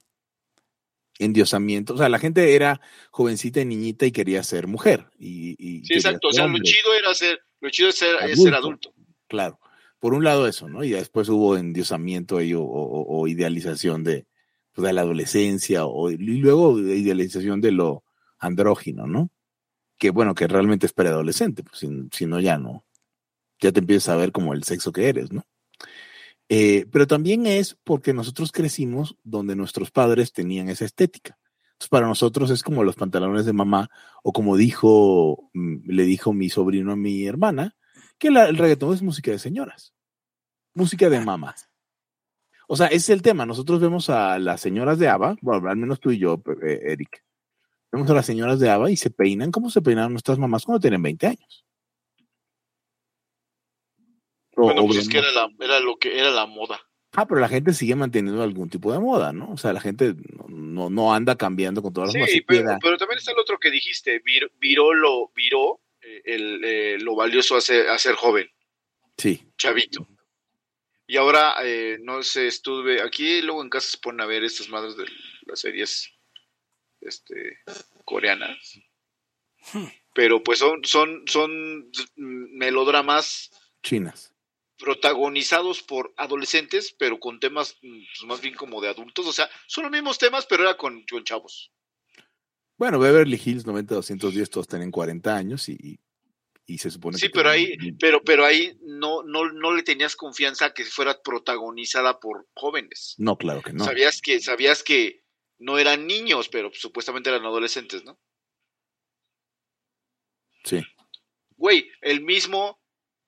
endiosamiento. 1.20 1.94
O 1.94 1.98
sea, 1.98 2.10
la 2.10 2.20
gente 2.20 2.56
era 2.56 2.82
jovencita 3.12 3.62
y 3.62 3.66
niñita 3.66 4.06
y 4.06 4.12
quería 4.12 4.44
ser 4.44 4.68
mujer. 4.68 5.08
Y, 5.18 5.56
y 5.58 5.86
Sí, 5.86 5.94
exacto. 5.94 6.30
O 6.30 6.34
sea, 6.34 6.48
lo 6.48 6.58
chido 6.60 6.94
era 6.98 7.14
ser, 7.14 7.40
lo 7.62 7.70
chido 7.70 7.90
es 7.90 7.96
ser, 7.96 8.16
es 8.30 8.42
ser 8.42 8.54
Adulto. 8.54 8.90
adulto. 8.90 8.94
Claro. 9.28 9.60
Por 10.00 10.14
un 10.14 10.24
lado 10.24 10.48
eso, 10.48 10.68
¿no? 10.68 10.84
Y 10.84 10.90
después 10.92 11.30
hubo 11.30 11.56
endiosamiento 11.58 12.38
ahí 12.38 12.54
o, 12.54 12.62
o- 12.62 13.22
o 13.22 13.28
idealización 13.28 14.04
de, 14.04 14.28
pues, 14.74 14.86
de 14.86 14.94
la 14.94 15.02
adolescencia 15.02 15.86
o, 15.86 16.12
y 16.12 16.18
luego 16.18 16.78
idealización 16.80 17.62
de 17.62 17.72
lo 17.72 18.04
andrógino, 18.38 19.08
¿no? 19.08 19.30
Que 19.98 20.10
bueno, 20.10 20.36
que 20.36 20.48
realmente 20.48 20.86
es 20.86 20.94
preadolescente, 20.94 21.64
pues 21.64 21.86
si, 22.12 22.26
no 22.26 22.40
ya 22.40 22.58
no, 22.58 22.86
ya 23.60 23.72
te 23.72 23.80
empiezas 23.80 24.10
a 24.10 24.18
ver 24.18 24.32
como 24.32 24.54
el 24.54 24.64
sexo 24.64 24.92
que 24.92 25.08
eres, 25.08 25.32
¿no? 25.32 25.44
Eh, 26.48 26.86
pero 26.92 27.08
también 27.08 27.48
es 27.48 27.76
porque 27.84 28.14
nosotros 28.14 28.52
crecimos 28.52 29.16
donde 29.24 29.56
nuestros 29.56 29.92
padres 29.92 30.32
tenían 30.32 30.70
esa 30.70 30.86
estética. 30.86 31.40
Entonces, 31.76 31.90
para 31.90 32.08
nosotros 32.08 32.52
es 32.52 32.64
como 32.64 32.84
los 32.84 32.96
pantalones 32.96 33.46
de 33.46 33.54
mamá, 33.54 33.90
o 34.24 34.32
como 34.32 34.56
dijo, 34.56 35.50
mm, 35.54 35.90
le 35.90 36.04
dijo 36.04 36.34
mi 36.34 36.50
sobrino 36.50 36.94
a 36.94 36.96
mi 36.96 37.26
hermana, 37.26 37.76
que 38.18 38.30
el 38.30 38.58
reggaetón 38.58 38.94
es 38.94 39.02
música 39.02 39.32
de 39.32 39.40
señoras, 39.40 39.94
música 40.74 41.10
de 41.10 41.20
mamás. 41.20 41.70
O 42.68 42.76
sea, 42.76 42.88
ese 42.88 42.98
es 42.98 43.10
el 43.10 43.22
tema. 43.22 43.46
Nosotros 43.46 43.82
vemos 43.82 44.10
a 44.10 44.40
las 44.40 44.62
señoras 44.62 45.00
de 45.00 45.10
ABBA, 45.10 45.36
bueno, 45.42 45.70
al 45.70 45.78
menos 45.78 46.00
tú 46.00 46.12
y 46.12 46.18
yo, 46.18 46.42
eh, 46.64 46.80
Eric. 46.84 47.25
Vemos 47.96 48.10
a 48.10 48.14
las 48.14 48.26
señoras 48.26 48.60
de 48.60 48.70
ABBA 48.70 48.92
y 48.92 48.98
se 48.98 49.10
peinan 49.10 49.52
como 49.52 49.70
se 49.70 49.82
peinaban 49.82 50.12
nuestras 50.12 50.38
mamás 50.38 50.66
cuando 50.66 50.82
tienen 50.82 51.02
20 51.02 51.28
años. 51.28 51.66
Bueno, 54.54 54.82
o 54.82 54.88
pues 54.88 55.00
es 55.00 55.08
que 55.08 55.20
era, 55.20 55.32
la, 55.32 55.50
era 55.62 55.80
lo 55.80 55.96
que 55.98 56.20
era 56.20 56.30
la 56.30 56.46
moda. 56.46 56.78
Ah, 57.14 57.26
pero 57.26 57.40
la 57.40 57.48
gente 57.48 57.72
sigue 57.72 57.96
manteniendo 57.96 58.44
algún 58.44 58.70
tipo 58.70 58.92
de 58.92 59.00
moda, 59.00 59.32
¿no? 59.32 59.50
O 59.52 59.58
sea, 59.58 59.72
la 59.72 59.80
gente 59.80 60.14
no, 60.50 60.90
no, 60.90 61.14
anda 61.14 61.38
cambiando 61.38 61.82
con 61.82 61.94
todas 61.94 62.14
las. 62.14 62.30
Sí, 62.30 62.42
pero, 62.42 62.78
pero 62.82 62.98
también 62.98 63.20
está 63.20 63.32
el 63.32 63.40
otro 63.40 63.58
que 63.58 63.72
dijiste, 63.72 64.22
vir- 64.22 64.52
viró 64.60 64.94
lo, 64.94 65.32
viró 65.34 65.80
eh, 66.02 66.22
el, 66.26 66.62
eh, 66.66 66.98
lo 67.00 67.16
valioso 67.16 67.56
a 67.56 67.62
ser, 67.62 67.88
a 67.88 67.98
ser 67.98 68.16
joven, 68.16 68.50
Sí, 69.18 69.42
chavito. 69.58 70.06
Y 71.08 71.16
ahora, 71.16 71.56
eh, 71.64 71.98
no 72.02 72.22
sé, 72.24 72.48
estuve, 72.48 73.02
aquí 73.02 73.42
luego 73.42 73.62
en 73.64 73.70
casa 73.70 73.92
se 73.92 73.98
ponen 74.00 74.20
a 74.20 74.26
ver 74.26 74.44
estas 74.44 74.68
madres 74.68 74.98
de 74.98 75.06
las 75.46 75.62
series 75.62 76.12
este, 77.06 77.60
coreanas. 78.04 78.80
Hmm. 79.74 79.86
Pero 80.14 80.44
pues 80.44 80.60
son, 80.60 80.84
son, 80.86 81.24
son 81.28 81.92
melodramas 82.16 83.52
chinas. 83.84 84.34
protagonizados 84.78 85.82
por 85.84 86.14
adolescentes, 86.18 86.96
pero 86.98 87.20
con 87.20 87.40
temas 87.40 87.78
pues, 87.82 88.24
más 88.26 88.42
bien 88.42 88.56
como 88.56 88.82
de 88.82 88.90
adultos. 88.90 89.26
O 89.28 89.34
sea, 89.34 89.50
son 89.68 89.84
los 89.84 89.92
mismos 89.92 90.18
temas, 90.18 90.46
pero 90.46 90.64
era 90.64 90.78
con, 90.78 91.04
con 91.10 91.24
chavos. 91.24 91.72
Bueno, 92.78 93.00
Beverly 93.00 93.42
Hills 93.44 93.66
90-210 93.66 94.50
todos 94.50 94.68
tienen 94.68 94.92
40 94.92 95.36
años 95.36 95.70
y, 95.70 96.00
y 96.66 96.78
se 96.78 96.92
supone 96.92 97.18
Sí, 97.18 97.28
que... 97.28 97.32
pero 97.34 97.50
ahí, 97.50 97.78
pero, 98.00 98.22
pero 98.24 98.46
ahí 98.46 98.78
no, 98.82 99.24
no, 99.24 99.52
no 99.52 99.74
le 99.74 99.84
tenías 99.84 100.16
confianza 100.16 100.74
que 100.74 100.84
fuera 100.84 101.22
protagonizada 101.22 102.20
por 102.20 102.48
jóvenes. 102.54 103.16
No, 103.18 103.38
claro 103.38 103.62
que 103.62 103.72
no. 103.74 103.86
Sabías 103.86 104.22
que, 104.22 104.40
sabías 104.40 104.84
que 104.84 105.25
no 105.58 105.78
eran 105.78 106.08
niños, 106.08 106.50
pero 106.50 106.72
supuestamente 106.74 107.30
eran 107.30 107.46
adolescentes, 107.46 108.04
¿no? 108.04 108.20
Sí. 110.64 110.82
Güey, 111.58 111.90
el 112.02 112.22
mismo, 112.22 112.82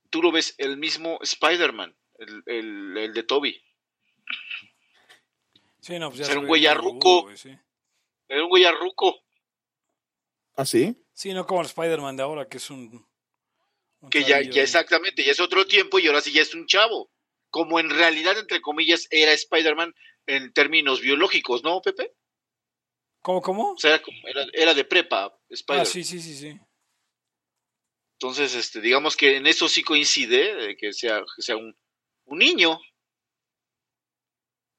tú 0.09 0.21
lo 0.21 0.31
ves, 0.31 0.55
el 0.57 0.77
mismo 0.77 1.19
Spider-Man, 1.21 1.95
el, 2.19 2.43
el, 2.45 2.97
el 2.97 3.13
de 3.13 3.23
Toby. 3.23 3.63
Sí, 5.81 5.97
no, 5.99 6.09
pues 6.09 6.19
ya 6.19 6.25
Ser 6.25 6.33
se 6.33 6.39
un 6.39 6.47
güey 6.47 6.65
arruco. 6.65 7.33
sí. 7.35 7.57
Era 8.27 8.43
un 8.43 8.49
güey 8.49 8.65
arruco. 8.65 9.23
¿Ah, 10.55 10.65
sí? 10.65 10.97
Sí, 11.13 11.33
no 11.33 11.45
como 11.45 11.61
el 11.61 11.67
Spider-Man 11.67 12.17
de 12.17 12.23
ahora, 12.23 12.49
que 12.49 12.57
es 12.57 12.69
un. 12.69 13.07
un 14.01 14.09
Que 14.09 14.23
ya, 14.23 14.41
ya 14.41 14.63
exactamente, 14.63 15.23
ya 15.23 15.31
es 15.31 15.39
otro 15.39 15.65
tiempo 15.65 15.99
y 15.99 16.07
ahora 16.07 16.19
sí 16.19 16.33
ya 16.33 16.41
es 16.41 16.53
un 16.53 16.65
chavo. 16.65 17.09
Como 17.49 17.79
en 17.79 17.89
realidad, 17.89 18.37
entre 18.37 18.59
comillas, 18.59 19.07
era 19.11 19.31
Spider-Man 19.31 19.95
en 20.25 20.51
términos 20.51 20.99
biológicos, 20.99 21.63
¿no, 21.63 21.81
Pepe? 21.81 22.13
¿Cómo, 23.27 23.41
cómo? 23.41 23.71
O 23.73 23.77
sea, 23.77 23.95
era, 23.95 24.01
como- 24.01 24.25
era, 24.25 24.45
era 24.53 24.73
de 24.73 24.85
prepa, 24.85 25.37
Spider. 25.49 25.81
Ah, 25.81 25.85
sí, 25.85 26.01
sí, 26.05 26.21
sí, 26.21 26.33
sí. 26.33 26.57
Entonces, 28.13 28.55
este, 28.55 28.79
digamos 28.79 29.17
que 29.17 29.35
en 29.35 29.47
eso 29.47 29.67
sí 29.67 29.83
coincide, 29.83 30.55
de 30.55 30.77
que 30.77 30.93
sea, 30.93 31.19
que 31.35 31.41
sea 31.41 31.57
un, 31.57 31.75
un 32.23 32.37
niño. 32.39 32.79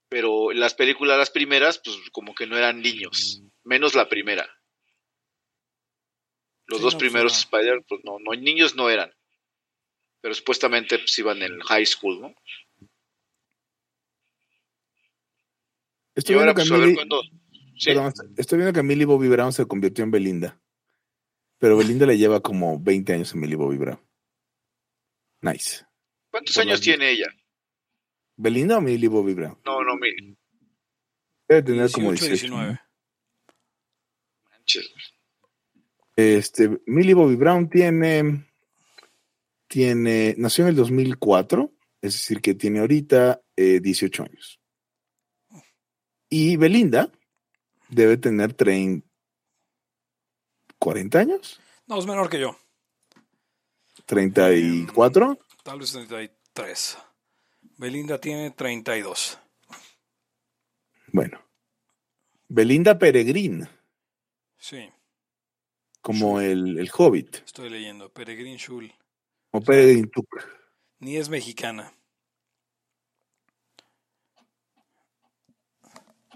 Pero 0.08 0.50
las 0.52 0.72
películas, 0.72 1.18
las 1.18 1.28
primeras, 1.28 1.78
pues 1.84 1.98
como 2.10 2.34
que 2.34 2.46
no 2.46 2.56
eran 2.56 2.80
niños. 2.80 3.42
Menos 3.64 3.94
la 3.94 4.08
primera. 4.08 4.48
Los 6.68 6.78
Sí, 6.78 6.84
dos 6.84 6.94
no, 6.94 6.98
pues, 7.00 7.10
primeros 7.10 7.32
era- 7.32 7.40
Spider, 7.40 7.84
pues 7.86 8.00
no, 8.02 8.16
no, 8.18 8.32
niños 8.32 8.74
no 8.76 8.88
eran. 8.88 9.12
Pero 10.22 10.34
supuestamente 10.34 10.98
pues 10.98 11.18
iban 11.18 11.42
en 11.42 11.60
high 11.60 11.84
school, 11.84 12.18
¿no? 12.22 12.34
Estoy 16.14 16.34
y 16.34 16.38
ahora, 16.38 16.54
pues 16.54 16.72
a 16.72 16.76
ver 16.78 16.94
cuándo. 16.94 17.20
Sí. 17.78 17.90
perdón, 17.90 18.12
estoy 18.36 18.58
viendo 18.58 18.72
que 18.72 18.82
Millie 18.82 19.04
Bobby 19.04 19.28
Brown 19.28 19.52
se 19.52 19.66
convirtió 19.66 20.04
en 20.04 20.10
Belinda. 20.10 20.60
Pero 21.58 21.76
Belinda 21.76 22.06
le 22.06 22.18
lleva 22.18 22.40
como 22.40 22.78
20 22.78 23.12
años 23.12 23.32
a 23.32 23.36
Millie 23.36 23.56
Bobby 23.56 23.78
Brown. 23.78 24.00
Nice. 25.40 25.86
¿Cuántos 26.30 26.54
por 26.54 26.64
años 26.64 26.80
tiene 26.80 27.10
ella? 27.10 27.26
¿Belinda 28.36 28.78
o 28.78 28.80
Millie 28.80 29.08
Bobby 29.08 29.34
Brown? 29.34 29.58
No, 29.64 29.82
no, 29.82 29.96
mil. 29.96 30.36
Debe 31.48 31.62
tener 31.62 31.90
como 31.90 32.10
18, 32.10 32.30
18. 32.30 32.54
19. 32.54 32.80
manches. 34.50 34.92
Este, 36.14 36.80
Millie 36.86 37.14
Bobby 37.14 37.36
Brown 37.36 37.70
tiene, 37.70 38.44
tiene, 39.68 40.34
nació 40.36 40.64
en 40.64 40.70
el 40.70 40.76
2004, 40.76 41.72
es 42.02 42.12
decir, 42.14 42.40
que 42.40 42.54
tiene 42.54 42.80
ahorita 42.80 43.40
eh, 43.56 43.80
18 43.80 44.24
años. 44.24 44.60
Y 46.28 46.56
Belinda 46.56 47.10
debe 47.88 48.16
tener 48.16 48.52
30, 48.54 49.06
40 50.78 51.18
años, 51.18 51.60
No, 51.86 51.98
es 51.98 52.06
menor 52.06 52.28
que 52.28 52.40
yo. 52.40 52.56
34. 54.06 55.38
Tal 55.62 55.78
vez 55.80 55.92
33. 55.92 56.98
Belinda 57.76 58.18
tiene 58.18 58.50
32. 58.50 59.38
Bueno, 61.12 61.40
Belinda 62.48 62.98
Peregrín, 62.98 63.66
Sí, 64.58 64.90
como 66.00 66.40
el, 66.40 66.78
el 66.78 66.90
Hobbit, 66.96 67.36
estoy 67.46 67.70
leyendo. 67.70 68.12
Peregrin 68.12 68.58
Schul. 68.58 68.92
o 69.50 69.60
Peregrín 69.60 70.10
Tuk. 70.10 70.28
Ni 71.00 71.16
es 71.16 71.28
mexicana. 71.28 71.92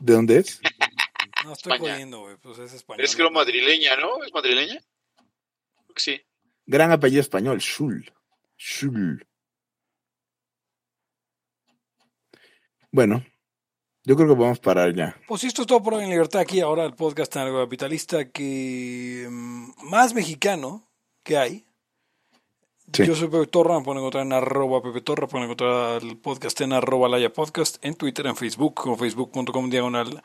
¿De 0.00 0.12
dónde 0.14 0.38
es? 0.38 0.60
No, 1.44 1.52
estoy 1.52 1.72
España. 1.72 1.92
jodiendo, 1.94 2.20
güey. 2.20 2.36
Pues 2.36 2.58
es 2.58 2.72
español. 2.72 3.04
Es 3.04 3.16
creo 3.16 3.30
madrileña, 3.30 3.96
¿no? 3.96 4.22
¿Es 4.24 4.32
madrileña? 4.32 4.80
Creo 5.84 5.94
que 5.94 6.00
sí. 6.00 6.20
Gran 6.66 6.92
apellido 6.92 7.20
español, 7.20 7.60
Schul. 7.60 8.12
Schul. 8.56 9.26
Bueno, 12.90 13.24
yo 14.04 14.16
creo 14.16 14.28
que 14.28 14.34
vamos 14.34 14.58
a 14.58 14.62
parar 14.62 14.94
ya. 14.94 15.16
Pues 15.26 15.44
esto 15.44 15.62
es 15.62 15.68
todo 15.68 15.82
por 15.82 15.94
hoy 15.94 16.04
en 16.04 16.10
Libertad. 16.10 16.40
Aquí 16.40 16.60
ahora 16.60 16.84
el 16.84 16.94
podcast 16.94 17.34
capitalista 17.34 18.30
que 18.30 19.26
mm, 19.30 19.88
más 19.90 20.14
mexicano 20.14 20.88
que 21.22 21.38
hay. 21.38 21.64
Sí. 22.92 23.06
Yo 23.06 23.14
soy 23.14 23.28
Pepe 23.28 23.46
Torra, 23.46 23.78
me 23.78 23.84
pueden 23.84 24.00
encontrar 24.00 24.26
en 24.26 24.34
arroba 24.34 24.82
Pepe 24.82 25.00
Torra, 25.00 25.26
pueden 25.26 25.44
encontrar 25.44 26.02
el 26.02 26.18
podcast 26.18 26.60
en 26.60 26.74
arroba 26.74 27.08
Laya 27.08 27.32
Podcast, 27.32 27.82
en 27.82 27.94
Twitter, 27.94 28.26
en 28.26 28.36
Facebook, 28.36 28.74
como 28.74 28.98
facebook.com 28.98 29.70
diagonal 29.70 30.22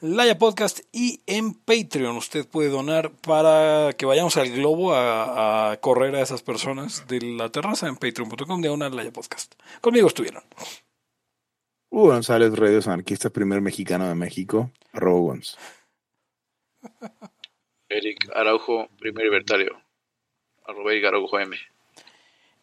Laya 0.00 0.38
Podcast 0.38 0.80
y 0.92 1.22
en 1.26 1.52
Patreon. 1.52 2.16
Usted 2.16 2.48
puede 2.48 2.70
donar 2.70 3.12
para 3.12 3.92
que 3.92 4.06
vayamos 4.06 4.36
al 4.38 4.50
globo 4.50 4.94
a, 4.94 5.72
a 5.72 5.76
correr 5.78 6.16
a 6.16 6.22
esas 6.22 6.42
personas 6.42 7.06
de 7.06 7.20
la 7.20 7.50
terraza 7.50 7.86
en 7.86 7.96
patreon.com 7.96 8.62
diagonal 8.62 8.96
Laya 8.96 9.12
Podcast. 9.12 9.54
Conmigo 9.80 10.08
estuvieron. 10.08 10.42
Hugo 11.90 12.08
González, 12.08 12.56
Radio 12.56 12.78
Anarquista, 12.86 13.30
primer 13.30 13.60
mexicano 13.60 14.08
de 14.08 14.14
México, 14.14 14.70
arroba. 14.92 15.36
Eric 17.90 18.30
Araujo, 18.34 18.88
primer 18.98 19.24
libertario. 19.24 19.82
Arroba 20.64 20.92
Eric 20.92 21.06
Araujo 21.06 21.40
M. 21.40 21.56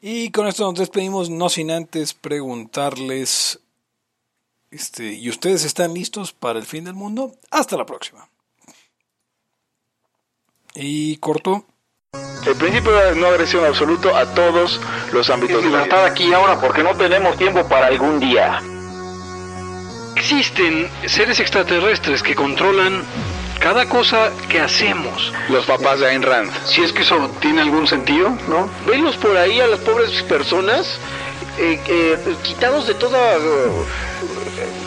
Y 0.02 0.32
con 0.32 0.48
esto 0.48 0.64
nos 0.64 0.80
despedimos, 0.80 1.30
no 1.30 1.50
sin 1.50 1.72
antes 1.72 2.14
preguntarles, 2.14 3.60
este, 4.72 5.14
¿y 5.14 5.30
ustedes 5.30 5.64
están 5.64 5.94
listos 5.94 6.34
para 6.34 6.60
el 6.60 6.66
fin 6.66 6.86
del 6.86 6.94
mundo? 6.94 7.36
Hasta 7.52 7.78
la 7.78 7.86
próxima. 7.86 8.28
Y 10.76 11.18
corto. 11.18 11.66
El 12.46 12.56
principio 12.56 12.92
de 12.92 13.16
no 13.16 13.28
agresión 13.28 13.66
absoluto 13.66 14.16
a 14.16 14.26
todos 14.34 14.80
los 15.12 15.30
ámbitos 15.30 15.64
de 15.64 15.70
la 15.70 15.84
vida. 15.84 16.06
aquí 16.06 16.32
ahora 16.34 16.60
porque 16.60 16.84
no 16.84 16.96
tenemos 16.96 17.38
tiempo 17.38 17.68
para 17.68 17.88
algún 17.88 18.20
día. 18.20 18.62
Existen 20.16 20.90
seres 21.06 21.40
extraterrestres 21.40 22.24
que 22.24 22.36
controlan 22.36 23.04
cada 23.60 23.88
cosa 23.90 24.32
que 24.50 24.60
hacemos. 24.60 25.34
Los 25.50 25.66
papás 25.66 26.00
de 26.00 26.08
Ayn 26.08 26.24
Rand. 26.24 26.52
Si 26.66 26.82
es 26.82 26.94
que 26.94 27.02
eso 27.02 27.30
tiene 27.42 27.62
algún 27.62 27.88
sentido, 27.88 28.30
¿no? 28.48 28.70
Venlos 28.86 29.18
por 29.18 29.36
ahí 29.36 29.60
a 29.60 29.68
las 29.68 29.80
pobres 29.80 30.22
personas 30.24 31.00
eh, 31.60 31.80
eh, 31.88 32.36
quitados 32.44 32.88
de 32.88 32.94
toda 32.94 33.36
eh, 33.36 33.72
Okay. 34.60 34.87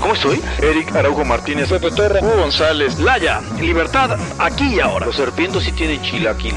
¿Cómo 0.00 0.14
estoy? 0.14 0.40
Eric 0.62 0.94
Araujo 0.96 1.24
Martínez, 1.24 1.68
Pepe 1.68 1.90
Torra, 1.90 2.20
Hugo 2.20 2.36
González, 2.36 2.98
Laya, 2.98 3.40
libertad, 3.60 4.18
aquí 4.38 4.76
y 4.76 4.80
ahora. 4.80 5.06
Los 5.06 5.16
serpientes 5.16 5.62
sí 5.64 5.72
tienen 5.72 6.00
chilaquil. 6.02 6.54